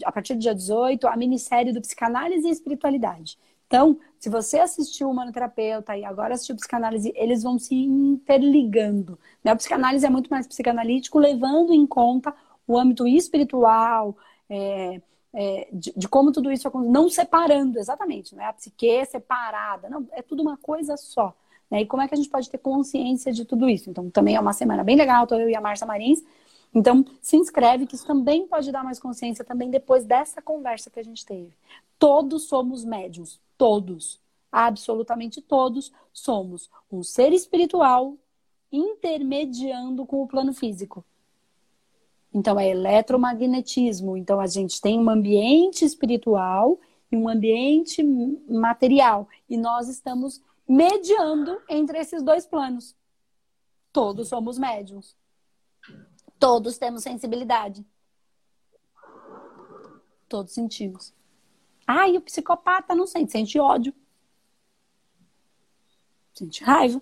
a 0.03 0.11
partir 0.11 0.33
do 0.33 0.41
dia 0.41 0.53
18, 0.53 1.07
a 1.07 1.15
minissérie 1.15 1.71
do 1.71 1.79
Psicanálise 1.79 2.45
e 2.45 2.51
Espiritualidade. 2.51 3.39
Então, 3.67 3.97
se 4.19 4.29
você 4.29 4.59
assistiu 4.59 5.09
o 5.09 5.13
Manoterapeuta 5.13 5.95
e 5.95 6.03
agora 6.03 6.33
assistiu 6.33 6.55
Psicanálise, 6.55 7.13
eles 7.15 7.43
vão 7.43 7.59
se 7.59 7.75
interligando. 7.75 9.19
Né? 9.43 9.53
Psicanálise 9.55 10.05
é 10.05 10.09
muito 10.09 10.29
mais 10.29 10.47
psicanalítico, 10.47 11.19
levando 11.19 11.73
em 11.73 11.85
conta 11.85 12.33
o 12.67 12.77
âmbito 12.77 13.07
espiritual, 13.07 14.17
é, 14.49 15.01
é, 15.33 15.67
de, 15.71 15.93
de, 15.95 16.07
como 16.07 16.31
tudo 16.31 16.51
isso 16.51 16.67
acontece, 16.67 16.91
não 16.91 17.09
separando, 17.09 17.77
exatamente, 17.77 18.35
não 18.35 18.43
é 18.43 18.47
a 18.47 18.53
psique 18.53 19.05
separada, 19.05 19.89
não, 19.89 20.07
é 20.11 20.21
tudo 20.21 20.41
uma 20.41 20.57
coisa 20.57 20.97
só. 20.97 21.33
Né? 21.69 21.81
E 21.81 21.85
como 21.85 22.01
é 22.01 22.07
que 22.07 22.13
a 22.13 22.17
gente 22.17 22.29
pode 22.29 22.49
ter 22.49 22.57
consciência 22.57 23.31
de 23.31 23.45
tudo 23.45 23.69
isso? 23.69 23.89
Então, 23.89 24.09
também 24.09 24.35
é 24.35 24.39
uma 24.39 24.53
semana 24.53 24.83
bem 24.83 24.95
legal, 24.95 25.23
estou 25.23 25.39
eu 25.39 25.49
e 25.49 25.55
a 25.55 25.61
Marcia 25.61 25.85
Marins. 25.85 26.23
Então, 26.73 27.05
se 27.21 27.37
inscreve, 27.37 27.85
que 27.85 27.95
isso 27.95 28.05
também 28.05 28.47
pode 28.47 28.71
dar 28.71 28.83
mais 28.83 28.99
consciência 28.99 29.43
também 29.43 29.69
depois 29.69 30.05
dessa 30.05 30.41
conversa 30.41 30.89
que 30.89 30.99
a 30.99 31.03
gente 31.03 31.25
teve. 31.25 31.51
Todos 31.97 32.47
somos 32.47 32.83
médiums, 32.83 33.39
todos, 33.57 34.21
absolutamente 34.51 35.41
todos, 35.41 35.91
somos 36.13 36.69
um 36.91 37.03
ser 37.03 37.33
espiritual 37.33 38.17
intermediando 38.71 40.05
com 40.05 40.21
o 40.21 40.27
plano 40.27 40.53
físico. 40.53 41.03
Então, 42.33 42.59
é 42.59 42.69
eletromagnetismo. 42.69 44.15
Então, 44.17 44.39
a 44.39 44.47
gente 44.47 44.79
tem 44.81 44.99
um 44.99 45.09
ambiente 45.09 45.83
espiritual 45.83 46.79
e 47.11 47.17
um 47.17 47.27
ambiente 47.27 48.03
material. 48.03 49.27
E 49.49 49.57
nós 49.57 49.87
estamos 49.87 50.41
mediando 50.67 51.59
entre 51.69 51.97
esses 51.97 52.21
dois 52.21 52.45
planos. 52.45 52.95
Todos 53.91 54.27
somos 54.27 54.59
médiums. 54.59 55.15
Todos 56.37 56.77
temos 56.77 57.03
sensibilidade. 57.03 57.85
Todos 60.27 60.53
sentimos. 60.53 61.13
Ah, 61.87 62.09
e 62.09 62.17
o 62.17 62.21
psicopata 62.21 62.93
não 62.93 63.07
sente, 63.07 63.31
sente 63.31 63.57
ódio. 63.57 63.93
Sente 66.33 66.63
raiva. 66.63 67.01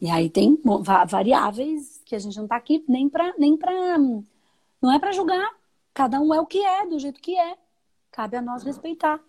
E 0.00 0.10
aí 0.10 0.28
tem 0.28 0.58
variáveis 1.06 2.02
que 2.04 2.14
a 2.14 2.18
gente 2.18 2.38
não 2.38 2.46
tá 2.46 2.56
aqui 2.56 2.84
nem 2.88 3.08
pra, 3.08 3.34
nem 3.38 3.56
pra 3.56 3.72
não 4.80 4.92
é 4.92 4.98
para 4.98 5.12
julgar. 5.12 5.54
Cada 5.94 6.20
um 6.20 6.32
é 6.32 6.40
o 6.40 6.46
que 6.46 6.62
é, 6.62 6.86
do 6.86 6.98
jeito 6.98 7.20
que 7.20 7.36
é. 7.36 7.56
Cabe 8.10 8.36
a 8.36 8.42
nós 8.42 8.62
respeitar. 8.62 9.20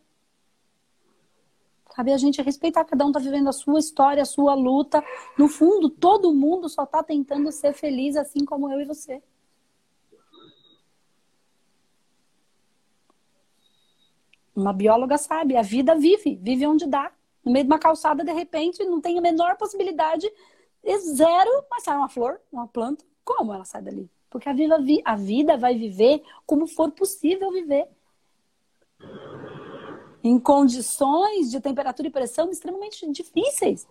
Cabe 1.96 2.14
a 2.14 2.18
gente 2.18 2.42
respeitar. 2.42 2.86
Cada 2.86 3.06
um 3.06 3.12
tá 3.12 3.20
vivendo 3.20 3.48
a 3.48 3.54
sua 3.54 3.80
história, 3.80 4.22
a 4.22 4.26
sua 4.26 4.54
luta. 4.54 5.04
No 5.38 5.48
fundo, 5.48 5.90
todo 5.90 6.34
mundo 6.34 6.70
só 6.70 6.86
tá 6.86 7.02
tentando 7.02 7.52
ser 7.52 7.74
feliz 7.74 8.16
assim 8.16 8.46
como 8.46 8.72
eu 8.72 8.82
e 8.82 8.86
você. 8.86 9.24
Uma 14.58 14.74
bióloga 14.74 15.20
sabe, 15.20 15.56
a 15.56 15.62
vida 15.62 15.94
vive, 15.94 16.36
vive 16.42 16.66
onde 16.66 16.88
dá. 16.88 17.12
No 17.46 17.52
meio 17.52 17.64
de 17.64 17.70
uma 17.70 17.78
calçada, 17.78 18.24
de 18.24 18.32
repente, 18.34 18.84
não 18.84 19.00
tem 19.00 19.20
a 19.20 19.22
menor 19.22 19.56
possibilidade, 19.56 20.28
é 20.84 20.98
zero, 20.98 21.52
mas 21.70 21.84
sai 21.84 21.96
uma 21.96 22.10
flor, 22.10 22.42
uma 22.52 22.68
planta. 22.68 23.06
Como 23.24 23.54
ela 23.54 23.64
sai 23.66 23.84
dali? 23.84 24.10
Porque 24.32 24.50
a 24.50 24.54
vida, 24.54 24.76
a 25.06 25.16
vida 25.16 25.58
vai 25.58 25.78
viver 25.78 26.24
como 26.44 26.66
for 26.66 26.90
possível 26.92 27.52
viver. 27.52 27.88
Em 30.24 30.40
condições 30.40 31.52
de 31.52 31.62
temperatura 31.62 32.08
e 32.08 32.12
pressão 32.12 32.50
extremamente 32.50 33.08
difíceis. 33.12 33.88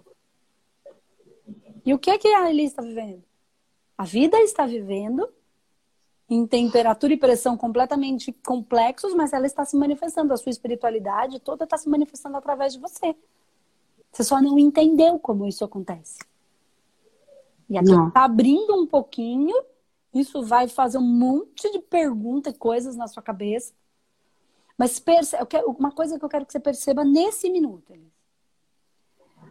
E 1.84 1.94
o 1.94 1.98
que 1.98 2.10
é 2.10 2.18
que 2.18 2.26
a 2.26 2.50
Eli 2.50 2.64
está 2.64 2.82
vivendo? 2.82 3.22
A 3.96 4.04
vida 4.04 4.36
está 4.40 4.66
vivendo 4.66 5.28
em 6.28 6.46
temperatura 6.46 7.12
e 7.12 7.16
pressão 7.16 7.56
completamente 7.56 8.32
complexos, 8.44 9.14
mas 9.14 9.32
ela 9.32 9.46
está 9.46 9.64
se 9.64 9.76
manifestando. 9.76 10.32
A 10.32 10.36
sua 10.36 10.50
espiritualidade 10.50 11.40
toda 11.40 11.64
está 11.64 11.78
se 11.78 11.88
manifestando 11.88 12.36
através 12.36 12.72
de 12.72 12.80
você. 12.80 13.14
Você 14.10 14.24
só 14.24 14.40
não 14.40 14.58
entendeu 14.58 15.18
como 15.18 15.46
isso 15.46 15.64
acontece. 15.64 16.18
E 17.68 17.76
aqui 17.76 17.90
está 17.90 18.24
abrindo 18.24 18.74
um 18.74 18.86
pouquinho, 18.86 19.54
isso 20.14 20.42
vai 20.42 20.68
fazer 20.68 20.98
um 20.98 21.02
monte 21.02 21.70
de 21.70 21.80
perguntas 21.80 22.54
e 22.54 22.58
coisas 22.58 22.96
na 22.96 23.08
sua 23.08 23.22
cabeça. 23.22 23.72
Mas 24.78 24.98
perce... 24.98 25.36
uma 25.78 25.92
coisa 25.92 26.18
que 26.18 26.24
eu 26.24 26.28
quero 26.28 26.46
que 26.46 26.52
você 26.52 26.60
perceba 26.60 27.04
nesse 27.04 27.50
minuto, 27.50 27.92
Elis. 27.92 28.15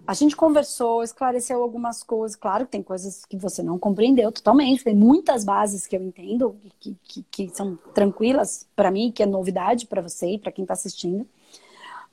A 0.08 0.14
gente 0.14 0.36
conversou, 0.36 1.03
esclareceu 1.03 1.62
algumas 1.62 2.03
coisas. 2.03 2.36
Claro 2.36 2.66
que 2.66 2.72
tem 2.72 2.84
coisas 2.84 3.26
que 3.26 3.38
você 3.38 3.64
não 3.64 3.80
compreendeu 3.80 4.32
totalmente. 4.32 4.84
Tem 4.84 4.95
muitas 4.95 5.43
bases 5.43 5.88
que 5.88 5.95
eu 5.95 6.03
entendo, 6.03 6.56
que, 6.80 6.95
que, 7.03 7.24
que 7.24 7.49
são 7.49 7.76
tranquilas 7.93 8.68
para 8.76 8.91
mim, 8.91 9.12
que 9.12 9.24
é 9.24 9.26
novidade 9.26 9.88
para 9.88 10.01
você 10.01 10.34
e 10.34 10.39
para 10.39 10.51
quem 10.51 10.64
está 10.64 10.74
assistindo. 10.74 11.28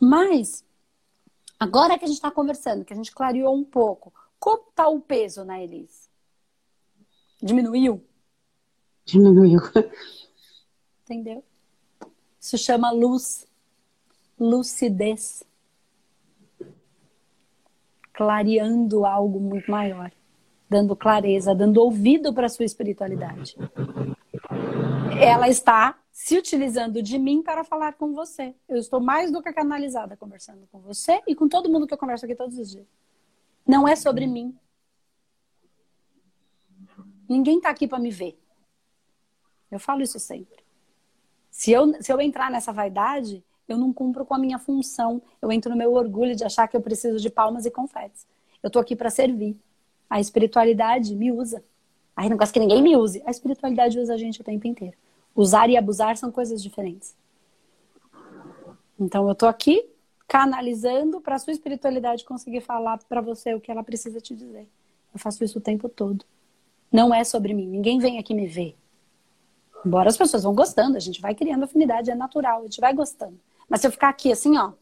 Mas, 0.00 0.64
agora 1.60 1.98
que 1.98 2.04
a 2.04 2.08
gente 2.08 2.16
está 2.16 2.30
conversando, 2.30 2.84
que 2.84 2.92
a 2.92 2.96
gente 2.96 3.12
clareou 3.12 3.54
um 3.54 3.64
pouco, 3.64 4.12
como 4.38 4.62
está 4.70 4.88
o 4.88 5.00
peso 5.00 5.44
na 5.44 5.62
Elis? 5.62 6.08
Diminuiu? 7.42 8.02
Diminuiu. 9.04 9.60
Entendeu? 11.04 11.44
Isso 12.40 12.56
chama 12.56 12.90
luz, 12.90 13.46
lucidez. 14.38 15.44
Clareando 18.12 19.06
algo 19.06 19.40
muito 19.40 19.70
maior, 19.70 20.12
dando 20.68 20.94
clareza, 20.94 21.54
dando 21.54 21.78
ouvido 21.78 22.32
para 22.34 22.46
a 22.46 22.48
sua 22.48 22.64
espiritualidade. 22.64 23.56
Ela 25.20 25.48
está 25.48 25.98
se 26.12 26.36
utilizando 26.36 27.02
de 27.02 27.18
mim 27.18 27.42
para 27.42 27.64
falar 27.64 27.94
com 27.94 28.12
você. 28.12 28.54
Eu 28.68 28.76
estou 28.76 29.00
mais 29.00 29.32
do 29.32 29.42
que 29.42 29.52
canalizada 29.52 30.16
conversando 30.16 30.68
com 30.70 30.78
você 30.80 31.22
e 31.26 31.34
com 31.34 31.48
todo 31.48 31.70
mundo 31.70 31.86
que 31.86 31.94
eu 31.94 31.98
converso 31.98 32.26
aqui 32.26 32.34
todos 32.34 32.58
os 32.58 32.70
dias. 32.70 32.86
Não 33.66 33.88
é 33.88 33.96
sobre 33.96 34.26
mim. 34.26 34.56
Ninguém 37.28 37.56
está 37.56 37.70
aqui 37.70 37.88
para 37.88 37.98
me 37.98 38.10
ver. 38.10 38.38
Eu 39.70 39.80
falo 39.80 40.02
isso 40.02 40.18
sempre. 40.18 40.62
Se 41.50 41.72
eu, 41.72 42.02
se 42.02 42.12
eu 42.12 42.20
entrar 42.20 42.50
nessa 42.50 42.72
vaidade, 42.72 43.42
eu 43.68 43.78
não 43.78 43.92
cumpro 43.92 44.24
com 44.24 44.34
a 44.34 44.38
minha 44.38 44.58
função. 44.58 45.22
Eu 45.40 45.50
entro 45.50 45.70
no 45.70 45.76
meu 45.76 45.92
orgulho 45.92 46.34
de 46.34 46.44
achar 46.44 46.68
que 46.68 46.76
eu 46.76 46.80
preciso 46.80 47.18
de 47.18 47.30
palmas 47.30 47.64
e 47.64 47.70
confetes. 47.70 48.26
Eu 48.62 48.68
estou 48.68 48.80
aqui 48.80 48.94
para 48.94 49.10
servir. 49.10 49.56
A 50.08 50.20
espiritualidade 50.20 51.14
me 51.14 51.32
usa. 51.32 51.62
Aí 52.16 52.28
não 52.28 52.36
gosto 52.36 52.52
que 52.52 52.60
ninguém 52.60 52.82
me 52.82 52.96
use. 52.96 53.22
A 53.24 53.30
espiritualidade 53.30 53.98
usa 53.98 54.14
a 54.14 54.18
gente 54.18 54.40
o 54.40 54.44
tempo 54.44 54.66
inteiro. 54.66 54.96
Usar 55.34 55.70
e 55.70 55.76
abusar 55.76 56.16
são 56.16 56.30
coisas 56.30 56.62
diferentes. 56.62 57.14
Então 59.00 59.28
eu 59.28 59.34
tô 59.34 59.46
aqui 59.46 59.88
canalizando 60.28 61.20
para 61.20 61.36
a 61.36 61.38
sua 61.38 61.52
espiritualidade 61.52 62.24
conseguir 62.24 62.60
falar 62.60 62.98
para 63.08 63.20
você 63.20 63.54
o 63.54 63.60
que 63.60 63.70
ela 63.70 63.82
precisa 63.82 64.20
te 64.20 64.34
dizer. 64.34 64.68
Eu 65.12 65.18
faço 65.18 65.42
isso 65.44 65.58
o 65.58 65.62
tempo 65.62 65.88
todo. 65.88 66.24
Não 66.90 67.12
é 67.12 67.24
sobre 67.24 67.54
mim. 67.54 67.66
Ninguém 67.66 67.98
vem 67.98 68.18
aqui 68.18 68.34
me 68.34 68.46
ver. 68.46 68.76
Embora 69.84 70.08
as 70.08 70.16
pessoas 70.16 70.42
vão 70.42 70.54
gostando, 70.54 70.96
a 70.96 71.00
gente 71.00 71.20
vai 71.20 71.34
criando 71.34 71.64
afinidade, 71.64 72.10
é 72.10 72.14
natural, 72.14 72.60
a 72.60 72.62
gente 72.62 72.80
vai 72.80 72.94
gostando. 72.94 73.38
Mas 73.72 73.80
se 73.80 73.86
eu 73.86 73.90
ficar 73.90 74.10
aqui 74.10 74.30
assim, 74.30 74.58
ó. 74.58 74.74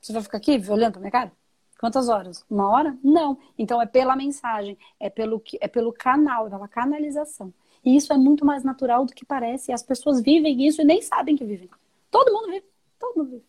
Você 0.00 0.12
vai 0.12 0.22
ficar 0.22 0.38
aqui 0.38 0.52
olhando 0.70 0.92
pra 0.92 1.00
minha 1.00 1.10
cara? 1.10 1.32
Quantas 1.80 2.08
horas? 2.08 2.44
Uma 2.48 2.70
hora? 2.70 2.96
Não. 3.02 3.36
Então 3.58 3.82
é 3.82 3.86
pela 3.86 4.14
mensagem, 4.14 4.78
é 5.00 5.10
pelo, 5.10 5.42
é 5.60 5.66
pelo 5.66 5.92
canal, 5.92 6.46
é 6.46 6.50
pela 6.50 6.68
canalização. 6.68 7.52
E 7.84 7.96
isso 7.96 8.12
é 8.12 8.16
muito 8.16 8.46
mais 8.46 8.62
natural 8.62 9.04
do 9.04 9.12
que 9.12 9.24
parece. 9.24 9.72
E 9.72 9.74
as 9.74 9.82
pessoas 9.82 10.20
vivem 10.20 10.64
isso 10.64 10.80
e 10.80 10.84
nem 10.84 11.02
sabem 11.02 11.34
que 11.34 11.44
vivem. 11.44 11.68
Todo 12.08 12.32
mundo 12.32 12.52
vive. 12.52 12.66
Todo 12.96 13.16
mundo 13.16 13.30
vive. 13.30 13.44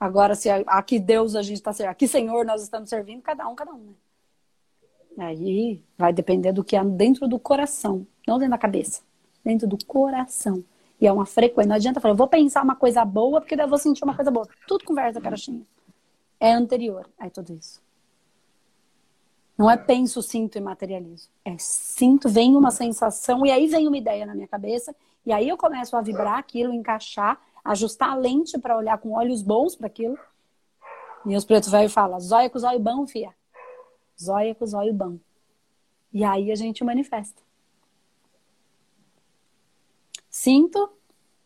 Agora, 0.00 0.34
se 0.34 0.48
aqui 0.48 0.98
Deus 0.98 1.36
a 1.36 1.42
gente 1.42 1.58
está 1.58 1.74
servindo, 1.74 1.92
aqui 1.92 2.08
Senhor 2.08 2.46
nós 2.46 2.62
estamos 2.62 2.88
servindo, 2.88 3.20
cada 3.20 3.46
um, 3.46 3.54
cada 3.54 3.74
um, 3.74 3.94
né? 5.18 5.26
Aí 5.26 5.84
vai 5.98 6.14
depender 6.14 6.52
do 6.52 6.64
que 6.64 6.76
há 6.76 6.82
dentro 6.82 7.28
do 7.28 7.38
coração, 7.38 8.06
não 8.26 8.38
dentro 8.38 8.52
da 8.52 8.58
cabeça, 8.58 9.02
dentro 9.44 9.68
do 9.68 9.76
coração. 9.84 10.64
E 11.00 11.06
é 11.06 11.12
uma 11.12 11.26
frequência. 11.26 11.68
Não 11.68 11.76
adianta 11.76 12.00
falar, 12.00 12.12
eu 12.12 12.18
vou 12.18 12.28
pensar 12.28 12.62
uma 12.62 12.76
coisa 12.76 13.04
boa, 13.04 13.40
porque 13.40 13.56
daí 13.56 13.66
eu 13.66 13.70
vou 13.70 13.78
sentir 13.78 14.04
uma 14.04 14.14
coisa 14.14 14.30
boa. 14.30 14.46
Tudo 14.66 14.84
conversa, 14.84 15.20
carochinha 15.20 15.64
é 16.44 16.52
anterior 16.52 17.08
a 17.18 17.30
tudo 17.30 17.54
isso. 17.54 17.82
Não 19.56 19.70
é 19.70 19.76
penso, 19.78 20.20
sinto 20.20 20.58
e 20.58 20.60
materializo. 20.60 21.30
É 21.42 21.56
sinto, 21.58 22.28
vem 22.28 22.54
uma 22.54 22.70
sensação 22.70 23.46
e 23.46 23.50
aí 23.50 23.66
vem 23.66 23.88
uma 23.88 23.96
ideia 23.96 24.26
na 24.26 24.34
minha 24.34 24.48
cabeça 24.48 24.94
e 25.24 25.32
aí 25.32 25.48
eu 25.48 25.56
começo 25.56 25.96
a 25.96 26.02
vibrar 26.02 26.38
aquilo, 26.38 26.74
encaixar, 26.74 27.40
ajustar 27.64 28.10
a 28.10 28.14
lente 28.14 28.58
para 28.58 28.76
olhar 28.76 28.98
com 28.98 29.12
olhos 29.12 29.40
bons 29.40 29.74
para 29.74 29.86
aquilo. 29.86 30.18
E 31.24 31.34
os 31.34 31.46
pretos 31.46 31.70
velhos 31.70 31.94
falam, 31.94 32.20
zóia 32.20 32.50
com 32.50 32.58
zóio 32.58 32.78
bom, 32.78 33.06
fia. 33.06 33.32
Zóia 34.22 34.54
com 34.54 34.66
zóio 34.66 34.92
bom. 34.92 35.16
E 36.12 36.22
aí 36.24 36.52
a 36.52 36.54
gente 36.54 36.84
manifesta. 36.84 37.40
Sinto, 40.36 40.90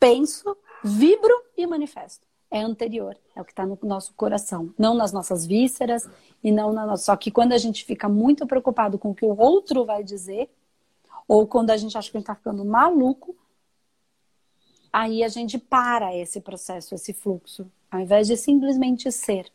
penso, 0.01 0.57
vibro 0.83 1.45
e 1.55 1.67
manifesto 1.67 2.27
é 2.51 2.63
anterior, 2.63 3.15
é 3.37 3.41
o 3.43 3.45
que 3.45 3.53
está 3.53 3.67
no 3.67 3.79
nosso 3.83 4.15
coração, 4.15 4.73
não 4.79 4.95
nas 4.95 5.13
nossas 5.13 5.45
vísceras 5.45 6.09
e 6.43 6.51
não 6.51 6.73
na 6.73 6.87
nossa. 6.87 7.05
Só 7.05 7.15
que 7.15 7.31
quando 7.31 7.53
a 7.53 7.59
gente 7.59 7.85
fica 7.85 8.09
muito 8.09 8.47
preocupado 8.47 8.99
com 8.99 9.11
o 9.11 9.15
que 9.15 9.27
o 9.27 9.39
outro 9.39 9.85
vai 9.85 10.03
dizer, 10.03 10.49
ou 11.29 11.47
quando 11.47 11.69
a 11.69 11.77
gente 11.77 11.99
acha 11.99 12.11
que 12.11 12.17
a 12.17 12.21
gente 12.21 12.25
está 12.25 12.35
ficando 12.35 12.65
maluco, 12.65 13.37
aí 14.91 15.23
a 15.23 15.29
gente 15.29 15.59
para 15.59 16.17
esse 16.17 16.41
processo, 16.41 16.95
esse 16.95 17.13
fluxo, 17.13 17.71
ao 17.91 18.01
invés 18.01 18.27
de 18.27 18.39
simplesmente 18.39 19.13
ser. 19.13 19.53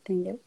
Entendeu? 0.00 0.40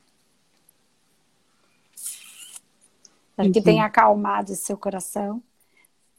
Espero 3.30 3.54
que 3.54 3.62
tenha 3.62 3.86
acalmado 3.86 4.54
seu 4.56 4.78
coração. 4.78 5.42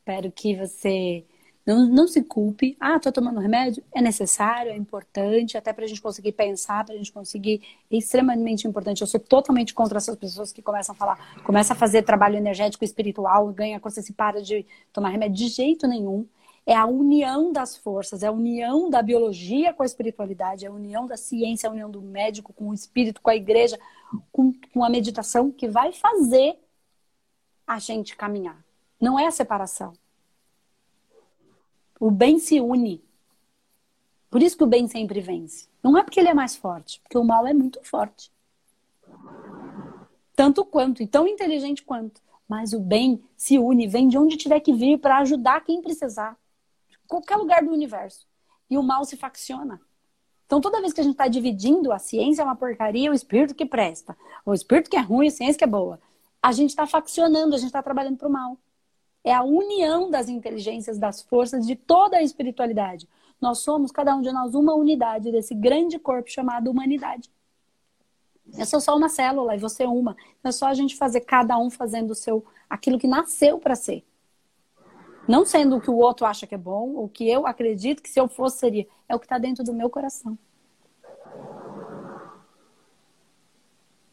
Espero 0.08 0.32
que 0.32 0.56
você 0.56 1.22
não, 1.66 1.86
não 1.86 2.08
se 2.08 2.22
culpe. 2.24 2.74
Ah, 2.80 2.96
estou 2.96 3.12
tomando 3.12 3.40
remédio. 3.40 3.84
É 3.94 4.00
necessário, 4.00 4.72
é 4.72 4.76
importante, 4.76 5.54
até 5.54 5.70
para 5.70 5.84
a 5.84 5.86
gente 5.86 6.00
conseguir 6.00 6.32
pensar, 6.32 6.82
para 6.82 6.94
a 6.94 6.96
gente 6.96 7.12
conseguir. 7.12 7.60
É 7.90 7.96
extremamente 7.98 8.66
importante. 8.66 9.02
Eu 9.02 9.06
sou 9.06 9.20
totalmente 9.20 9.74
contra 9.74 9.98
essas 9.98 10.16
pessoas 10.16 10.50
que 10.50 10.62
começam 10.62 10.94
a 10.94 10.96
falar, 10.96 11.42
começa 11.44 11.74
a 11.74 11.76
fazer 11.76 12.04
trabalho 12.04 12.36
energético 12.36 12.86
espiritual, 12.86 13.52
ganha 13.52 13.78
consciência 13.78 14.10
e 14.10 14.14
para 14.14 14.40
de 14.40 14.64
tomar 14.94 15.10
remédio. 15.10 15.36
De 15.36 15.48
jeito 15.48 15.86
nenhum. 15.86 16.26
É 16.64 16.74
a 16.74 16.86
união 16.86 17.52
das 17.52 17.76
forças, 17.76 18.22
é 18.22 18.28
a 18.28 18.32
união 18.32 18.88
da 18.88 19.02
biologia 19.02 19.74
com 19.74 19.82
a 19.82 19.86
espiritualidade, 19.86 20.64
é 20.64 20.68
a 20.68 20.72
união 20.72 21.06
da 21.06 21.18
ciência, 21.18 21.66
é 21.66 21.68
a 21.68 21.72
união 21.72 21.90
do 21.90 22.00
médico 22.00 22.54
com 22.54 22.70
o 22.70 22.74
espírito, 22.74 23.20
com 23.20 23.28
a 23.28 23.36
igreja, 23.36 23.78
com, 24.32 24.54
com 24.72 24.82
a 24.82 24.88
meditação 24.88 25.50
que 25.50 25.68
vai 25.68 25.92
fazer 25.92 26.58
a 27.66 27.78
gente 27.78 28.16
caminhar. 28.16 28.67
Não 29.00 29.18
é 29.18 29.26
a 29.26 29.30
separação. 29.30 29.92
O 32.00 32.10
bem 32.10 32.38
se 32.38 32.60
une. 32.60 33.02
Por 34.30 34.42
isso 34.42 34.56
que 34.56 34.64
o 34.64 34.68
bem 34.68 34.88
sempre 34.88 35.20
vence. 35.20 35.68
Não 35.82 35.96
é 35.96 36.02
porque 36.02 36.18
ele 36.18 36.28
é 36.28 36.34
mais 36.34 36.56
forte, 36.56 37.00
porque 37.00 37.16
o 37.16 37.24
mal 37.24 37.46
é 37.46 37.54
muito 37.54 37.82
forte. 37.84 38.32
Tanto 40.34 40.64
quanto, 40.64 41.02
e 41.02 41.06
tão 41.06 41.26
inteligente 41.26 41.82
quanto. 41.82 42.20
Mas 42.48 42.72
o 42.72 42.80
bem 42.80 43.22
se 43.36 43.58
une, 43.58 43.86
vem 43.86 44.08
de 44.08 44.18
onde 44.18 44.36
tiver 44.36 44.60
que 44.60 44.72
vir 44.72 44.98
para 44.98 45.18
ajudar 45.18 45.64
quem 45.64 45.80
precisar. 45.80 46.36
Qualquer 47.06 47.36
lugar 47.36 47.64
do 47.64 47.72
universo. 47.72 48.26
E 48.68 48.76
o 48.76 48.82
mal 48.82 49.04
se 49.04 49.16
facciona. 49.16 49.80
Então, 50.46 50.60
toda 50.60 50.80
vez 50.80 50.92
que 50.92 51.00
a 51.00 51.04
gente 51.04 51.12
está 51.12 51.28
dividindo 51.28 51.92
a 51.92 51.98
ciência 51.98 52.42
é 52.42 52.44
uma 52.44 52.56
porcaria, 52.56 53.10
o 53.10 53.14
espírito 53.14 53.54
que 53.54 53.66
presta, 53.66 54.16
o 54.44 54.54
espírito 54.54 54.90
que 54.90 54.96
é 54.96 55.00
ruim, 55.00 55.28
a 55.28 55.30
ciência 55.30 55.58
que 55.58 55.64
é 55.64 55.66
boa, 55.66 56.00
a 56.42 56.52
gente 56.52 56.70
está 56.70 56.86
faccionando, 56.86 57.54
a 57.54 57.58
gente 57.58 57.66
está 57.66 57.82
trabalhando 57.82 58.16
para 58.16 58.28
o 58.28 58.32
mal 58.32 58.58
é 59.24 59.32
a 59.34 59.42
união 59.42 60.10
das 60.10 60.28
inteligências, 60.28 60.98
das 60.98 61.22
forças, 61.22 61.66
de 61.66 61.76
toda 61.76 62.16
a 62.16 62.22
espiritualidade. 62.22 63.08
Nós 63.40 63.58
somos, 63.58 63.92
cada 63.92 64.14
um 64.16 64.20
de 64.20 64.32
nós, 64.32 64.54
uma 64.54 64.74
unidade 64.74 65.30
desse 65.30 65.54
grande 65.54 65.98
corpo 65.98 66.30
chamado 66.30 66.70
humanidade. 66.70 67.30
Eu 68.56 68.64
sou 68.64 68.80
só 68.80 68.96
uma 68.96 69.08
célula 69.08 69.54
e 69.54 69.58
você 69.58 69.84
uma. 69.84 70.16
É 70.42 70.50
só 70.50 70.66
a 70.66 70.74
gente 70.74 70.96
fazer 70.96 71.20
cada 71.20 71.58
um 71.58 71.68
fazendo 71.70 72.12
o 72.12 72.14
seu 72.14 72.44
aquilo 72.68 72.98
que 72.98 73.06
nasceu 73.06 73.58
para 73.58 73.74
ser. 73.74 74.04
Não 75.28 75.44
sendo 75.44 75.76
o 75.76 75.80
que 75.80 75.90
o 75.90 75.96
outro 75.98 76.24
acha 76.24 76.46
que 76.46 76.54
é 76.54 76.58
bom, 76.58 76.96
o 76.96 77.08
que 77.08 77.28
eu 77.28 77.46
acredito 77.46 78.02
que 78.02 78.08
se 78.08 78.18
eu 78.18 78.28
fosse 78.28 78.58
seria. 78.58 78.86
É 79.06 79.14
o 79.14 79.18
que 79.18 79.26
está 79.26 79.38
dentro 79.38 79.62
do 79.62 79.74
meu 79.74 79.90
coração. 79.90 80.38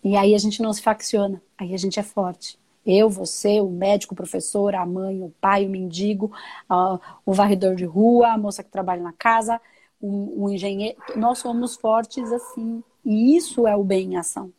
E 0.04 0.16
aí 0.16 0.36
a 0.36 0.38
gente 0.38 0.62
não 0.62 0.72
se 0.72 0.82
facciona, 0.82 1.42
aí 1.58 1.74
a 1.74 1.78
gente 1.78 2.00
é 2.00 2.04
forte. 2.04 2.60
Eu, 2.86 3.10
você, 3.10 3.60
o 3.60 3.70
médico, 3.70 4.14
o 4.14 4.18
professor, 4.18 4.76
a 4.76 4.86
mãe, 4.86 5.24
o 5.24 5.34
pai, 5.42 5.66
o 5.66 5.70
mendigo, 5.70 6.32
uh, 6.70 7.00
o 7.26 7.34
varredor 7.34 7.76
de 7.76 7.86
rua, 7.86 8.34
a 8.34 8.38
moça 8.38 8.64
que 8.64 8.70
trabalha 8.70 9.02
na 9.02 9.14
casa, 9.14 9.60
o, 10.00 10.46
o 10.46 10.50
engenheiro. 10.50 10.98
Nós 11.16 11.40
somos 11.40 11.76
fortes 11.76 12.32
assim. 12.32 12.84
E 13.04 13.36
isso 13.36 13.68
é 13.68 13.76
o 13.76 13.84
bem 13.84 14.14
em 14.14 14.18
ação. 14.18 14.52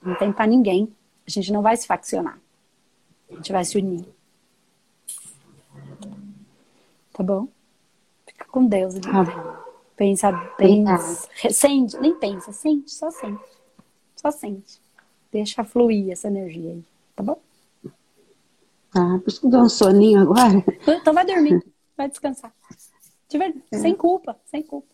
Não 0.00 0.14
tem 0.16 0.32
para 0.32 0.46
ninguém. 0.46 0.92
A 1.26 1.30
gente 1.30 1.52
não 1.52 1.62
vai 1.62 1.76
se 1.76 1.86
faccionar. 1.86 2.38
A 3.30 3.34
gente 3.34 3.52
vai 3.52 3.64
se 3.64 3.78
unir. 3.78 4.06
Tá 7.12 7.22
bom? 7.22 7.48
Fica 8.26 8.44
com 8.46 8.66
Deus. 8.66 8.94
Ah. 9.06 9.62
Pensa, 9.96 10.32
pensa. 10.56 11.28
Sente, 11.50 11.96
nem 11.98 12.14
pensa, 12.18 12.50
sente, 12.50 12.90
só 12.90 13.10
sente. 13.10 13.42
Só 14.22 14.30
sente. 14.30 14.80
Deixa 15.32 15.64
fluir 15.64 16.12
essa 16.12 16.28
energia 16.28 16.70
aí, 16.70 16.84
tá 17.16 17.22
bom? 17.22 17.40
Ah, 18.94 19.18
por 19.18 19.28
isso 19.28 19.40
que 19.40 19.46
um 19.46 19.68
soninho 19.68 20.20
agora. 20.20 20.64
Então 20.86 21.12
vai 21.12 21.24
dormir, 21.24 21.64
vai 21.96 22.08
descansar. 22.08 22.52
De 23.28 23.38
verdade, 23.38 23.64
é. 23.72 23.78
sem 23.78 23.94
culpa, 23.94 24.36
sem 24.46 24.62
culpa. 24.62 24.86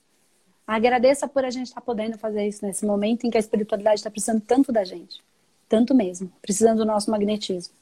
Agradeça 0.64 1.26
por 1.26 1.44
a 1.44 1.50
gente 1.50 1.66
estar 1.66 1.80
tá 1.80 1.84
podendo 1.84 2.16
fazer 2.16 2.46
isso 2.46 2.64
nesse 2.64 2.86
momento 2.86 3.26
em 3.26 3.30
que 3.30 3.36
a 3.36 3.40
espiritualidade 3.40 4.00
está 4.00 4.10
precisando 4.10 4.40
tanto 4.40 4.70
da 4.70 4.84
gente. 4.84 5.22
Tanto 5.68 5.94
mesmo. 5.94 6.30
Precisando 6.40 6.78
do 6.78 6.84
nosso 6.84 7.10
magnetismo. 7.10 7.74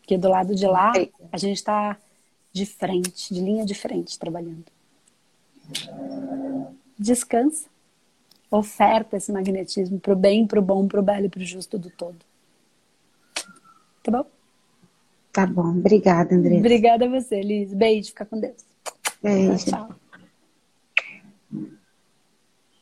Porque 0.00 0.16
do 0.16 0.28
lado 0.28 0.54
de 0.54 0.66
lá, 0.66 0.92
a 1.30 1.36
gente 1.36 1.56
está 1.56 1.98
de 2.52 2.64
frente, 2.64 3.34
de 3.34 3.40
linha 3.40 3.66
de 3.66 3.74
frente, 3.74 4.18
trabalhando. 4.18 4.64
Descansa. 6.98 7.68
Oferta 8.50 9.16
esse 9.16 9.32
magnetismo 9.32 10.00
pro 10.00 10.16
bem, 10.16 10.46
pro 10.46 10.62
bom, 10.62 10.86
pro 10.86 11.02
belo 11.02 11.26
e 11.26 11.28
pro 11.28 11.44
justo 11.44 11.78
do 11.78 11.90
todo. 11.90 12.16
Tá 14.02 14.10
bom? 14.10 14.26
Tá 15.32 15.46
bom. 15.46 15.70
Obrigada, 15.70 16.34
André. 16.34 16.56
Obrigada 16.56 17.04
a 17.04 17.08
você, 17.08 17.40
Liz. 17.40 17.72
Beijo, 17.74 18.08
fica 18.08 18.24
com 18.24 18.40
Deus. 18.40 18.64
Beijo. 19.22 19.66
Tchau. 19.66 19.88
tchau. 19.88 20.07